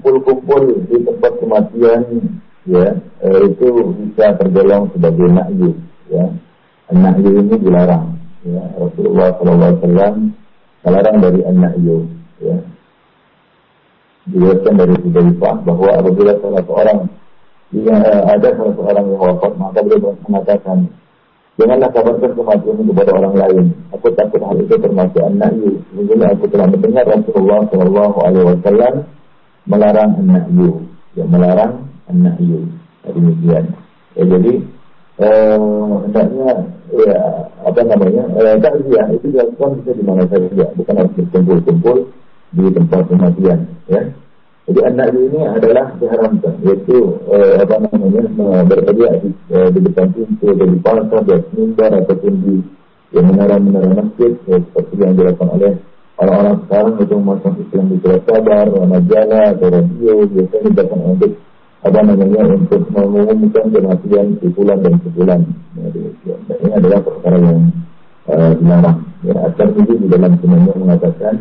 Ya 0.00 0.02
kumpul-kumpul 0.02 0.62
di 0.88 0.96
tempat 1.04 1.32
kematian 1.44 2.00
ya 2.64 2.96
eh, 3.20 3.40
itu 3.44 3.68
bisa 4.00 4.32
tergolong 4.40 4.88
sebagai 4.96 5.28
nakyu 5.28 5.76
ya 6.08 6.24
ini 7.20 7.56
dilarang 7.60 8.16
ya 8.48 8.64
Rasulullah 8.80 9.36
SAW 9.36 10.32
melarang 10.88 11.16
dari 11.20 11.40
nakyu 11.52 12.08
ya 12.40 12.56
diriwayatkan 14.24 14.74
dari 14.80 14.94
Hudzaifah 15.04 15.54
bahwa 15.68 15.90
apabila 16.00 16.32
salah 16.40 16.62
seorang 16.64 16.98
eh, 17.76 18.22
ada 18.24 18.48
salah 18.56 18.72
seorang 18.72 19.04
yang 19.04 19.20
wafat 19.20 19.52
maka 19.60 19.84
beliau 19.84 20.16
mengatakan 20.24 20.88
Janganlah 21.60 21.92
kabarkan 21.92 22.32
kematian 22.32 22.88
kepada 22.88 23.10
orang 23.20 23.36
lain. 23.36 23.64
Aku 23.92 24.08
takut 24.16 24.40
hal 24.40 24.56
itu 24.64 24.80
termasuk 24.80 25.20
an-nahyu. 25.20 25.76
Sesungguhnya 25.92 26.32
aku 26.32 26.48
telah 26.48 26.72
mendengar 26.72 27.04
Rasulullah 27.04 27.68
Shallallahu 27.68 28.18
Alaihi 28.24 28.46
Wasallam 28.48 28.94
melarang 29.70 30.18
an-nahyu, 30.18 30.82
ya 31.14 31.24
melarang 31.30 31.86
an-nahyu. 32.10 32.66
Demikian. 33.06 33.64
Ya, 34.18 34.22
jadi 34.26 34.52
eh, 35.22 35.56
hendaknya 36.04 36.50
ya 36.90 37.18
apa 37.62 37.80
namanya 37.86 38.24
eh, 38.42 38.54
takziah 38.58 39.06
itu 39.14 39.30
dilakukan 39.30 39.80
bisa 39.80 39.90
di 39.94 40.02
mana 40.02 40.26
saja, 40.26 40.66
bukan 40.74 40.94
harus 40.98 41.12
berkumpul-kumpul 41.14 41.96
di 42.50 42.64
tempat 42.74 43.06
kematian. 43.06 43.58
Ya. 43.86 44.02
Jadi 44.68 44.80
anak 44.86 45.08
ini 45.16 45.40
adalah 45.50 45.86
diharamkan, 45.98 46.54
yaitu 46.62 47.18
eh, 47.32 47.58
apa 47.58 47.74
namanya 47.88 48.22
bersedia 48.68 49.10
di, 49.18 49.30
eh, 49.50 49.68
di 49.72 49.78
depan 49.82 50.06
pintu, 50.14 50.46
di 50.54 50.78
pasar, 50.78 51.22
di 51.26 51.34
mimbar 51.56 51.90
ataupun 52.04 52.34
di 52.44 52.54
yang 53.10 53.26
menara-menara 53.26 54.06
masjid, 54.06 54.38
ya, 54.46 54.62
seperti 54.62 54.94
yang 55.02 55.18
dilakukan 55.18 55.50
oleh 55.58 55.72
orang-orang 56.20 56.56
sekarang 56.68 56.94
itu 57.00 57.16
masuk 57.16 57.54
Islam 57.64 57.84
di 57.88 57.96
surat 58.04 58.22
kabar, 58.28 58.66
majalah 58.68 59.46
atau 59.56 59.68
radio 59.72 60.14
biasanya 60.28 60.70
datang 60.76 61.02
untuk 61.16 61.32
apa 61.80 61.98
namanya 62.04 62.40
untuk 62.44 62.82
mengumumkan 62.92 63.64
kematian 63.72 64.26
sebulan 64.44 64.78
dan 64.84 64.94
sebulan. 65.00 65.40
Ya, 65.80 66.34
nah, 66.44 66.56
ini 66.60 66.70
adalah 66.76 67.00
perkara 67.00 67.36
yang 67.40 67.60
uh, 68.28 68.52
dilarang. 68.52 68.98
Ya, 69.24 69.34
akan 69.48 69.68
itu 69.80 69.92
di 69.96 70.06
dalam 70.12 70.32
semuanya 70.40 70.72
mengatakan 70.76 71.34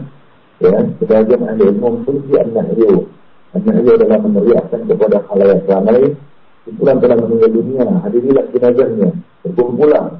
Ya, 0.59 0.75
sebagian 0.99 1.47
ahli 1.47 1.71
ilmu 1.71 2.03
meneliti 2.03 2.35
an-nahyu. 2.35 3.07
An-nahyu 3.55 3.95
adalah 3.95 4.19
meneriakkan 4.19 4.83
kepada 4.91 5.23
halayak 5.31 5.63
ramai 5.71 6.19
Kumpulan 6.67 6.99
telah 6.99 7.17
meninggal 7.17 7.49
dunia, 7.55 7.87
hadirilah 8.03 8.45
jenazahnya, 8.51 9.09
berkumpulan. 9.41 10.19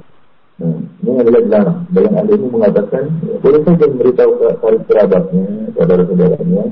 Nah, 0.60 0.76
ini 0.76 1.10
adalah 1.16 1.40
dilarang. 1.40 1.78
Dalam 1.88 2.12
hal 2.20 2.26
ini 2.28 2.46
mengatakan, 2.52 3.04
ya, 3.24 3.34
boleh 3.40 3.60
saja 3.64 3.84
memberitahu 3.88 4.32
ke 4.36 4.48
kerabatnya, 4.84 5.44
saudara-saudaranya. 5.72 6.64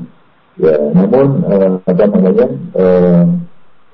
Ya, 0.60 0.76
namun 0.92 1.26
uh, 1.48 1.72
apa 1.88 2.04
namanya, 2.04 2.46
uh, 2.76 3.24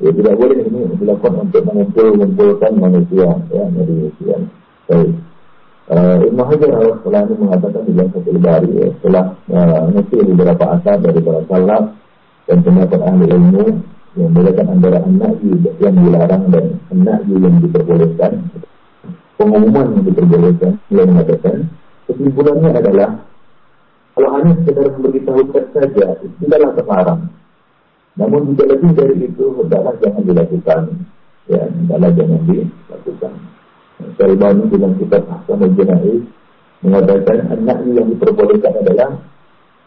ya 0.03 0.11
tidak 0.11 0.34
boleh 0.34 0.59
ini 0.66 0.80
dilakukan 0.99 1.47
untuk 1.47 1.62
mengumpul-mengumpulkan 1.70 2.72
manusia, 2.74 3.28
ya, 3.55 3.64
manusia. 3.70 4.36
Baik. 4.90 5.14
Uh, 5.84 6.18
Ibn 6.26 6.40
Hajar 6.42 6.70
al-Asqalani 6.74 7.34
mengatakan 7.38 7.82
di 7.86 7.92
dalam 7.95 8.11
satu 8.16 8.30
bari 8.40 8.70
ya, 8.74 8.88
setelah 8.99 9.24
uh, 9.53 9.84
beberapa 10.11 10.64
asal 10.74 10.97
dari 10.99 11.20
para 11.22 11.40
salaf 11.47 11.84
dan 12.51 12.59
pendapat 12.64 13.01
ahli 13.05 13.26
ilmu 13.30 13.64
yang 14.18 14.30
membedakan 14.32 14.66
antara 14.74 14.99
anak 15.07 15.32
yang 15.78 15.95
dilarang 15.95 16.45
dan 16.51 16.64
anak 16.90 17.20
yang 17.30 17.55
diperbolehkan 17.62 18.32
pengumuman 19.41 19.87
yang 19.99 20.05
diperbolehkan 20.07 20.72
yang 20.91 21.07
mengatakan 21.11 21.57
kesimpulannya 22.11 22.70
adalah 22.74 23.11
kalau 24.14 24.30
hanya 24.39 24.53
sekedar 24.62 24.89
memberitahukan 24.95 25.64
saja 25.74 26.05
itu 26.22 26.26
tidaklah 26.39 26.70
terlarang 26.78 27.20
namun 28.14 28.55
jika 28.55 28.64
lebih 28.70 28.91
dari 28.95 29.14
itu 29.26 29.45
hendaklah 29.59 29.95
jangan 29.99 30.22
dilakukan. 30.22 30.80
Ya 31.51 31.66
hendaklah 31.66 32.11
jangan 32.14 32.41
dilakukan. 32.47 33.32
Syaribani 34.14 34.62
dalam 34.70 34.93
kitab 35.03 35.22
Ahkamul 35.26 35.74
Jenais 35.74 36.22
mengatakan 36.85 37.39
anak 37.51 37.78
yang 37.91 38.07
diperbolehkan 38.14 38.72
adalah 38.87 39.11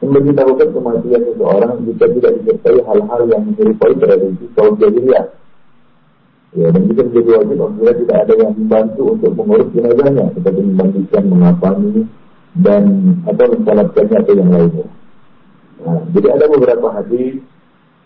memberitahukan 0.04 0.70
kematian 0.76 1.22
seseorang 1.24 1.74
jika 1.88 2.06
tidak 2.20 2.32
disertai 2.44 2.80
hal-hal 2.84 3.22
yang 3.32 3.42
menyerupai 3.48 3.96
tradisi 3.96 4.46
kaum 4.54 4.76
jahiliyah. 4.76 5.26
Ya, 6.56 6.72
dan 6.72 6.88
jika 6.88 7.02
menjadi 7.04 7.30
wajib 7.44 7.58
apabila 7.60 7.92
tidak 7.92 8.18
ada 8.24 8.34
yang 8.40 8.52
membantu 8.56 9.04
untuk 9.20 9.32
mengurus 9.36 9.70
jenazahnya, 9.76 10.26
seperti 10.32 10.60
membantukan 10.64 11.24
mengapani 11.28 11.94
dan 12.64 12.84
atau 13.28 13.46
mensalatkannya 13.52 14.18
atau 14.24 14.34
yang 14.34 14.50
lainnya. 14.56 14.88
Nah, 15.84 16.00
jadi 16.16 16.28
ada 16.34 16.46
beberapa 16.48 16.88
hadis 16.90 17.44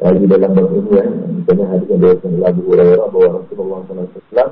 uh, 0.02 0.14
di 0.18 0.26
dalam 0.26 0.52
bab 0.58 0.68
ini 0.74 0.92
ya, 0.92 1.06
misalnya 1.08 1.66
hadis 1.70 1.88
yang 1.88 2.02
dari 2.02 2.42
Abu 2.44 2.62
Hurairah 2.68 3.08
bahwa 3.14 3.28
Rasulullah 3.40 3.80
SAW 3.88 4.50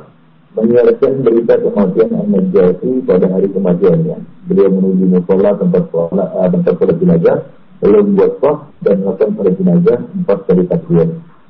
menyiarkan 0.50 1.14
berita 1.22 1.54
kematian 1.62 2.10
An-Najati 2.14 2.92
pada 3.06 3.26
hari 3.30 3.48
kematiannya. 3.54 4.18
Beliau 4.50 4.70
menuju 4.70 5.06
musola 5.06 5.58
tempat 5.58 5.84
sholat, 5.94 6.30
uh, 6.34 6.48
tempat 6.50 6.74
sholat 6.78 6.98
jenazah, 6.98 7.38
lalu 7.84 7.98
membuat 8.12 8.32
sah 8.42 8.58
dan 8.86 8.96
melakukan 9.04 9.30
pada 9.36 9.52
jenazah 9.56 9.98
empat 10.16 10.40
kali 10.48 10.64
takbir. 10.70 11.08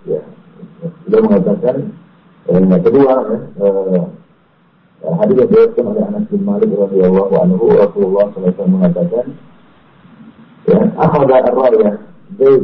Ya. 0.08 0.22
Beliau 1.06 1.22
mengatakan 1.28 1.76
eh, 1.86 2.09
yang 2.50 2.84
kedua 2.84 3.14
eh, 3.62 4.04
hadis 5.16 5.36
yang 5.38 5.50
diriwayatkan 5.50 5.86
oleh 5.86 6.04
Anas 6.04 6.24
bin 6.28 6.42
Malik 6.44 6.72
radhiyallahu 6.74 7.34
anhu 7.40 7.64
Rasulullah 7.78 8.26
SAW 8.34 8.68
mengatakan 8.68 9.26
ya 10.68 10.80
akhadha 10.98 11.38
ar-raya 11.50 11.92
Zaid 12.36 12.64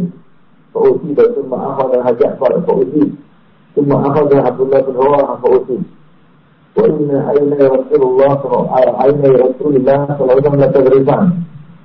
fa'uti 0.74 1.10
dan 1.16 1.30
summa 1.38 1.58
akhadha 1.74 1.98
Hajjafar 2.04 2.52
fa'uti 2.66 3.14
summa 3.78 3.96
akhadha 4.10 4.44
Abdullah 4.52 4.80
bin 4.84 4.96
Rawaha 4.96 5.36
fa'uti 5.42 5.80
وإن 6.76 7.08
عيني 7.08 7.56
رسول 7.56 8.02
الله 8.04 8.40
عيني 9.00 9.30
رسول 9.48 9.74
الله 9.80 10.00
صلى 10.12 10.22
الله 10.28 10.36
عليه 10.36 10.44
وسلم 10.44 10.60
لتغرفان 10.60 11.26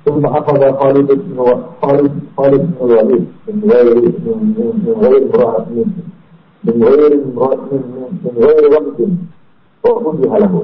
ثم 0.05 0.25
أخذ 0.25 0.61
خالد 0.79 1.09
بن 1.11 1.37
خالد 1.81 2.11
خالد 2.37 2.61
بن 2.61 2.85
الوليد 2.91 3.25
من 3.47 3.71
غير 3.71 3.95
من 3.95 4.95
غير 5.01 5.23
امرأة 5.23 5.65
من 6.66 6.82
غير 6.82 7.12
امرأة 7.14 7.68
من 8.24 8.34
غير 8.36 8.62
وقت 8.72 8.98
وفتح 9.84 10.32
له 10.42 10.54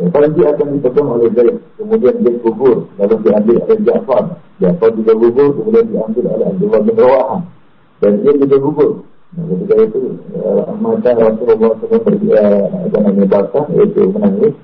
Kalau 0.00 0.32
dia 0.32 0.48
akan 0.56 0.80
dipegang 0.80 1.12
oleh 1.12 1.28
Zaid, 1.36 1.60
kemudian 1.76 2.24
dia 2.24 2.32
gugur, 2.40 2.88
lalu 2.96 3.20
diambil 3.20 3.68
oleh 3.68 3.78
Ja'far. 3.84 4.40
Ja'far 4.56 4.96
juga 4.96 5.12
gugur, 5.12 5.52
kemudian 5.60 5.92
diambil 5.92 6.24
oleh 6.40 6.46
Abdullah 6.56 6.80
bin 6.88 6.96
Rawahah. 6.96 7.40
Dan 8.00 8.24
dia 8.24 8.32
juga 8.32 8.56
gugur. 8.64 9.04
Nah, 9.36 9.44
ketika 9.44 9.74
itu 9.76 10.16
uh, 10.40 10.72
mata 10.80 11.12
Rasulullah 11.12 11.76
SAW 11.84 12.00
uh, 12.00 12.66
namanya 12.96 13.26
basah, 13.28 13.64
yaitu 13.76 14.08
menangis. 14.08 14.56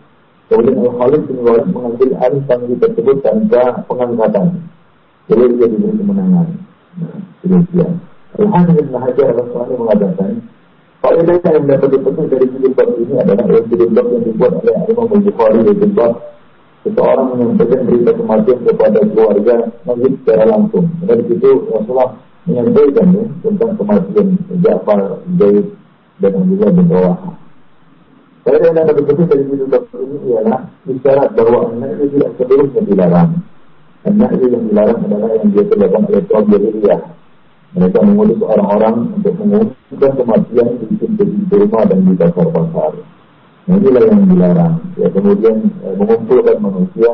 Kemudian 0.48 0.76
Al-Khalid 0.80 1.22
bin 1.28 1.38
Walid 1.44 1.68
mengambil 1.68 2.10
alih 2.16 2.42
tanggung 2.48 2.80
tersebut 2.80 3.16
tanpa 3.20 3.84
pengangkatan. 3.92 4.46
Jadi 5.28 5.44
dia 5.52 5.66
diberi 5.68 6.00
kemenangan. 6.00 6.48
Nah, 6.96 7.18
demikian. 7.44 7.92
Al-Hafiz 8.39 8.77
bin 8.79 8.95
Hajar 8.95 9.27
Al-Asqalani 9.35 9.75
mengatakan, 9.75 10.29
Faedah 11.01 11.37
yang 11.41 11.65
dapat 11.65 11.89
dipetik 11.97 12.25
dari 12.29 12.47
jilbab 12.61 12.89
ini 13.01 13.15
adalah 13.17 13.61
jilbab 13.65 14.05
yang 14.05 14.23
dibuat 14.23 14.53
oleh 14.61 14.75
Imam 14.85 15.09
Al-Bukhari 15.09 15.59
jilbab 15.73 16.13
seseorang 16.81 17.27
menyampaikan 17.33 17.79
berita 17.85 18.11
kematian 18.17 18.59
kepada 18.65 18.99
keluarga 19.05 19.55
masjid 19.85 20.11
secara 20.21 20.43
langsung. 20.49 20.85
Dari 21.05 21.23
situ 21.29 21.49
Rasulullah 21.69 22.09
menyampaikan 22.45 23.05
ya, 23.13 23.25
tentang 23.45 23.71
kematian 23.77 24.27
Ja'far, 24.61 25.01
Zaid, 25.37 25.65
dan 26.21 26.33
juga 26.45 26.67
bin 26.73 26.87
Rawaha. 26.89 27.31
Saya 28.41 28.57
yang 28.57 28.73
dapat 28.73 29.05
betul 29.05 29.25
dari 29.29 29.45
dokter 29.69 29.99
ini 30.01 30.17
ialah 30.33 30.61
isyarat 30.89 31.29
bahwa 31.37 31.59
anak 31.69 31.89
itu 32.01 32.05
tidak 32.17 32.31
seluruhnya 32.41 32.81
dilarang. 32.89 33.31
Anak 34.01 34.29
itu 34.33 34.45
yang 34.49 34.63
dilarang 34.65 34.99
adalah 35.05 35.29
yang 35.37 35.47
dia 35.53 35.63
terlakukan 35.69 36.03
oleh 36.09 36.23
kaum 36.25 36.45
Jahiliyah. 36.49 37.01
Mereka 37.71 37.97
mengutus 38.03 38.39
orang-orang 38.43 38.95
untuk 39.15 39.33
mengumumkan 39.39 40.11
kematian 40.19 40.67
di 40.83 40.85
pintu-pintu 40.99 41.55
rumah 41.55 41.83
dan 41.87 42.03
di 42.03 42.13
pasar-pasar. 42.19 42.91
Nah, 43.69 43.75
inilah 43.79 44.03
yang 44.11 44.21
dilarang. 44.27 44.75
Ya, 44.99 45.07
kemudian 45.07 45.71
eh, 45.87 45.95
mengumpulkan 45.95 46.57
manusia 46.59 47.11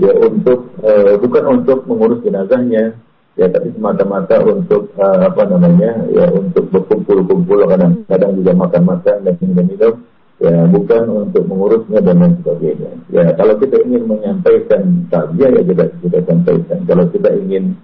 ya 0.00 0.12
untuk 0.24 0.72
eh, 0.80 1.14
bukan 1.20 1.44
untuk 1.60 1.84
mengurus 1.84 2.24
jenazahnya, 2.24 2.96
ya 3.34 3.50
tapi 3.50 3.74
semata-mata 3.74 4.38
untuk 4.46 4.94
uh, 4.94 5.26
apa 5.26 5.42
namanya 5.50 6.06
ya 6.14 6.30
untuk 6.30 6.70
berkumpul-kumpul 6.70 7.66
kadang-kadang 7.66 8.32
juga 8.38 8.52
makan-makan 8.54 9.16
dan 9.26 9.34
minum-minum 9.42 9.94
ya 10.38 10.54
bukan 10.70 11.02
untuk 11.30 11.42
mengurusnya 11.46 11.98
dan 12.02 12.22
lain 12.22 12.34
sebagainya 12.42 12.90
ya 13.10 13.26
kalau 13.34 13.58
kita 13.58 13.82
ingin 13.82 14.06
menyampaikan 14.06 14.82
takziah 15.10 15.50
ya 15.50 15.62
kita 15.66 15.84
kita 15.98 16.18
sampaikan 16.30 16.78
kalau 16.86 17.04
kita 17.10 17.30
ingin 17.34 17.74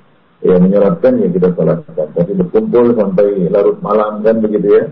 ya 0.40 0.56
menyolatkan 0.56 1.20
ya 1.20 1.28
kita 1.28 1.48
salatkan 1.52 2.06
tapi 2.16 2.32
berkumpul 2.32 2.96
sampai 2.96 3.48
larut 3.52 3.78
malam 3.84 4.24
kan 4.24 4.40
begitu 4.40 4.68
ya 4.72 4.84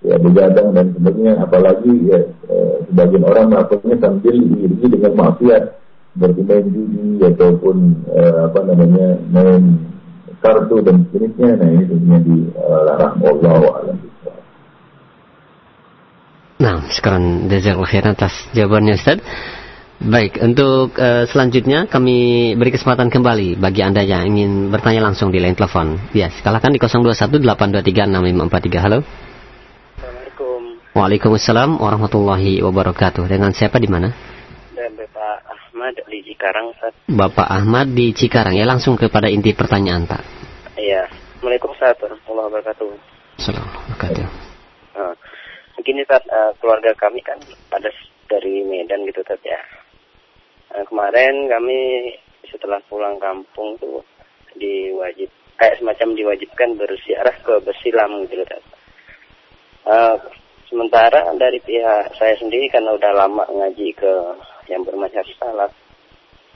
ya 0.00 0.16
begadang 0.16 0.72
dan 0.72 0.92
sebagainya 0.96 1.32
apalagi 1.44 1.92
ya 2.08 2.20
eh, 2.48 2.74
sebagian 2.88 3.24
orang 3.24 3.52
melakukannya 3.52 3.96
sambil 4.00 4.34
diiringi 4.36 4.86
dengan 4.88 5.12
maksiat 5.16 5.62
seperti 6.10 6.40
main 6.42 6.66
judi 6.72 7.04
ataupun 7.22 7.76
eh, 8.12 8.38
apa 8.48 8.60
namanya 8.66 9.08
main 9.30 9.62
kartu 10.40 10.76
dan 10.82 11.04
sejenisnya. 11.08 11.50
Nah 11.60 11.68
ini 11.68 11.84
tentunya 11.86 12.18
dilarang 12.24 13.14
Allah 13.20 13.54
alam. 13.76 13.98
Nah, 16.60 16.76
sekarang 16.92 17.48
jazakallahu 17.48 17.88
khairan 17.88 18.12
atas 18.12 18.34
jawabannya 18.52 19.00
Ustaz. 19.00 19.18
Baik, 20.00 20.40
untuk 20.40 20.96
uh, 20.96 21.28
selanjutnya 21.28 21.84
kami 21.84 22.56
beri 22.56 22.72
kesempatan 22.72 23.12
kembali 23.12 23.60
bagi 23.60 23.84
Anda 23.84 24.00
yang 24.00 24.32
ingin 24.32 24.72
bertanya 24.72 25.04
langsung 25.04 25.28
di 25.28 25.36
line 25.36 25.52
telepon. 25.52 26.00
Ya, 26.16 26.32
silakan 26.40 26.72
di 26.72 26.80
0218236543. 26.80 28.80
Halo. 28.80 29.04
Assalamualaikum. 30.00 30.60
Waalaikumsalam 30.96 31.84
warahmatullahi 31.84 32.64
wabarakatuh. 32.64 33.28
Dengan 33.28 33.52
siapa 33.52 33.76
di 33.76 33.92
mana? 33.92 34.08
Ahmad 35.70 35.94
di 36.08 36.18
Cikarang, 36.24 36.72
Ustaz. 36.72 36.96
Bapak 37.04 37.48
Ahmad 37.52 37.92
di 37.92 38.16
Cikarang, 38.16 38.56
ya 38.56 38.64
langsung 38.64 38.96
kepada 38.96 39.28
inti 39.28 39.52
pertanyaan, 39.52 40.08
Pak. 40.08 40.24
Iya. 40.80 41.12
Assalamualaikum 41.12 41.76
warahmatullahi 41.76 42.48
wabarakatuh. 42.48 42.88
Assalamualaikum 43.36 44.00
warahmatullahi 44.00 44.96
uh, 44.96 45.12
Begini, 45.76 46.08
Ustaz, 46.08 46.24
uh, 46.24 46.56
keluarga 46.56 46.96
kami 46.96 47.20
kan 47.20 47.36
ada 47.76 47.92
dari 48.32 48.64
Medan 48.64 49.04
gitu, 49.04 49.20
Ustaz, 49.20 49.44
ya. 49.44 49.60
Uh, 50.70 50.84
kemarin 50.86 51.50
kami 51.50 51.78
setelah 52.46 52.78
pulang 52.86 53.18
kampung 53.18 53.74
tuh 53.82 54.06
diwajib 54.54 55.26
kayak 55.58 55.76
semacam 55.82 56.14
diwajibkan 56.14 56.78
bersiarah 56.78 57.36
ke 57.42 57.54
Besilam 57.66 58.24
gitu, 58.30 58.42
Ustaz. 58.46 58.62
Uh, 59.82 60.16
sementara 60.70 61.26
dari 61.34 61.58
pihak 61.58 62.14
saya 62.14 62.38
sendiri 62.38 62.70
karena 62.70 62.94
udah 62.94 63.12
lama 63.12 63.44
ngaji 63.50 63.90
ke 63.98 64.12
yang 64.70 64.86
bermacam 64.86 65.26
salat 65.42 65.74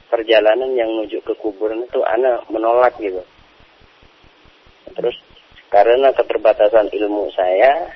perjalanan 0.07 0.71
yang 0.79 0.87
menuju 0.95 1.19
ke 1.27 1.35
kuburan 1.43 1.83
itu 1.83 1.99
anak 2.07 2.47
menolak 2.47 2.95
gitu. 3.03 3.19
Terus 4.95 5.19
karena 5.75 6.15
keterbatasan 6.15 6.87
ilmu 6.95 7.35
saya 7.35 7.91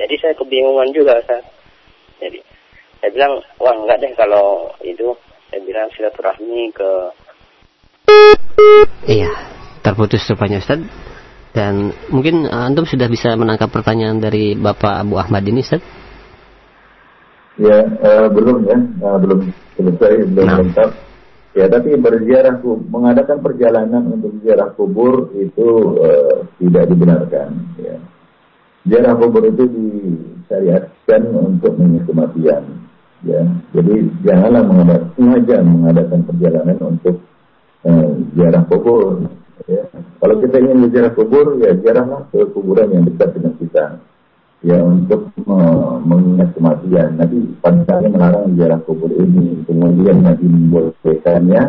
jadi 0.00 0.14
saya 0.16 0.34
kebingungan 0.40 0.88
juga 0.96 1.20
saya 1.28 1.44
jadi 2.16 2.40
saya 3.04 3.10
bilang 3.12 3.44
wah 3.60 3.76
enggak 3.76 4.00
deh 4.00 4.12
kalau 4.16 4.72
itu 4.80 5.12
saya 5.50 5.60
bilang 5.66 5.90
silaturahmi 5.90 6.70
ke 6.70 6.90
Iya, 9.06 9.30
terputus 9.82 10.22
rupanya 10.30 10.62
Ustaz. 10.62 10.80
Dan 11.50 11.90
mungkin 12.14 12.46
uh, 12.46 12.70
antum 12.70 12.86
sudah 12.86 13.10
bisa 13.10 13.34
menangkap 13.34 13.74
pertanyaan 13.74 14.22
dari 14.22 14.54
Bapak 14.54 15.02
Abu 15.02 15.18
Ahmad 15.18 15.42
ini 15.42 15.66
Ustaz? 15.66 15.82
Ya, 17.58 17.82
uh, 17.82 18.30
belum 18.30 18.70
ya, 18.70 18.78
uh, 19.02 19.18
belum 19.18 19.50
selesai, 19.74 20.12
belum 20.30 20.46
nah. 20.46 20.58
lengkap. 20.62 20.90
Ya, 21.50 21.66
tapi 21.66 21.98
berziarah 21.98 22.62
mengadakan 22.62 23.42
perjalanan 23.42 24.14
untuk 24.14 24.38
ziarah 24.46 24.70
kubur 24.78 25.34
itu 25.34 25.98
uh, 25.98 26.46
tidak 26.62 26.86
dibenarkan. 26.94 27.50
Ya. 27.82 27.98
Ziarah 28.86 29.18
kubur 29.18 29.42
itu 29.50 29.66
disyariatkan 29.66 31.22
untuk 31.34 31.74
mengingat 31.74 32.06
kematian. 32.06 32.62
Ya, 33.20 33.44
jadi 33.76 34.08
janganlah 34.24 34.64
mengadakan 34.64 35.12
sengaja 35.12 35.56
mengadakan 35.60 36.20
perjalanan 36.24 36.78
untuk 36.80 37.16
ziarah 38.32 38.64
kubur. 38.64 39.28
Ya. 39.68 39.84
Kalau 39.92 40.40
kita 40.40 40.56
ingin 40.56 40.88
ziarah 40.88 41.12
kubur, 41.12 41.60
ya 41.60 41.76
ziarahlah 41.76 42.32
ke 42.32 42.48
kuburan 42.56 42.88
yang 42.96 43.04
dekat 43.04 43.36
dengan 43.36 43.52
kita 43.60 43.84
ya 44.60 44.76
untuk 44.80 45.32
mengingat 46.04 46.52
kematian. 46.56 47.20
Nabi 47.20 47.60
pada 47.60 48.00
melarang 48.08 48.56
ziarah 48.56 48.80
kubur 48.88 49.12
ini. 49.12 49.68
Kemudian 49.68 50.24
Nabi 50.24 50.44
membolehkannya 50.48 51.62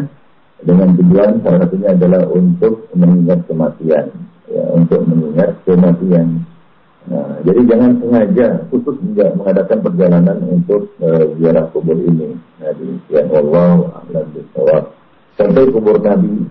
dengan 0.64 0.88
tujuan 1.00 1.44
salah 1.44 1.68
satunya 1.68 1.90
adalah 1.96 2.22
untuk 2.32 2.88
mengingat 2.96 3.44
kematian, 3.52 4.08
ya, 4.48 4.64
untuk 4.72 5.04
mengingat 5.04 5.60
kematian. 5.68 6.48
Nah, 7.10 7.42
jadi 7.42 7.66
jangan 7.66 7.98
sengaja 7.98 8.48
khusus 8.70 8.94
juga 9.02 9.34
mengadakan 9.34 9.80
perjalanan 9.82 10.38
untuk 10.46 10.94
uh, 11.02 11.66
kubur 11.74 11.98
ini. 11.98 12.38
Nah, 12.62 12.70
demikian 12.78 13.26
Allah 13.34 13.90
a'lam 14.06 14.26
bishawab. 14.38 14.94
Sampai 15.34 15.66
kubur 15.74 15.98
Nabi, 15.98 16.46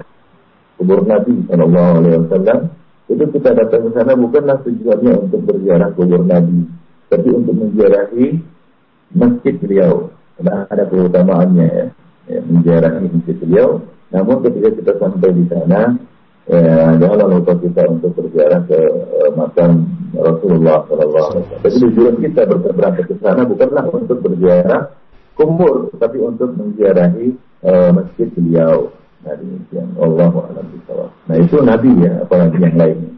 kubur 0.75 1.07
Nabi 1.07 1.47
Shallallahu 1.47 1.91
Alaihi 2.03 2.19
Wasallam 2.27 2.61
itu 3.11 3.25
kita 3.31 3.51
datang 3.55 3.83
ke 3.87 3.91
sana 3.95 4.13
bukanlah 4.19 4.59
tujuannya 4.67 5.13
untuk 5.31 5.41
berziarah 5.47 5.91
kubur 5.95 6.23
Nabi, 6.27 6.67
tapi 7.07 7.29
untuk 7.31 7.55
menziarahi 7.55 8.27
masjid 9.15 9.55
beliau. 9.55 10.11
Karena 10.35 10.67
ada 10.67 10.85
keutamaannya 10.91 11.69
ya, 11.71 11.87
ya 12.27 12.41
menziarahi 12.43 13.07
masjid 13.07 13.37
beliau. 13.39 13.87
Namun 14.11 14.43
ketika 14.43 14.69
kita 14.75 14.93
sampai 14.99 15.31
di 15.31 15.45
sana, 15.47 15.95
ya, 16.51 16.99
janganlah 16.99 17.27
lupa 17.31 17.53
kita 17.63 17.83
untuk 17.87 18.11
berziarah 18.19 18.61
ke 18.67 18.81
uh, 18.91 19.31
makam 19.39 19.87
Rasulullah 20.17 20.83
SAW. 20.91 21.63
Jadi 21.63 21.77
tujuan 21.87 22.15
kita 22.19 22.43
berangkat 22.51 23.07
ke 23.07 23.15
sana 23.23 23.47
bukanlah 23.47 23.85
untuk 23.95 24.19
berziarah 24.19 24.91
kubur, 25.39 25.89
tapi 25.97 26.19
untuk 26.19 26.51
menziarahi 26.59 27.39
uh, 27.65 27.91
masjid 27.95 28.29
beliau. 28.35 28.91
Nah 29.21 29.35
demikian 29.37 29.89
Allah. 30.01 30.29
Nah 31.29 31.37
itu 31.37 31.57
Nabi 31.61 31.91
ya, 32.03 32.25
apalagi 32.25 32.59
yang 32.59 32.77
lainnya. 32.77 33.13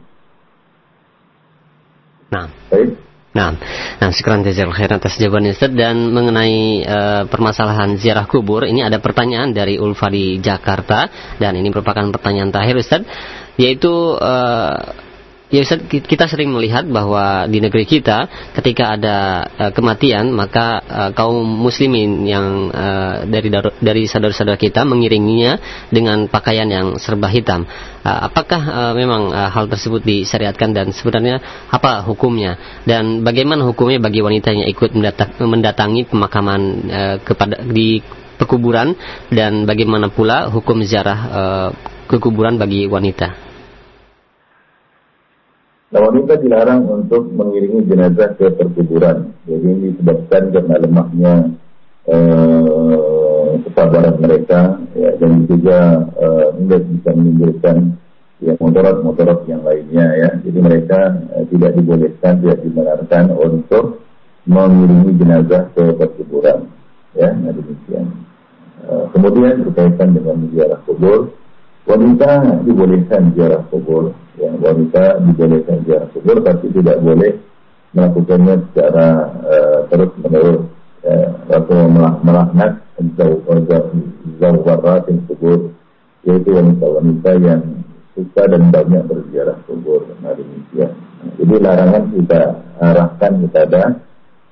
Nah. 2.32 2.48
Baik. 2.72 3.11
Nah, 3.32 3.56
nah 3.96 4.12
sekarang 4.12 4.44
jazakallahu 4.44 4.76
khairan 4.76 5.00
atas 5.00 5.16
jawabannya 5.16 5.56
Ustaz. 5.56 5.72
Dan 5.72 6.12
mengenai 6.12 6.84
uh, 6.84 7.22
permasalahan 7.32 7.96
ziarah 7.96 8.28
kubur 8.28 8.68
ini 8.68 8.84
ada 8.84 9.00
pertanyaan 9.00 9.56
dari 9.56 9.80
Ulfa 9.80 10.12
di 10.12 10.36
Jakarta. 10.36 11.08
Dan 11.40 11.56
ini 11.56 11.72
merupakan 11.72 12.04
pertanyaan 12.12 12.52
terakhir 12.52 12.76
Ustaz 12.76 13.02
yaitu 13.60 13.92
uh, 14.16 14.76
Ya 15.52 15.68
kita 15.84 16.32
sering 16.32 16.48
melihat 16.48 16.88
bahwa 16.88 17.44
di 17.44 17.60
negeri 17.60 17.84
kita 17.84 18.24
ketika 18.56 18.96
ada 18.96 19.16
uh, 19.60 19.68
kematian 19.68 20.32
maka 20.32 20.80
uh, 20.80 21.10
kaum 21.12 21.44
muslimin 21.44 22.24
yang 22.24 22.72
uh, 22.72 23.28
dari 23.28 23.52
dari 23.84 24.08
saudara-saudara 24.08 24.56
kita 24.56 24.88
mengiringinya 24.88 25.60
dengan 25.92 26.24
pakaian 26.32 26.64
yang 26.72 26.96
serba 26.96 27.28
hitam. 27.28 27.68
Uh, 28.00 28.32
apakah 28.32 28.62
uh, 28.64 28.92
memang 28.96 29.28
uh, 29.28 29.52
hal 29.52 29.68
tersebut 29.68 30.00
disyariatkan 30.00 30.72
dan 30.72 30.88
sebenarnya 30.88 31.68
apa 31.68 32.00
hukumnya 32.00 32.56
dan 32.88 33.20
bagaimana 33.20 33.68
hukumnya 33.68 34.00
bagi 34.00 34.24
wanita 34.24 34.56
yang 34.56 34.64
ikut 34.72 34.96
mendatangi 35.36 36.08
pemakaman 36.08 36.60
uh, 36.88 37.16
kepada 37.20 37.60
di 37.60 38.00
pekuburan 38.40 38.96
dan 39.28 39.68
bagaimana 39.68 40.08
pula 40.08 40.48
hukum 40.48 40.80
ziarah 40.80 41.20
uh, 41.28 41.68
kekuburan 42.08 42.56
bagi 42.56 42.88
wanita? 42.88 43.51
Nah 45.92 46.00
wanita 46.00 46.40
dilarang 46.40 46.88
untuk 46.88 47.28
mengiringi 47.36 47.84
jenazah 47.84 48.32
ke 48.40 48.48
perkuburan. 48.56 49.36
Jadi 49.44 49.60
ini 49.60 49.92
disebabkan 49.92 50.48
karena 50.48 50.74
lemahnya 50.80 51.34
eh, 52.08 53.50
kesabaran 53.68 54.16
mereka 54.16 54.80
ya, 54.96 55.12
dan 55.20 55.44
juga 55.44 56.08
eh, 56.16 56.46
tidak 56.64 56.80
bisa 56.88 57.10
menimbulkan 57.12 57.76
ya 58.40 58.56
motorat-motorat 58.56 59.44
yang 59.44 59.60
lainnya 59.68 60.06
ya. 60.16 60.30
Jadi 60.40 60.58
mereka 60.64 61.00
eh, 61.36 61.44
tidak 61.52 61.76
dibolehkan, 61.76 62.40
tidak 62.40 62.58
dibenarkan 62.64 63.24
untuk 63.36 64.00
mengiringi 64.48 65.12
jenazah 65.20 65.68
ke 65.76 65.92
perkuburan. 65.92 66.72
Ya, 67.12 67.36
nah 67.36 67.52
demikian. 67.52 68.08
Eh, 68.88 69.04
kemudian 69.12 69.68
berkaitan 69.68 70.16
dengan 70.16 70.40
ziarah 70.56 70.80
kubur, 70.88 71.36
wanita 71.86 72.62
dibolehkan 72.66 73.34
ziarah 73.34 73.62
kubur. 73.68 74.14
Yang 74.38 74.54
wanita 74.62 75.04
dibolehkan 75.28 75.78
ziarah 75.86 76.08
kubur 76.14 76.36
tapi 76.40 76.66
tidak 76.72 76.98
boleh 77.02 77.32
melakukannya 77.92 78.54
secara 78.72 79.06
uh, 79.44 79.78
terus 79.92 80.10
menerus 80.24 80.62
ya, 81.04 81.18
atau 81.52 81.78
melaknat 82.24 82.80
zawarat 84.40 85.04
yang 85.10 85.20
kubur 85.28 85.74
yaitu 86.22 86.50
wanita-wanita 86.54 87.30
yang 87.42 87.62
suka 88.14 88.42
dan 88.46 88.70
banyak 88.70 89.02
berziarah 89.08 89.58
kubur. 89.66 90.06
Nah 90.22 90.32
demikian. 90.36 90.92
Jadi 91.38 91.54
larangan 91.58 92.04
kita 92.14 92.42
arahkan 92.82 93.32
kepada 93.46 93.82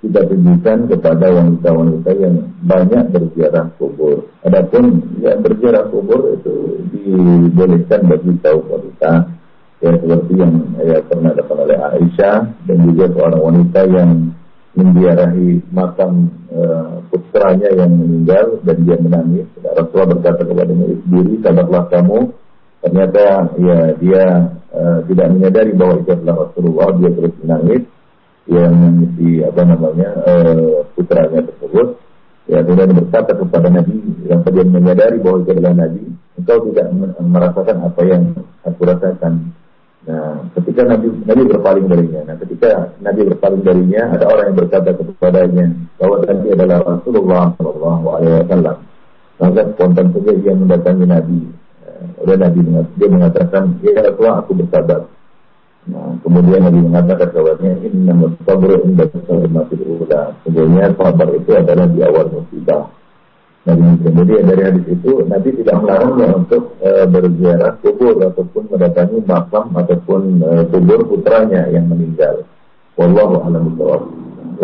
kita 0.01 0.21
tunjukkan 0.25 0.79
kepada 0.97 1.27
wanita-wanita 1.29 2.11
yang 2.17 2.37
banyak 2.65 3.05
berziarah 3.13 3.69
kubur. 3.77 4.33
Adapun 4.49 5.05
yang 5.21 5.45
berziarah 5.45 5.93
kubur 5.93 6.41
itu 6.41 6.81
dibolehkan 6.89 8.09
bagi 8.09 8.33
kaum 8.41 8.65
wanita 8.65 9.29
ya 9.81 9.93
seperti 9.97 10.33
yang 10.37 10.53
ya 10.81 11.05
pernah 11.05 11.33
dapat 11.37 11.57
oleh 11.57 11.77
Aisyah 11.77 12.39
dan 12.69 12.79
juga 12.89 13.05
seorang 13.13 13.41
wanita 13.45 13.81
yang 13.89 14.11
menziarahi 14.77 15.49
makam 15.69 16.33
uh, 16.53 17.05
putranya 17.13 17.69
yang 17.75 17.93
meninggal 17.93 18.57
dan 18.65 18.77
dia 18.89 18.97
menangis. 18.97 19.47
Rasulullah 19.61 20.17
berkata 20.17 20.43
kepada 20.49 20.73
sendiri, 20.73 21.33
sabarlah 21.45 21.85
kamu. 21.93 22.21
Ternyata 22.81 23.25
ya 23.61 23.79
dia 24.01 24.25
uh, 24.73 24.99
tidak 25.05 25.27
menyadari 25.37 25.73
bahwa 25.77 25.95
itu 26.01 26.11
adalah 26.17 26.37
Rasulullah. 26.49 26.89
Dia 26.97 27.11
terus 27.13 27.35
menangis 27.45 27.83
yang 28.51 28.75
mengisi 28.75 29.47
apa 29.47 29.63
namanya 29.63 30.09
uh, 30.27 30.85
putranya 30.99 31.41
tersebut. 31.47 31.97
Ya 32.51 32.67
kemudian 32.67 32.99
berkata 32.99 33.31
kepada 33.39 33.71
Nabi 33.71 33.95
yang 34.27 34.43
dia 34.43 34.67
menyadari 34.67 35.23
bahwa 35.23 35.47
itu 35.47 35.51
adalah 35.55 35.87
Nabi, 35.87 36.03
engkau 36.35 36.59
tidak 36.67 36.87
merasakan 37.23 37.77
apa 37.87 38.01
yang 38.03 38.23
aku 38.67 38.81
rasakan 38.83 39.55
Nah, 40.01 40.49
ketika 40.57 40.81
Nabi 40.89 41.13
Nabi 41.29 41.43
berpaling 41.45 41.85
darinya, 41.85 42.25
nah 42.25 42.37
ketika 42.41 42.89
Nabi 43.05 43.21
berpaling 43.29 43.61
darinya, 43.61 44.17
ada 44.17 44.33
orang 44.33 44.45
yang 44.49 44.59
berkata 44.65 44.97
kepadanya 44.97 45.67
bahwa 46.01 46.25
Nabi 46.25 46.47
adalah 46.57 46.79
Rasulullah 46.81 47.45
Shallallahu 47.61 48.05
Alaihi 48.17 48.35
Wasallam. 48.41 48.77
Maka 49.41 49.61
spontan 49.77 50.07
saja 50.17 50.33
ia 50.41 50.53
mendatangi 50.57 51.05
Nabi. 51.05 51.41
Udah 52.25 52.37
Nabi 52.41 52.59
dia 52.97 53.09
mengatakan, 53.13 53.77
ya 53.85 54.01
Rasulullah 54.01 54.41
aku 54.41 54.53
bersabar. 54.57 55.01
Nah, 55.91 56.15
kemudian 56.23 56.63
Nabi 56.63 56.87
mengatakan 56.87 57.35
kepadanya, 57.35 57.83
Inna 57.83 58.15
mustabru 58.15 58.79
inda 58.87 59.11
masih 59.51 59.79
ula. 59.83 60.39
Sebenarnya 60.47 60.95
sabar 60.95 61.29
itu 61.35 61.51
adalah 61.51 61.87
di 61.91 62.01
awal 62.07 62.27
musibah. 62.31 62.87
Nabi 63.67 63.85
kemudian 64.01 64.49
dari 64.49 64.63
hadis 64.65 64.87
itu 64.89 65.21
Nabi 65.29 65.53
tidak 65.53 65.77
melarangnya 65.85 66.33
untuk 66.33 66.81
e, 66.81 67.05
berziarah 67.05 67.77
kubur 67.85 68.17
ataupun 68.17 68.73
mendatangi 68.73 69.21
makam 69.29 69.69
ataupun 69.77 70.21
e, 70.41 70.51
kubur 70.73 71.05
putranya 71.05 71.69
yang 71.69 71.85
meninggal. 71.91 72.47
Wallahu 72.97 73.45
a'lam 73.45 73.75
bishawab. 73.75 74.03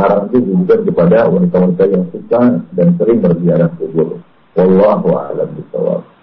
Larang 0.00 0.32
itu 0.32 0.38
juga 0.48 0.80
kepada 0.80 1.28
wanita-wanita 1.28 1.84
yang 1.92 2.04
suka 2.08 2.64
dan 2.72 2.88
sering 2.96 3.18
berziarah 3.20 3.68
kubur. 3.76 4.22
Wallahu 4.56 5.08
a'lam 5.12 5.48
bishawab. 5.60 6.15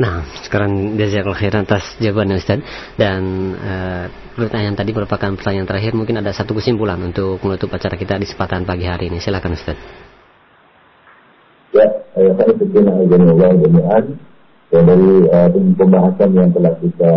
Nah, 0.00 0.24
sekarang 0.48 0.96
jazakallahu 0.96 1.36
khairan 1.36 1.68
atas 1.68 1.84
jawabannya 2.00 2.40
Ustaz. 2.40 2.64
Dan 2.96 3.52
e, 3.52 3.74
pertanyaan 4.32 4.72
tadi 4.72 4.96
merupakan 4.96 5.36
pertanyaan 5.36 5.68
terakhir. 5.68 5.92
Mungkin 5.92 6.24
ada 6.24 6.32
satu 6.32 6.56
kesimpulan 6.56 6.96
untuk 7.04 7.36
menutup 7.44 7.68
acara 7.76 8.00
kita 8.00 8.16
di 8.16 8.24
kesempatan 8.24 8.64
pagi 8.64 8.88
hari 8.88 9.12
ini. 9.12 9.20
Silakan 9.20 9.52
Ustaz. 9.52 9.76
Ya, 11.76 11.86
saya 12.16 12.32
jami'an 13.06 14.04
ya, 14.72 14.80
dari 14.82 15.12
uh, 15.30 15.48
pembahasan 15.50 16.30
yang 16.34 16.50
telah 16.54 16.74
kita 16.78 17.12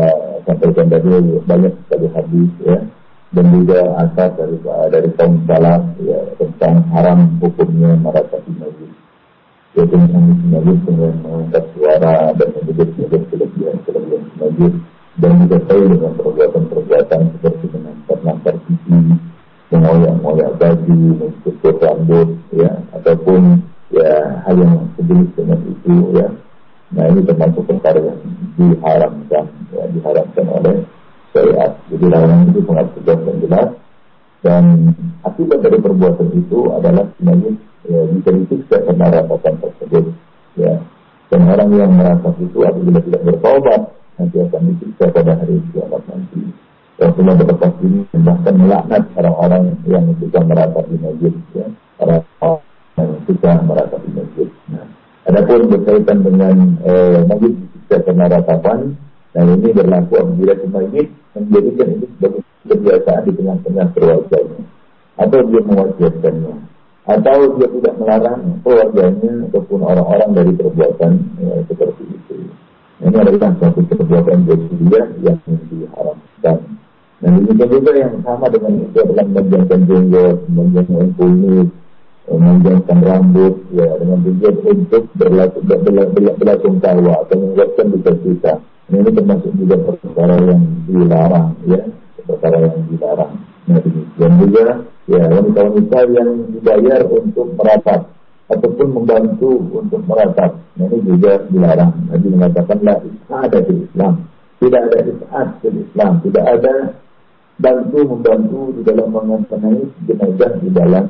sampaikan 0.46 0.90
tadi 0.90 1.10
banyak 1.46 1.74
sekali 1.86 2.08
hadis 2.14 2.52
ya 2.66 2.78
dan 3.34 3.46
juga 3.50 3.80
asas 3.98 4.30
dari 4.38 4.58
dari 4.94 5.10
kaum 5.18 5.42
ya 6.06 6.22
tentang 6.38 6.86
haram 6.94 7.34
hukumnya 7.42 7.98
meratapi 7.98 8.52
majlis 8.58 8.93
yaitu 9.74 9.98
majlis 10.54 10.80
dengan 10.86 11.14
mengangkat 11.26 11.64
suara 11.74 12.30
dan 12.38 12.48
menyebut-nyebut 12.54 13.22
kelebihan-kelebihan 13.34 14.24
majid 14.38 14.74
dan 15.22 15.32
disertai 15.46 15.84
dengan 15.86 16.12
perbuatan-perbuatan 16.18 17.22
seperti 17.38 17.66
menangkap-nangkap 17.70 18.56
gigi, 18.66 19.00
mengoyak-ngoyak 19.70 20.52
baju, 20.58 20.98
mencukur 21.22 21.74
rambut, 21.78 22.30
ya, 22.54 22.72
ataupun 22.98 23.62
ya 23.94 24.42
hal 24.46 24.56
yang 24.58 24.90
sejenis 24.98 25.30
dengan 25.38 25.60
itu, 25.70 25.96
ya. 26.18 26.28
Nah 26.94 27.10
ini 27.10 27.22
termasuk 27.26 27.66
perkara 27.66 28.02
yang 28.02 28.20
diharamkan, 28.58 29.46
ya, 29.74 29.84
diharamkan 29.94 30.46
oleh 30.50 30.76
syariat. 31.34 31.72
Jadi 31.90 32.06
larangan 32.10 32.50
itu 32.50 32.62
sangat 32.66 32.88
tegas 32.98 33.20
dan 33.22 33.36
jelas. 33.42 33.70
Dan 34.44 34.64
akibat 35.24 35.64
dari 35.64 35.80
perbuatan 35.80 36.30
itu 36.36 36.68
adalah 36.76 37.08
sebenarnya 37.16 37.52
ya, 37.88 38.02
bisa 38.12 38.30
disiksa 38.44 38.76
karena 38.84 39.06
rasakan 39.10 39.54
tersebut. 39.62 40.06
Ya. 40.60 40.74
Dan 41.32 41.50
orang 41.50 41.72
yang 41.74 41.93
merasa 42.04 42.30
itu 42.44 42.60
apabila 42.68 43.00
tidak 43.00 43.22
bertobat 43.24 43.82
nanti 44.20 44.38
akan 44.44 44.62
disiksa 44.76 45.06
pada 45.16 45.32
hari 45.40 45.56
kiamat 45.72 46.04
nanti. 46.12 46.42
Rasulullah 47.00 47.38
berlepas 47.40 47.74
ini 47.82 48.06
bahkan 48.22 48.56
melaknat 48.60 49.04
orang-orang 49.18 49.74
yang 49.90 50.06
suka 50.22 50.40
meratapi 50.46 50.96
masjid, 51.02 51.34
ya. 51.58 51.66
orang 52.04 52.22
yang 53.00 53.10
suka 53.26 53.52
meratapi 53.66 54.10
masjid. 54.14 54.48
Nah, 54.70 54.86
adapun 55.26 55.74
berkaitan 55.74 56.20
dengan 56.22 56.56
eh, 56.86 57.20
masjid 57.26 57.52
disiksa 57.58 57.98
karena 58.06 58.26
ratapan, 58.30 58.80
dan 59.34 59.46
ini 59.58 59.70
berlaku 59.74 60.14
apabila 60.22 60.54
si 60.54 60.68
masjid 60.70 61.08
menjadikan 61.34 61.88
ini 61.98 62.06
sebagai 62.14 62.42
kebiasaan 62.70 63.22
di 63.26 63.32
tengah-tengah 63.42 63.88
keluarganya, 63.98 64.62
atau 65.18 65.40
dia 65.50 65.62
mewajarkannya, 65.66 66.56
atau 67.04 67.60
dia 67.60 67.68
tidak 67.68 67.94
melarang 68.00 68.64
keluarganya 68.64 69.32
ataupun 69.52 69.80
orang-orang 69.84 70.30
dari 70.32 70.52
perbuatan 70.56 71.12
ya, 71.36 71.54
seperti 71.68 72.04
itu. 72.08 72.36
Ini 73.04 73.16
adalah 73.20 73.52
suatu 73.60 73.84
perbuatan 73.84 74.48
jahiliyah 74.48 75.08
yang 75.20 75.40
diharamkan. 75.68 76.58
Dan 77.24 77.32
demikian 77.44 77.72
juga 77.72 77.92
yang 77.96 78.16
sama 78.24 78.48
dengan 78.52 78.84
itu 78.84 78.98
adalah 79.00 79.26
menjangan 79.28 79.80
jenggot, 79.88 80.38
menjangan 80.52 81.08
kulit, 81.16 81.70
menjangan 82.32 83.00
rambut, 83.04 83.56
ya 83.76 83.88
dengan 84.00 84.20
tujuan 84.24 84.56
untuk 84.64 85.04
berlaku 85.16 86.70
tawa 86.80 87.14
atau 87.24 87.36
menguatkan 87.36 87.86
duka 87.96 88.12
cita. 88.24 88.54
Ini 88.92 89.08
termasuk 89.08 89.52
juga 89.56 89.76
perkara 89.80 90.36
yang 90.44 90.64
dilarang, 90.88 91.56
ya 91.68 91.80
perkara 92.28 92.58
yang 92.60 92.84
dilarang. 92.92 93.34
Nah, 93.64 93.80
dan 94.20 94.32
juga 94.44 94.66
ya 95.08 95.24
wanita-wanita 95.24 96.00
yang 96.12 96.30
dibayar 96.52 97.02
untuk 97.08 97.48
merapat 97.56 98.12
ataupun 98.52 98.88
membantu 98.92 99.52
untuk 99.72 100.04
meratap. 100.04 100.52
Nah, 100.76 100.88
ini 100.92 101.00
juga 101.08 101.48
dilarang. 101.48 101.94
Nabi 102.12 102.28
mengatakan 102.28 102.78
la 102.84 102.96
ada 103.32 103.60
di 103.64 103.74
Islam. 103.88 104.14
Tidak 104.60 104.80
ada 104.80 104.98
is'ad 105.00 105.48
di 105.64 105.80
Islam. 105.84 106.12
Tidak 106.24 106.44
ada 106.44 106.74
bantu 107.60 108.00
membantu 108.04 108.62
di 108.76 108.82
dalam 108.84 109.08
mengenai 109.12 109.80
jenazah 110.08 110.52
di 110.60 110.70
dalam 110.72 111.06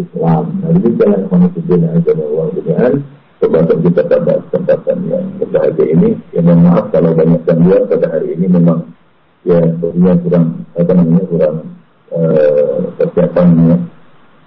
Islam. 0.00 0.44
Nah, 0.64 0.68
ini 0.72 0.88
jalan 0.96 1.20
manusia 1.28 1.60
jenazah 1.68 2.14
Allah 2.16 2.46
dengan 2.56 2.92
Sebab 3.40 3.72
kita 3.72 4.04
pada 4.04 4.36
kesempatan 4.52 4.98
yang 5.08 5.24
berbahagia 5.40 5.96
ini, 5.96 6.12
yang 6.36 6.44
mohon 6.44 6.60
maaf 6.60 6.92
kalau 6.92 7.16
banyak 7.16 7.40
gangguan 7.48 7.88
pada 7.88 8.06
hari 8.12 8.36
ini 8.36 8.52
memang 8.52 8.84
ya 9.48 9.64
kurang 9.80 10.68
apa 10.76 10.92
namanya 10.92 11.24
kurang 11.24 11.56
uh, 12.14 12.90
persiapan 12.98 13.48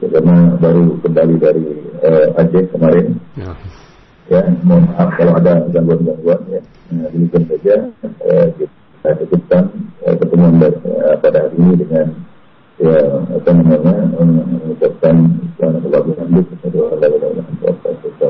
ya 0.03 0.07
karena 0.11 0.35
baru 0.59 0.99
kembali 0.99 1.35
dari 1.39 1.65
uh, 2.03 2.39
Aceh 2.39 2.63
kemarin. 2.75 3.15
Ya. 3.39 3.51
ya, 4.27 4.41
mohon 4.67 4.87
maaf 4.91 5.15
kalau 5.15 5.33
ada 5.39 5.63
gangguan-gangguan 5.71 6.41
ya. 6.51 6.61
Nah, 6.91 7.07
demikian 7.11 7.43
saja 7.47 7.75
uh, 8.03 8.47
kita 8.59 9.09
cukupkan 9.23 9.63
uh, 10.03 10.15
pertemuan 10.19 10.59
uh, 10.59 11.15
pada 11.23 11.47
hari 11.47 11.55
ini 11.59 11.73
dengan 11.87 12.07
ya 12.81 12.99
apa 13.31 13.49
namanya 13.53 13.95
mengucapkan 14.17 15.15
subhanallah 15.55 15.99
wa 16.01 16.07
bihamdihi 16.09 16.51
asyhadu 16.57 16.79
an 16.89 16.97
la 16.99 17.07
ilaha 17.07 17.31
illa 17.31 17.69
anta 17.69 18.27